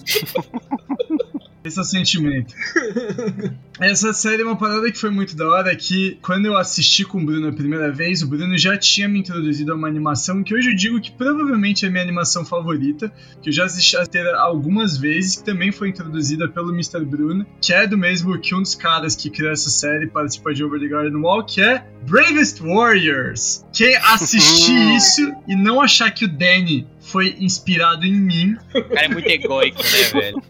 Esse 1.63 1.79
é 1.79 1.83
o 1.83 1.85
sentimento. 1.85 2.55
Essa 3.79 4.13
série 4.13 4.43
é 4.43 4.45
uma 4.45 4.57
parada 4.57 4.91
que 4.91 4.99
foi 4.99 5.11
muito 5.11 5.37
da 5.37 5.47
hora, 5.47 5.75
que 5.77 6.19
quando 6.23 6.47
eu 6.47 6.57
assisti 6.57 7.05
com 7.05 7.19
o 7.19 7.25
Bruno 7.25 7.49
a 7.49 7.53
primeira 7.53 7.91
vez, 7.91 8.23
o 8.23 8.27
Bruno 8.27 8.57
já 8.57 8.77
tinha 8.77 9.09
me 9.09 9.19
introduzido 9.19 9.73
a 9.73 9.75
uma 9.75 9.89
animação 9.89 10.43
que 10.43 10.55
hoje 10.55 10.71
eu 10.71 10.77
digo 10.77 11.01
que 11.01 11.11
provavelmente 11.11 11.85
é 11.85 11.89
a 11.89 11.91
minha 11.91 12.03
animação 12.03 12.45
favorita, 12.45 13.13
que 13.43 13.51
eu 13.51 13.53
já 13.53 13.65
assisti 13.65 13.97
a 13.97 14.07
ter 14.07 14.27
algumas 14.35 14.97
vezes, 14.97 15.37
que 15.37 15.45
também 15.45 15.71
foi 15.73 15.89
introduzida 15.89 16.49
pelo 16.49 16.73
Mr. 16.73 17.05
Bruno, 17.05 17.47
que 17.61 17.73
é 17.73 17.87
do 17.87 17.97
mesmo 17.97 18.39
que 18.39 18.55
um 18.55 18.63
dos 18.63 18.75
caras 18.75 19.15
que 19.15 19.31
criou 19.31 19.53
essa 19.53 19.71
série 19.71 20.07
participa 20.07 20.53
de 20.53 20.65
Over 20.65 20.81
the 20.81 20.89
Garden 20.89 21.17
Wall, 21.17 21.45
que 21.45 21.61
é 21.61 21.85
Bravest 22.07 22.61
Warriors. 22.61 23.65
Quem 23.73 23.97
assistir 23.97 24.77
isso 24.97 25.33
e 25.47 25.55
não 25.55 25.81
achar 25.81 26.11
que 26.11 26.25
o 26.25 26.29
Danny 26.29 26.87
foi 27.01 27.37
inspirado 27.41 28.05
em 28.05 28.13
mim, 28.13 28.57
O 28.75 28.83
cara 28.85 29.07
é 29.07 29.09
muito 29.09 29.29
egóico, 29.29 29.83
né, 29.83 30.03
velho? 30.21 30.43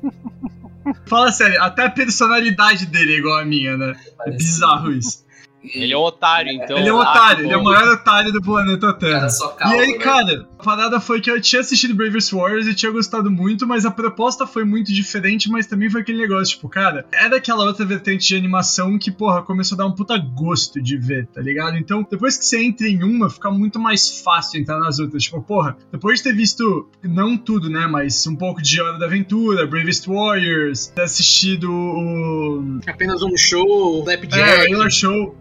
Fala 1.07 1.31
sério, 1.33 1.62
até 1.62 1.85
a 1.85 1.91
personalidade 1.91 2.87
dele 2.87 3.14
é 3.14 3.18
igual 3.18 3.39
a 3.39 3.45
minha, 3.45 3.76
né? 3.76 3.97
É 4.26 4.31
bizarro 4.31 4.93
isso. 4.93 5.24
Ele 5.63 5.93
é 5.93 5.97
um 5.97 6.01
otário, 6.01 6.53
então. 6.53 6.77
ele 6.79 6.89
é 6.89 6.93
um 6.93 7.01
ah, 7.01 7.11
otário, 7.11 7.45
ele 7.45 7.53
é 7.53 7.57
o 7.57 7.63
maior 7.63 7.89
otário 7.93 8.33
do 8.33 8.41
planeta 8.41 8.93
Terra. 8.95 9.13
cara 9.13 9.31
só 9.31 9.53
E 9.53 9.59
calma, 9.59 9.81
aí, 9.81 9.93
né? 9.93 9.99
cara, 9.99 10.49
A 10.59 10.63
parada 10.63 11.01
foi 11.01 11.21
que 11.21 11.31
eu 11.31 11.41
tinha 11.41 11.61
assistido 11.61 11.95
Bravest 11.95 12.35
Warriors 12.35 12.67
e 12.67 12.75
tinha 12.75 12.91
gostado 12.91 13.31
muito, 13.31 13.67
mas 13.67 13.85
a 13.85 13.91
proposta 13.91 14.47
foi 14.47 14.65
muito 14.65 14.93
diferente, 14.93 15.51
mas 15.51 15.67
também 15.67 15.91
foi 15.91 16.01
aquele 16.01 16.19
negócio, 16.19 16.55
tipo, 16.55 16.69
cara, 16.69 17.07
era 17.13 17.37
aquela 17.37 17.65
outra 17.65 17.85
vertente 17.85 18.27
de 18.27 18.37
animação 18.37 18.99
que, 18.99 19.11
porra, 19.11 19.43
começou 19.43 19.77
a 19.77 19.79
dar 19.79 19.87
um 19.87 19.93
puta 19.93 20.17
gosto 20.17 20.81
de 20.81 20.97
ver, 20.97 21.27
tá 21.27 21.41
ligado? 21.41 21.77
Então, 21.77 22.07
depois 22.11 22.37
que 22.37 22.45
você 22.45 22.63
entra 22.63 22.89
em 22.89 23.03
uma, 23.03 23.29
fica 23.29 23.51
muito 23.51 23.79
mais 23.79 24.21
fácil 24.21 24.61
entrar 24.61 24.79
nas 24.79 24.99
outras. 24.99 25.23
Tipo, 25.23 25.43
porra, 25.43 25.77
depois 25.93 26.19
de 26.19 26.25
ter 26.25 26.35
visto, 26.35 26.89
não 27.03 27.37
tudo, 27.37 27.69
né, 27.69 27.87
mas 27.87 28.27
um 28.27 28.37
pouco 28.37 28.63
de 28.63 28.81
Hora 28.81 28.99
da 28.99 29.07
Aventura, 29.07 29.67
Bravest 29.67 30.07
Warriors, 30.07 30.87
ter 30.89 31.03
assistido 31.03 31.71
o... 31.71 32.81
Apenas 32.87 33.23
um 33.23 33.37
show, 33.37 34.05
Flapjack. 34.05 34.41
É, 34.41 34.67
Taylor 34.67 34.91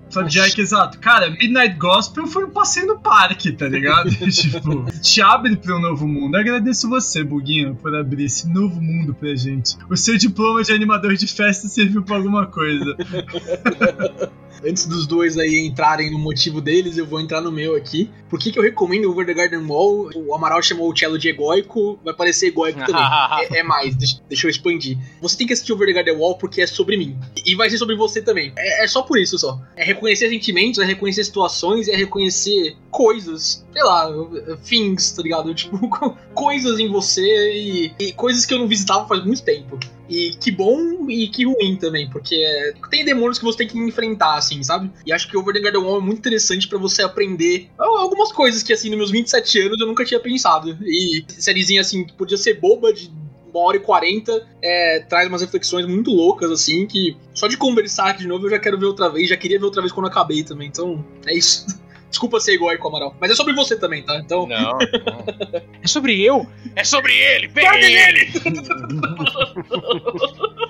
Show, 0.09 0.21
Flapjack, 0.21 0.59
exato. 0.59 0.99
Cara, 0.99 1.29
Midnight 1.29 1.75
Gospel 1.77 2.27
foi 2.27 2.45
um 2.45 2.49
passeio 2.49 2.87
no 2.87 2.99
parque, 2.99 3.51
tá 3.51 3.67
ligado? 3.67 4.09
tipo, 4.29 4.85
te 5.01 5.21
abre 5.21 5.55
pra 5.55 5.77
um 5.77 5.79
novo 5.79 6.07
mundo. 6.07 6.35
Eu 6.35 6.41
agradeço 6.41 6.89
você, 6.89 7.23
Buguinho, 7.23 7.75
por 7.75 7.95
abrir 7.95 8.25
esse 8.25 8.47
novo 8.49 8.81
mundo 8.81 9.13
pra 9.13 9.35
gente. 9.35 9.77
O 9.89 9.95
seu 9.95 10.17
diploma 10.17 10.63
de 10.63 10.71
animador 10.71 11.15
de 11.15 11.27
festa 11.27 11.67
serviu 11.67 12.03
pra 12.03 12.15
alguma 12.15 12.47
coisa. 12.47 12.95
Antes 14.65 14.85
dos 14.85 15.07
dois 15.07 15.37
aí 15.37 15.65
entrarem 15.65 16.11
no 16.11 16.19
motivo 16.19 16.61
deles, 16.61 16.97
eu 16.97 17.05
vou 17.05 17.19
entrar 17.19 17.41
no 17.41 17.51
meu 17.51 17.75
aqui. 17.75 18.09
Por 18.29 18.39
que, 18.39 18.51
que 18.51 18.59
eu 18.59 18.63
recomendo 18.63 19.09
Over 19.09 19.25
the 19.25 19.33
Garden 19.33 19.65
Wall? 19.65 20.09
O 20.15 20.35
Amaral 20.35 20.61
chamou 20.61 20.91
o 20.91 20.95
cello 20.95 21.17
de 21.17 21.29
egóico, 21.29 21.99
vai 22.03 22.13
parecer 22.13 22.47
egóico 22.47 22.79
também. 22.79 23.01
é, 23.51 23.59
é 23.59 23.63
mais, 23.63 23.95
deixa, 23.95 24.21
deixa 24.27 24.47
eu 24.47 24.51
expandir. 24.51 24.97
Você 25.21 25.37
tem 25.37 25.47
que 25.47 25.53
assistir 25.53 25.73
Over 25.73 25.87
the 25.87 25.93
Garden 25.93 26.15
Wall 26.15 26.37
porque 26.37 26.61
é 26.61 26.67
sobre 26.67 26.97
mim. 26.97 27.17
E 27.45 27.55
vai 27.55 27.69
ser 27.69 27.77
sobre 27.77 27.95
você 27.95 28.21
também. 28.21 28.53
É, 28.57 28.83
é 28.83 28.87
só 28.87 29.01
por 29.01 29.17
isso 29.17 29.37
só. 29.37 29.59
É 29.75 29.83
reconhecer 29.83 30.29
sentimentos, 30.29 30.79
é 30.79 30.85
reconhecer 30.85 31.23
situações, 31.23 31.87
é 31.87 31.95
reconhecer 31.95 32.75
coisas. 32.91 33.65
Sei 33.71 33.83
lá, 33.83 34.09
things, 34.67 35.11
tá 35.11 35.23
ligado? 35.23 35.53
Tipo, 35.59 36.17
coisas 36.33 36.79
em 36.79 36.87
você 36.87 37.21
e, 37.53 37.93
e 37.99 38.13
coisas 38.13 38.45
que 38.45 38.53
eu 38.53 38.59
não 38.59 38.67
visitava 38.67 39.07
faz 39.07 39.23
muito 39.25 39.43
tempo. 39.43 39.77
E 40.09 40.35
que 40.39 40.51
bom 40.51 41.09
e 41.09 41.27
que 41.27 41.45
ruim 41.45 41.75
também, 41.75 42.09
porque 42.09 42.35
é, 42.35 42.73
tem 42.89 43.05
demônios 43.05 43.37
que 43.37 43.45
você 43.45 43.59
tem 43.59 43.67
que 43.67 43.77
enfrentar, 43.77 44.35
assim, 44.35 44.63
sabe? 44.63 44.91
E 45.05 45.13
acho 45.13 45.29
que 45.29 45.37
Over 45.37 45.53
the 45.53 45.59
Garden 45.59 45.83
Wall 45.83 45.99
é 45.99 46.01
muito 46.01 46.19
interessante 46.19 46.67
para 46.67 46.77
você 46.77 47.03
aprender 47.03 47.69
algumas 47.77 48.31
coisas 48.31 48.63
que, 48.63 48.73
assim, 48.73 48.89
nos 48.89 48.97
meus 48.97 49.11
27 49.11 49.59
anos 49.61 49.79
eu 49.79 49.87
nunca 49.87 50.03
tinha 50.03 50.19
pensado. 50.19 50.77
E 50.83 51.23
sériezinha, 51.27 51.81
assim, 51.81 52.03
que 52.03 52.13
podia 52.13 52.37
ser 52.37 52.59
boba 52.59 52.91
de 52.91 53.11
uma 53.53 53.61
hora 53.61 53.77
e 53.77 53.79
quarenta, 53.79 54.47
é, 54.61 54.99
traz 55.01 55.27
umas 55.27 55.41
reflexões 55.41 55.85
muito 55.85 56.11
loucas, 56.11 56.51
assim, 56.51 56.85
que 56.85 57.17
só 57.33 57.47
de 57.47 57.57
conversar 57.57 58.09
aqui 58.09 58.21
de 58.21 58.27
novo 58.27 58.45
eu 58.45 58.49
já 58.51 58.59
quero 58.59 58.77
ver 58.77 58.85
outra 58.85 59.09
vez, 59.09 59.29
já 59.29 59.37
queria 59.37 59.59
ver 59.59 59.65
outra 59.65 59.81
vez 59.81 59.91
quando 59.91 60.07
acabei 60.07 60.43
também. 60.43 60.67
Então, 60.67 61.03
é 61.25 61.35
isso. 61.35 61.65
Desculpa 62.09 62.39
ser 62.39 62.53
igual 62.53 62.77
com 62.77 62.85
o 62.85 62.87
Amaral. 62.89 63.15
Mas 63.19 63.31
é 63.31 63.35
sobre 63.35 63.53
você 63.53 63.77
também, 63.77 64.03
tá? 64.03 64.17
Então. 64.17 64.47
Não, 64.47 64.71
não. 64.71 64.77
É 65.81 65.87
sobre 65.87 66.21
eu? 66.21 66.47
É 66.75 66.83
sobre 66.83 67.13
ele! 67.13 67.49
Pegue 67.49 67.85
ele! 67.85 68.29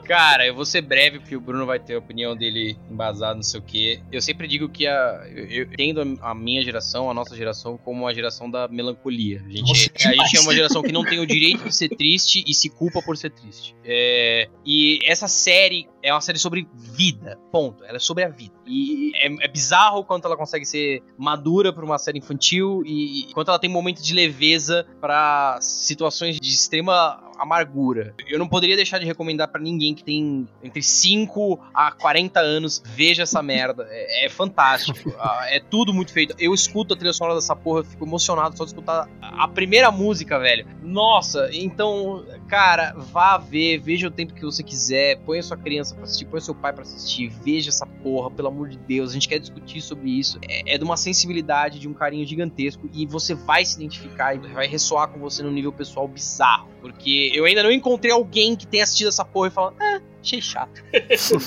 Cara, 0.06 0.46
eu 0.46 0.56
vou 0.56 0.66
ser 0.66 0.82
breve 0.82 1.20
porque 1.20 1.36
o 1.36 1.42
Bruno 1.42 1.66
vai 1.66 1.80
ter 1.80 1.94
a 1.94 2.00
opinião 2.00 2.36
dele 2.36 2.78
embasada, 2.90 3.36
não 3.36 3.44
sei 3.44 3.60
o 3.60 3.64
quê. 3.64 4.02
Eu 4.12 4.22
sempre 4.22 4.48
digo 4.48 4.68
que 4.68 4.88
a, 4.88 5.28
eu, 5.34 5.46
eu 5.46 5.70
tendo 5.70 6.18
a 6.22 6.34
minha 6.34 6.64
geração, 6.64 7.10
a 7.10 7.14
nossa 7.14 7.36
geração, 7.36 7.78
como 7.78 8.08
a 8.08 8.14
geração 8.14 8.50
da 8.50 8.68
melancolia. 8.68 9.44
A 9.46 9.50
gente, 9.50 9.68
Nossa, 9.68 10.10
a 10.10 10.14
gente 10.14 10.38
é 10.38 10.42
uma 10.42 10.54
geração 10.54 10.82
que 10.82 10.92
não 10.92 11.04
tem 11.04 11.20
o 11.20 11.28
direito 11.28 11.66
de 11.66 11.76
ser 11.76 11.90
triste 11.90 12.44
e 12.48 12.54
se 12.54 12.70
culpa 12.70 13.02
por 13.02 13.18
ser 13.18 13.30
triste. 13.30 13.76
É, 13.86 14.50
e 14.66 15.00
essa 15.06 15.28
série 15.28 15.88
é 16.02 16.14
uma 16.14 16.22
série 16.22 16.39
sobre 16.39 16.68
vida, 16.74 17.38
ponto. 17.52 17.84
Ela 17.84 17.97
é 17.97 18.00
sobre 18.00 18.24
a 18.24 18.30
vida. 18.30 18.54
E 18.66 19.12
é, 19.16 19.45
é 19.45 19.47
bizarro 19.47 20.04
quanto 20.04 20.26
ela 20.26 20.38
consegue 20.38 20.66
ser 20.66 21.04
madura 21.18 21.74
pra 21.74 21.84
uma 21.84 21.97
série 21.97 22.20
infantil 22.20 22.84
e, 22.86 23.30
e 23.30 23.34
quanto 23.34 23.50
ela 23.50 23.60
tem 23.60 23.70
momentos 23.70 24.04
de 24.04 24.14
leveza 24.14 24.86
pra 25.00 25.60
situações 25.62 26.39
de 26.39 26.50
extrema 26.50 27.30
amargura. 27.39 28.14
Eu 28.28 28.38
não 28.38 28.47
poderia 28.47 28.76
deixar 28.76 29.00
de 29.00 29.06
recomendar 29.06 29.47
pra 29.47 29.62
ninguém 29.62 29.95
que 29.95 30.04
tem 30.04 30.47
entre 30.62 30.84
5 30.84 31.60
a 31.74 31.91
40 31.91 32.39
anos, 32.39 32.84
veja 32.86 33.24
essa 33.24 33.41
merda. 33.41 33.88
É, 33.89 34.26
é 34.26 34.30
fantástico. 34.30 35.10
Ah, 35.20 35.45
é 35.50 35.60
tudo 35.60 35.93
muito 35.93 36.14
feito. 36.14 36.34
Eu 36.39 36.54
escuto 36.54 36.93
a 36.93 36.97
trilha 36.97 37.12
sonora 37.12 37.36
dessa 37.36 37.56
porra, 37.56 37.82
eu 37.82 37.84
fico 37.84 38.06
emocionado 38.06 38.56
só 38.58 38.64
de 38.64 38.70
escutar 38.70 39.10
a 39.22 39.47
primeira 39.50 39.91
música, 39.91 40.39
velho. 40.39 40.66
Nossa, 40.82 41.50
então, 41.52 42.26
cara, 42.50 42.95
vá 42.97 43.38
ver, 43.38 43.78
veja 43.78 44.08
o 44.08 44.12
tempo 44.12 44.34
que 44.34 44.41
você 44.41 44.64
quiser, 44.64 45.20
põe 45.20 45.38
a 45.38 45.43
sua 45.43 45.56
criança 45.56 45.93
pra 45.93 46.04
assistir, 46.04 46.26
põe 46.26 46.41
seu 46.41 46.56
pai 46.56 46.74
pra 46.74 46.82
assistir, 46.82 47.30
veja 47.30 47.70
essa 47.70 47.86
porra, 47.86 48.32
pelo 48.32 48.47
amor 48.47 48.70
de 48.70 48.78
Deus. 48.78 49.12
A 49.12 49.14
gente 49.14 49.30
quer 49.30 49.39
discutir 49.39 49.80
sobre 49.82 50.10
isso. 50.10 50.39
É, 50.47 50.74
é 50.74 50.78
de 50.78 50.84
uma 50.84 50.97
sensibilidade, 50.97 51.80
de 51.80 51.88
um 51.88 51.93
carinho 51.93 52.26
gigantesco 52.26 52.89
e 52.91 53.06
você 53.06 53.36
vai 53.36 53.64
se 53.64 53.76
identificar 53.76 54.34
e 54.36 54.39
vai 54.39 54.68
ressoar 54.68 55.10
com 55.10 55.20
você 55.20 55.43
no 55.43 55.52
nível 55.52 55.72
pessoal 55.72 56.08
bizarro. 56.08 56.68
Porque 56.82 57.32
eu 57.36 57.45
ainda 57.45 57.62
não 57.62 57.72
encontrei 57.72 58.12
alguém 58.12 58.56
que 58.56 58.66
tenha 58.66 58.84
assistido 58.84 59.10
essa 59.10 59.24
porra 59.24 59.50
e 59.50 59.52
falado, 59.52 59.76
ah, 59.80 60.02
achei 60.22 60.41
chato. 60.41 60.84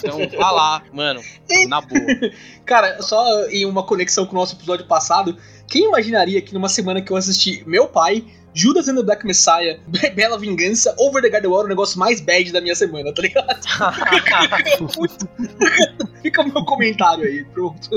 Então, 0.05 0.39
vá 0.39 0.51
lá, 0.51 0.83
mano, 0.93 1.21
na 1.69 1.81
boa. 1.81 2.01
Cara, 2.65 3.03
só 3.03 3.49
em 3.49 3.65
uma 3.65 3.83
conexão 3.83 4.25
com 4.25 4.33
o 4.33 4.39
nosso 4.39 4.55
episódio 4.55 4.87
passado, 4.87 5.37
quem 5.69 5.89
imaginaria 5.89 6.41
que 6.43 6.53
numa 6.55 6.69
semana 6.69 7.01
que 7.03 7.11
eu 7.13 7.17
assisti 7.17 7.63
Meu 7.67 7.87
Pai, 7.89 8.25
Judas 8.55 8.87
and 8.87 8.97
the 8.97 9.03
Black 9.03 9.25
Messiah, 9.27 9.79
Be- 9.87 10.11
Bela 10.11 10.39
Vingança, 10.39 10.95
Over 10.99 11.23
the 11.23 11.31
Garden 11.31 11.51
Wall, 11.51 11.65
o 11.65 11.69
negócio 11.69 11.99
mais 11.99 12.21
bad 12.21 12.53
da 12.53 12.61
minha 12.61 12.75
semana, 12.75 13.11
tá 13.15 13.23
ligado? 13.23 13.49
Fica 16.23 16.43
o 16.43 16.53
meu 16.53 16.65
comentário 16.65 17.25
aí, 17.25 17.45
pronto. 17.47 17.89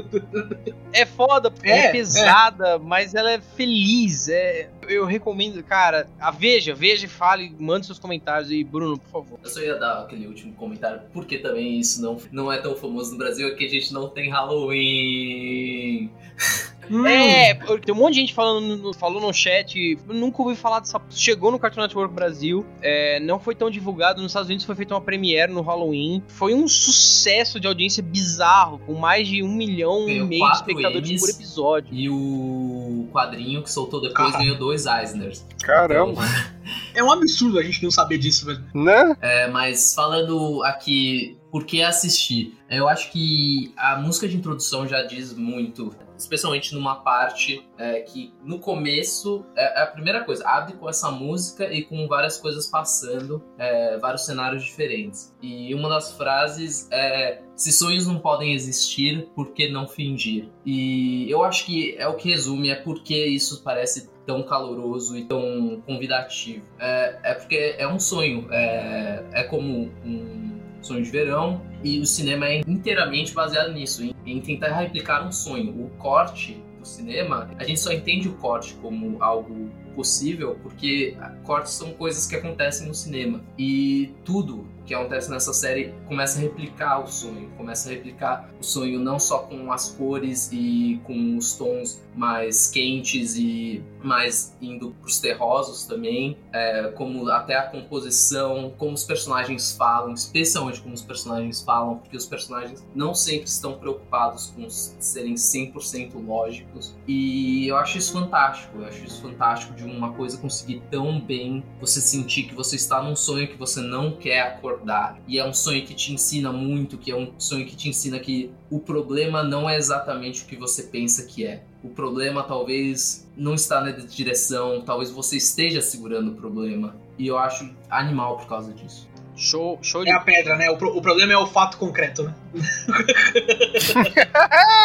É 0.93 1.05
foda, 1.05 1.51
porque 1.51 1.69
É, 1.69 1.87
é, 1.87 1.91
pesada, 1.91 2.79
mas 2.79 3.13
ela 3.13 3.31
é 3.31 3.39
feliz. 3.41 4.29
É, 4.29 4.69
eu 4.87 5.05
recomendo, 5.05 5.61
cara, 5.63 6.07
a 6.19 6.31
veja, 6.31 6.73
veja 6.73 7.05
e 7.05 7.09
fale, 7.09 7.53
mande 7.59 7.85
seus 7.85 7.99
comentários 7.99 8.49
e 8.49 8.63
Bruno, 8.63 8.97
por 8.97 9.11
favor. 9.11 9.39
Eu 9.43 9.49
só 9.49 9.59
ia 9.59 9.75
dar 9.75 9.99
aquele 10.03 10.25
último 10.25 10.53
comentário, 10.53 11.01
porque 11.13 11.37
também 11.37 11.79
isso 11.79 12.01
não, 12.01 12.17
não 12.31 12.51
é 12.51 12.57
tão 12.57 12.75
famoso 12.75 13.11
no 13.11 13.17
Brasil, 13.17 13.47
é 13.47 13.51
que 13.51 13.65
a 13.65 13.69
gente 13.69 13.93
não 13.93 14.07
tem 14.09 14.29
Halloween. 14.31 16.09
É, 17.07 17.53
tem 17.53 17.93
um 17.93 17.97
monte 17.97 18.15
de 18.15 18.19
gente 18.21 18.33
falando, 18.33 18.77
no- 18.77 18.93
falou 18.93 19.21
no 19.21 19.33
chat, 19.33 19.97
nunca 20.07 20.41
ouvi 20.41 20.55
falar 20.55 20.79
dessa. 20.79 21.01
Chegou 21.09 21.51
no 21.51 21.59
Cartoon 21.59 21.81
Network 21.81 22.13
Brasil, 22.13 22.65
é, 22.81 23.19
não 23.19 23.39
foi 23.39 23.55
tão 23.55 23.69
divulgado. 23.69 24.21
Nos 24.21 24.31
Estados 24.31 24.47
Unidos 24.49 24.65
foi 24.65 24.75
feita 24.75 24.93
uma 24.93 25.01
premiere 25.01 25.51
no 25.51 25.61
Halloween. 25.61 26.21
Foi 26.27 26.53
um 26.53 26.67
sucesso 26.67 27.59
de 27.59 27.67
audiência 27.67 28.01
bizarro, 28.03 28.79
com 28.85 28.93
mais 28.93 29.27
de 29.27 29.41
um 29.43 29.51
milhão 29.53 30.03
e 30.09 30.13
Ganhou 30.13 30.27
meio 30.27 30.45
de 30.45 30.55
espectadores 30.55 31.09
Emmys. 31.09 31.21
por 31.21 31.29
episódio. 31.29 31.93
E 31.93 32.09
o 32.09 33.07
quadrinho 33.11 33.61
que 33.63 33.71
soltou 33.71 34.01
depois 34.01 34.31
Caralho. 34.31 34.37
ganhou 34.45 34.57
dois 34.57 34.85
Eisners. 34.85 35.45
Caramba, 35.61 36.21
É 36.95 37.03
um 37.03 37.11
absurdo 37.11 37.59
a 37.59 37.63
gente 37.63 37.83
não 37.83 37.91
saber 37.91 38.17
disso, 38.17 38.45
velho. 38.45 38.63
né? 38.73 39.15
É, 39.21 39.47
mas 39.49 39.93
falando 39.93 40.63
aqui, 40.63 41.37
por 41.51 41.65
que 41.65 41.81
assistir? 41.83 42.57
Eu 42.69 42.87
acho 42.87 43.11
que 43.11 43.71
a 43.77 43.97
música 43.97 44.27
de 44.27 44.35
introdução 44.37 44.87
já 44.87 45.03
diz 45.03 45.33
muito, 45.35 45.93
especialmente 46.17 46.73
numa 46.73 46.95
parte 46.95 47.67
é, 47.77 48.01
que 48.01 48.33
no 48.43 48.59
começo 48.59 49.45
é, 49.55 49.79
é 49.79 49.83
a 49.83 49.87
primeira 49.87 50.23
coisa, 50.23 50.47
abre 50.47 50.73
com 50.73 50.89
essa 50.89 51.11
música 51.11 51.71
e 51.71 51.83
com 51.83 52.07
várias 52.07 52.37
coisas 52.37 52.67
passando, 52.67 53.43
é, 53.57 53.97
vários 53.97 54.25
cenários 54.25 54.63
diferentes. 54.63 55.35
E 55.41 55.73
uma 55.73 55.89
das 55.89 56.13
frases 56.13 56.87
é: 56.91 57.41
se 57.55 57.71
sonhos 57.71 58.07
não 58.07 58.19
podem 58.19 58.53
existir, 58.53 59.29
por 59.35 59.51
que 59.51 59.69
não 59.69 59.87
fingir? 59.87 60.49
E 60.65 61.29
eu 61.29 61.43
acho 61.43 61.65
que 61.65 61.95
é 61.97 62.07
o 62.07 62.15
que 62.15 62.29
resume, 62.29 62.69
é 62.69 62.75
porque 62.75 63.25
isso 63.25 63.63
parece 63.63 64.09
tão 64.25 64.43
caloroso 64.43 65.17
e 65.17 65.25
tão 65.25 65.81
convidativo. 65.85 66.65
É, 66.79 67.19
é 67.23 67.33
porque 67.33 67.75
é 67.77 67.87
um 67.87 67.99
sonho, 67.99 68.47
é, 68.51 69.23
é 69.33 69.43
como 69.43 69.91
um 70.03 70.59
sonho 70.81 71.03
de 71.03 71.09
verão 71.09 71.61
e 71.85 71.99
o 71.99 72.05
cinema 72.05 72.47
é 72.49 72.61
inteiramente 72.67 73.31
baseado 73.31 73.71
nisso, 73.71 74.03
em, 74.03 74.15
em 74.25 74.41
tentar 74.41 74.75
replicar 74.75 75.25
um 75.25 75.31
sonho. 75.31 75.85
O 75.85 75.89
corte 75.97 76.59
do 76.79 76.85
cinema, 76.85 77.47
a 77.59 77.63
gente 77.63 77.79
só 77.79 77.91
entende 77.93 78.27
o 78.27 78.33
corte 78.33 78.73
como 78.81 79.21
algo 79.21 79.69
possível 79.95 80.57
porque 80.61 81.15
cortes 81.43 81.73
são 81.73 81.93
coisas 81.93 82.27
que 82.27 82.35
acontecem 82.35 82.87
no 82.87 82.93
cinema 82.93 83.41
e 83.57 84.13
tudo 84.23 84.67
que 84.85 84.93
acontece 84.93 85.29
nessa 85.31 85.51
série 85.53 85.93
começa 86.07 86.37
a 86.37 86.41
replicar 86.41 87.03
o 87.03 87.07
sonho, 87.07 87.49
começa 87.57 87.89
a 87.89 87.93
replicar 87.93 88.49
o 88.59 88.63
sonho 88.63 88.99
não 88.99 89.19
só 89.19 89.39
com 89.39 89.71
as 89.71 89.89
cores 89.89 90.49
e 90.51 91.01
com 91.03 91.37
os 91.37 91.53
tons 91.53 92.01
mais 92.15 92.67
quentes 92.67 93.35
e 93.35 93.83
mais 94.03 94.55
indo 94.61 94.91
pros 95.01 95.19
terrosos 95.19 95.85
também, 95.85 96.37
é, 96.53 96.89
como 96.95 97.27
até 97.29 97.55
a 97.55 97.63
composição, 97.63 98.73
como 98.77 98.93
os 98.93 99.03
personagens 99.03 99.75
falam, 99.75 100.13
especialmente 100.13 100.79
como 100.81 100.93
os 100.93 101.01
personagens 101.01 101.61
falam, 101.61 101.97
porque 101.97 102.15
os 102.15 102.25
personagens 102.25 102.85
não 102.93 103.13
sempre 103.15 103.47
estão 103.47 103.73
preocupados 103.73 104.53
com 104.55 104.69
serem 104.69 105.33
100% 105.33 106.11
lógicos. 106.25 106.95
E 107.07 107.67
eu 107.67 107.75
acho 107.77 107.97
isso 107.97 108.13
fantástico, 108.13 108.77
eu 108.77 108.85
acho 108.85 109.03
isso 109.03 109.21
fantástico 109.21 109.73
de 109.73 109.83
uma 109.85 110.13
coisa 110.13 110.37
conseguir 110.37 110.81
tão 110.89 111.19
bem 111.19 111.63
você 111.79 112.01
sentir 112.01 112.43
que 112.43 112.55
você 112.55 112.75
está 112.75 113.01
num 113.01 113.15
sonho 113.15 113.47
que 113.47 113.57
você 113.57 113.81
não 113.81 114.11
quer 114.11 114.41
acordar. 114.41 115.19
E 115.27 115.39
é 115.39 115.47
um 115.47 115.53
sonho 115.53 115.85
que 115.85 115.93
te 115.93 116.13
ensina 116.13 116.51
muito, 116.51 116.97
que 116.97 117.11
é 117.11 117.15
um 117.15 117.31
sonho 117.37 117.65
que 117.65 117.75
te 117.75 117.89
ensina 117.89 118.19
que 118.19 118.51
o 118.69 118.79
problema 118.79 119.43
não 119.43 119.69
é 119.69 119.77
exatamente 119.77 120.43
o 120.43 120.45
que 120.45 120.55
você 120.55 120.83
pensa 120.83 121.25
que 121.25 121.45
é. 121.45 121.63
O 121.83 121.89
problema 121.89 122.43
talvez 122.43 123.27
não 123.37 123.53
está 123.53 123.81
na 123.81 123.91
direção, 123.91 124.81
talvez 124.81 125.11
você 125.11 125.37
esteja 125.37 125.81
segurando 125.81 126.31
o 126.31 126.35
problema. 126.35 126.95
E 127.17 127.27
eu 127.27 127.37
acho 127.37 127.73
animal 127.89 128.37
por 128.37 128.47
causa 128.47 128.73
disso. 128.73 129.07
Show, 129.35 129.77
show 129.81 130.03
de 130.03 130.09
É 130.09 130.13
a 130.13 130.19
pedra, 130.21 130.55
né? 130.55 130.69
O, 130.69 130.77
pro- 130.77 130.95
o 130.95 131.01
problema 131.01 131.33
é 131.33 131.37
o 131.37 131.45
fato 131.45 131.77
concreto, 131.77 132.23
né? 132.23 132.33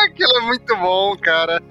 Aquilo 0.04 0.36
é 0.38 0.40
muito 0.40 0.76
bom, 0.76 1.16
cara. 1.16 1.62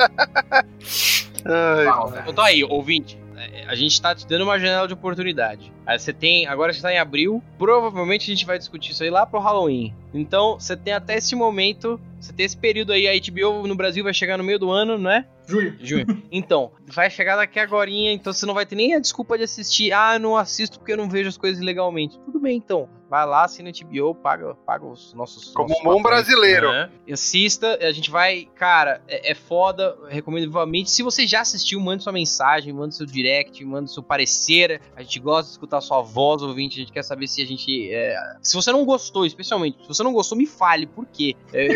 Ai, 1.46 1.86
Uau. 1.86 2.14
Então 2.20 2.34
tá 2.34 2.46
aí, 2.46 2.64
ouvinte. 2.64 3.20
É, 3.40 3.66
A 3.68 3.76
gente 3.76 4.02
tá 4.02 4.14
te 4.14 4.28
dando 4.28 4.44
uma 4.44 4.60
janela 4.60 4.88
de 4.88 4.94
oportunidade. 4.94 5.72
Aí 5.86 5.98
você 5.98 6.14
tem. 6.14 6.46
Agora 6.48 6.74
você 6.74 6.82
tá 6.82 6.94
em 6.94 6.98
abril. 6.98 7.42
Provavelmente 7.58 8.30
a 8.30 8.36
gente 8.36 8.46
vai 8.46 8.58
discutir 8.58 8.92
isso 8.92 9.04
aí 9.04 9.10
lá 9.10 9.26
pro 9.26 9.40
Halloween. 9.40 9.94
Então 10.14 10.60
você 10.60 10.76
tem 10.76 10.94
até 10.94 11.18
esse 11.18 11.36
momento. 11.36 12.00
Você 12.20 12.34
tem 12.34 12.46
esse 12.46 12.58
período 12.58 12.92
aí. 12.92 13.08
A 13.08 13.14
HBO 13.14 13.68
no 13.68 13.76
Brasil 13.76 14.04
vai 14.04 14.14
chegar 14.14 14.38
no 14.38 14.44
meio 14.44 14.60
do 14.60 14.70
ano, 14.70 14.98
não 14.98 15.10
é? 15.10 15.26
Júlio. 15.48 15.76
Junho. 15.82 16.06
Então, 16.32 16.72
vai 16.86 17.10
chegar 17.10 17.36
daqui 17.38 17.60
agorinha, 17.60 18.14
então 18.14 18.32
você 18.32 18.46
não 18.46 18.54
vai 18.54 18.66
ter 18.66 18.76
nem 18.76 18.94
a 18.94 19.00
desculpa 19.00 19.36
de 19.36 19.46
assistir. 19.46 19.92
Ah, 19.92 20.16
eu 20.16 20.20
não 20.20 20.38
assisto 20.38 20.78
porque 20.78 20.92
eu 20.92 20.98
não 20.98 21.10
vejo 21.10 21.28
as 21.28 21.38
coisas 21.38 21.64
legalmente. 21.64 22.20
Tudo 22.20 22.40
bem, 22.40 22.58
então. 22.58 22.88
Vai 23.10 23.26
lá, 23.26 23.46
assina 23.46 23.70
a 23.70 23.74
HBO, 23.74 24.14
paga, 24.14 24.54
paga 24.66 24.86
os 24.86 25.14
nossos. 25.16 25.52
Como 25.52 25.70
nossos 25.70 25.84
um 25.84 25.90
bom 25.90 26.02
brasileiro. 26.02 26.68
É. 26.70 26.90
Assista, 27.12 27.80
a 27.82 27.92
gente 27.92 28.12
vai. 28.12 28.48
Cara, 28.56 29.02
é, 29.08 29.32
é 29.32 29.36
foda, 29.36 29.98
recomendo 30.10 30.46
vivamente. 30.46 30.92
Se 30.92 31.02
você 31.02 31.26
já 31.26 31.42
assistiu, 31.42 31.80
mande 31.80 32.04
sua 32.04 32.14
mensagem, 32.14 32.72
mande 32.72 32.96
seu 32.96 33.08
direct, 33.08 33.66
mande 33.66 33.92
seu 33.92 34.04
parecer. 34.04 34.80
A 34.96 35.02
gente 35.02 35.20
gosta 35.20 35.46
de 35.46 35.52
escutar 35.54 35.82
sua 35.82 36.02
voz, 36.02 36.44
ouvinte. 36.44 36.78
A 36.78 36.82
gente 36.82 36.92
quer 36.94 37.04
saber 37.04 37.28
se 37.28 37.42
a 37.42 37.46
gente. 37.48 37.92
é, 37.92 38.16
Se 38.44 38.56
você 38.56 38.72
não 38.72 38.86
gostou, 38.86 39.26
especialmente, 39.26 39.82
se 39.82 39.88
você 39.88 40.04
não 40.04 40.14
gostou, 40.14 40.38
me 40.38 40.46
fale, 40.46 40.86
por 40.86 41.08
quê? 41.08 41.36
É, 41.52 41.68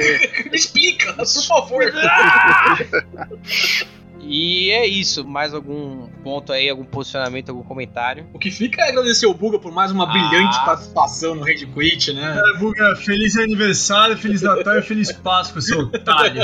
Me 0.49 0.53
explica, 0.55 1.13
por 1.13 1.25
favor. 1.25 1.83
e 4.27 4.69
é 4.71 4.85
isso. 4.87 5.25
Mais 5.25 5.53
algum 5.53 6.07
ponto 6.23 6.51
aí, 6.51 6.69
algum 6.69 6.83
posicionamento, 6.85 7.49
algum 7.49 7.63
comentário? 7.63 8.25
O 8.33 8.39
que 8.39 8.49
fica 8.51 8.81
é 8.81 8.89
agradecer 8.89 9.25
o 9.25 9.33
Buga 9.33 9.59
por 9.59 9.71
mais 9.71 9.91
uma 9.91 10.05
brilhante 10.05 10.57
Ah. 10.59 10.65
participação 10.65 11.35
no 11.35 11.43
Rede 11.43 11.65
Quit, 11.65 12.13
né? 12.13 12.39
Buga, 12.59 12.95
feliz 12.97 13.35
aniversário, 13.37 14.17
feliz 14.17 14.41
Natal 14.41 14.77
e 14.79 14.81
feliz 14.81 15.11
Páscoa, 15.11 15.61
seu 15.61 15.79
otário. 15.79 16.41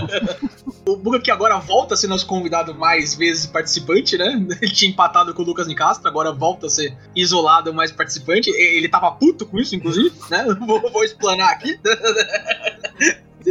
O 0.86 0.96
Buga 0.98 1.20
que 1.20 1.30
agora 1.32 1.58
volta 1.60 1.94
a 1.94 1.98
ser 1.98 2.08
nosso 2.08 2.26
convidado 2.26 2.74
mais 2.74 3.16
vezes 3.16 3.46
participante, 3.46 4.18
né? 4.18 4.46
Ele 4.62 4.72
tinha 4.72 4.90
empatado 4.92 5.34
com 5.34 5.42
o 5.44 5.46
Lucas 5.46 5.68
Nicastro, 5.68 6.08
agora 6.08 6.32
volta 6.32 6.68
a 6.68 6.70
ser 6.70 6.96
isolado 7.16 7.74
mais 7.74 7.92
participante. 7.92 8.50
Ele 8.50 8.88
tava 8.90 9.12
puto 9.12 9.46
com 9.46 9.60
isso, 9.60 9.76
inclusive, 9.76 10.12
né? 10.30 10.46
Vou, 10.66 10.82
vou 10.92 11.04
explanar 11.04 11.52
aqui. 11.52 11.80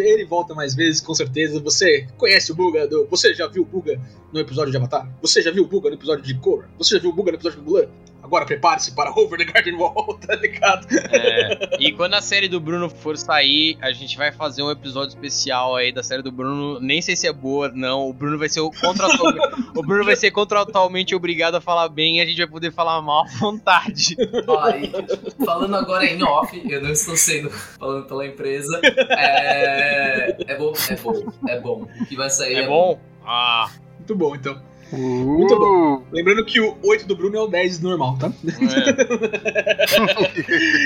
Ele 0.01 0.25
volta 0.25 0.55
mais 0.55 0.75
vezes, 0.75 1.01
com 1.01 1.15
certeza. 1.15 1.61
Você 1.61 2.07
conhece 2.17 2.53
o 2.53 2.55
Buga? 2.55 2.87
Do... 2.87 3.07
Você 3.07 3.35
já 3.35 3.47
viu 3.47 3.63
o 3.63 3.67
Buga 3.67 4.01
no 4.33 4.41
episódio 4.41 4.71
de 4.71 4.77
Avatar? 4.77 5.09
Você 5.21 5.43
já 5.43 5.51
viu 5.51 5.65
o 5.65 5.67
Buga 5.67 5.91
no 5.91 5.97
episódio 5.97 6.25
de 6.25 6.35
Korra? 6.39 6.71
Você 6.79 6.97
já 6.97 7.01
viu 7.01 7.11
o 7.11 7.13
Buga 7.13 7.33
no 7.33 7.37
episódio 7.37 7.61
de 7.61 7.65
Mulan? 7.65 7.89
Agora 8.29 8.45
prepare-se 8.45 8.95
para 8.95 9.11
Over 9.19 9.39
the 9.39 9.51
Garden 9.51 9.77
Wall, 9.77 10.19
tá 10.21 10.37
ligado? 10.37 10.87
É, 11.11 11.79
e 11.81 11.93
quando 11.93 12.13
a 12.13 12.21
série 12.21 12.47
do 12.47 12.61
Bruno 12.61 12.91
for 12.91 13.17
sair, 13.17 13.79
a 13.81 13.91
gente 13.91 14.19
vai 14.19 14.31
fazer 14.31 14.63
um 14.63 14.71
episódio 14.71 15.09
especial 15.09 15.75
aí 15.75 15.91
da 15.91 16.03
série 16.03 16.21
do 16.21 16.31
Bruno. 16.31 16.79
Nem 16.79 17.01
sei 17.01 17.17
se 17.17 17.27
é 17.27 17.33
boa, 17.33 17.73
não. 17.75 18.07
O 18.07 18.13
Bruno 18.13 18.37
vai 18.39 18.51
ser 18.51 18.61
o 18.61 18.71
contratual, 18.71 19.33
o 19.75 19.83
Bruno 19.83 20.05
vai 20.05 20.15
ser 20.15 20.31
contratualmente 20.31 21.15
obrigado 21.15 21.55
a 21.55 21.61
falar 21.61 21.89
bem 21.89 22.19
e 22.19 22.21
a 22.21 22.27
gente 22.27 22.37
vai 22.37 22.47
poder 22.47 22.71
falar 22.71 23.01
mal 23.01 23.25
à 23.25 23.39
vontade. 23.39 24.15
Ó, 24.47 24.69
e 24.69 24.93
falando 25.47 25.75
agora 25.75 26.05
em 26.05 26.23
off, 26.23 26.61
eu 26.71 26.83
não 26.83 26.91
estou 26.91 27.17
sendo 27.17 27.49
falando 27.49 28.07
pela 28.07 28.27
empresa. 28.27 28.79
É, 28.85 30.37
é 30.53 30.57
bom, 30.59 30.75
é 30.91 30.97
bom, 30.97 31.33
é 31.49 31.61
bom. 31.61 31.89
O 31.99 32.05
que 32.05 32.15
vai 32.15 32.29
sair 32.29 32.57
É 32.57 32.67
bom? 32.67 33.01
Ah, 33.25 33.71
Muito 33.97 34.15
bom, 34.15 34.35
então. 34.35 34.61
Muito 34.93 35.59
bom. 35.59 36.03
Lembrando 36.11 36.45
que 36.45 36.61
o 36.61 36.77
8 36.83 37.07
do 37.07 37.17
Bruno 37.17 37.37
é 37.37 37.41
o 37.41 37.47
10 37.47 37.81
normal, 37.81 38.17
tá? 38.19 38.33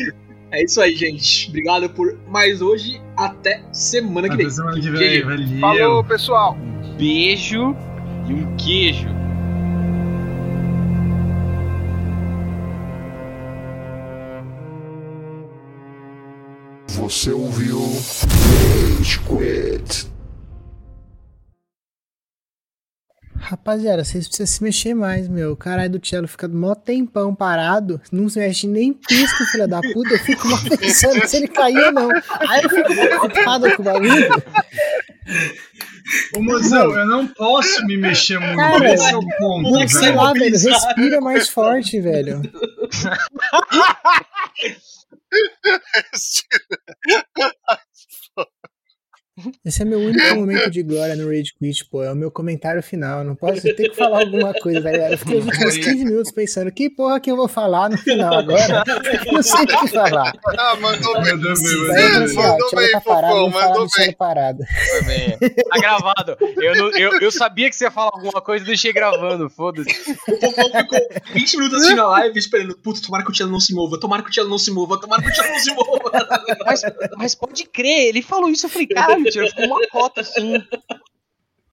é. 0.09 0.23
É 0.53 0.63
isso 0.63 0.83
aí, 0.83 0.95
gente. 0.95 1.49
Obrigado 1.49 1.89
por 1.89 2.15
mais 2.29 2.61
hoje. 2.61 3.01
Até 3.17 3.63
semana 3.73 4.29
que 4.29 4.37
vem. 4.37 4.45
Até 4.45 4.55
semana 4.55 4.79
que 4.79 4.91
vem, 4.91 5.23
valeu. 5.59 5.61
Falou, 5.61 6.05
pessoal. 6.05 6.55
Beijo 6.99 7.75
e 8.29 8.35
um 8.35 8.55
queijo. 8.57 9.09
Você 16.89 17.33
ouviu 17.33 17.81
Rage 18.99 19.19
Quit. 19.21 20.12
Rapaziada, 23.43 24.05
vocês 24.05 24.29
precisam 24.29 24.47
se 24.47 24.63
mexer 24.63 24.95
mais, 24.95 25.27
meu. 25.27 25.51
O 25.51 25.57
caralho 25.57 25.99
do 25.99 26.07
Cello 26.07 26.29
fica 26.29 26.47
mó 26.47 26.77
tempão 26.77 27.35
parado, 27.35 28.01
não 28.13 28.29
se 28.29 28.39
mexe 28.39 28.69
nem 28.69 28.93
pisca, 28.93 29.45
filha 29.47 29.67
da 29.67 29.81
puta. 29.81 30.15
Eu 30.15 30.19
fico 30.21 30.47
mal 30.47 30.61
pensando 30.79 31.27
se 31.27 31.39
ele 31.39 31.49
caiu 31.49 31.87
ou 31.87 31.93
não. 31.93 32.09
Aí 32.49 32.63
eu 32.63 32.71
fico 32.71 32.95
preocupado 32.95 33.75
com 33.75 33.83
o 33.83 33.85
bagulho. 33.85 34.29
Ô, 36.37 36.43
mozão, 36.43 36.97
eu 36.97 37.07
não 37.07 37.27
posso 37.27 37.85
me 37.85 37.97
mexer 37.97 38.39
muito. 38.39 38.57
Cara, 38.57 38.95
esse 38.95 39.11
é 39.11 39.17
o 39.17 39.27
ponto, 39.39 39.73
Mano, 39.73 39.89
sei 39.89 40.13
lá, 40.13 40.33
velho. 40.33 40.57
Respira 40.57 41.21
mais 41.21 41.49
forte, 41.49 42.01
velho. 42.01 42.43
Esse 49.65 49.83
é 49.83 49.85
meu 49.85 49.99
único 50.01 50.35
momento 50.35 50.71
de 50.71 50.83
glória 50.83 51.17
no 51.17 51.27
Rage 51.29 51.53
Quit, 51.59 51.85
pô. 51.91 52.03
É 52.03 52.13
o 52.13 52.17
meu 52.17 52.31
comentário 52.31 52.83
final. 52.83 53.21
Eu 53.21 53.25
não 53.25 53.35
posso 53.35 53.63
ter 53.63 53.75
que 53.75 53.95
falar 53.95 54.21
alguma 54.21 54.53
coisa, 54.55 54.83
tá 54.83 54.91
ligado? 54.91 55.13
Eu 55.13 55.19
fiquei 55.19 55.39
os 55.39 55.47
últimos 55.47 55.77
15 55.77 56.05
minutos 56.05 56.33
pensando, 56.33 56.71
que 56.73 56.91
porra 56.91 57.21
que 57.21 57.31
eu 57.31 57.37
vou 57.37 57.49
falar 57.49 57.91
no 57.91 57.99
final 57.99 58.35
agora? 58.35 58.85
Eu 59.27 59.33
não 59.33 59.43
sei 59.43 59.63
o 59.63 59.67
que 59.67 59.89
falar. 59.89 60.33
Ah, 60.59 60.77
mandou 60.81 61.21
bem. 61.23 61.33
Mandou 61.33 61.55
bem, 61.55 61.93
mandou 61.95 61.95
bem. 61.95 62.05
ah, 62.05 62.19
o 62.21 62.53
Mandou 62.53 62.71
bem, 62.77 62.91
tá 62.93 63.01
parado, 63.01 64.59
fofão, 64.65 65.07
bem. 65.07 65.39
Tá 65.69 65.79
gravado. 65.79 66.37
Eu, 66.61 66.77
não- 66.77 66.91
eu, 66.99 67.21
eu 67.21 67.31
sabia 67.33 67.69
que 67.71 67.77
você 67.77 67.85
ia 67.85 67.91
falar 67.91 68.11
alguma 68.15 68.41
coisa 68.41 68.65
e 68.65 68.67
deixei 68.67 68.93
gravando, 68.93 69.49
foda-se. 69.51 69.91
O 69.91 70.37
Fofão 70.41 70.71
ficou 70.71 70.99
20 71.35 71.57
minutos 71.57 71.79
assistindo 71.79 72.03
a 72.03 72.09
live 72.09 72.39
esperando. 72.39 72.77
Puta, 72.79 73.01
tomara 73.03 73.25
que 73.25 73.31
o 73.31 73.33
Tchelo 73.33 73.51
não 73.51 73.61
se 73.61 73.75
mova. 73.75 73.99
Tomara 73.99 74.23
que 74.23 74.29
o 74.29 74.33
Tchelo 74.33 74.49
não 74.49 74.59
se 74.59 74.71
mova. 74.71 75.01
Tomara 75.01 75.23
que 75.23 75.29
o 75.29 75.33
Tchelo 75.33 75.49
não 75.49 75.59
se 75.59 75.75
mova. 75.75 76.11
Mas, 76.67 76.83
mas 77.17 77.35
pode 77.35 77.65
crer, 77.65 78.09
ele 78.09 78.23
falou 78.23 78.49
isso, 78.49 78.67
eu 78.67 78.71
falei, 78.71 78.87
caralho, 78.87 79.25
ficou 79.33 79.67
uma 79.67 79.89
cota 79.89 80.21
assim. 80.21 80.55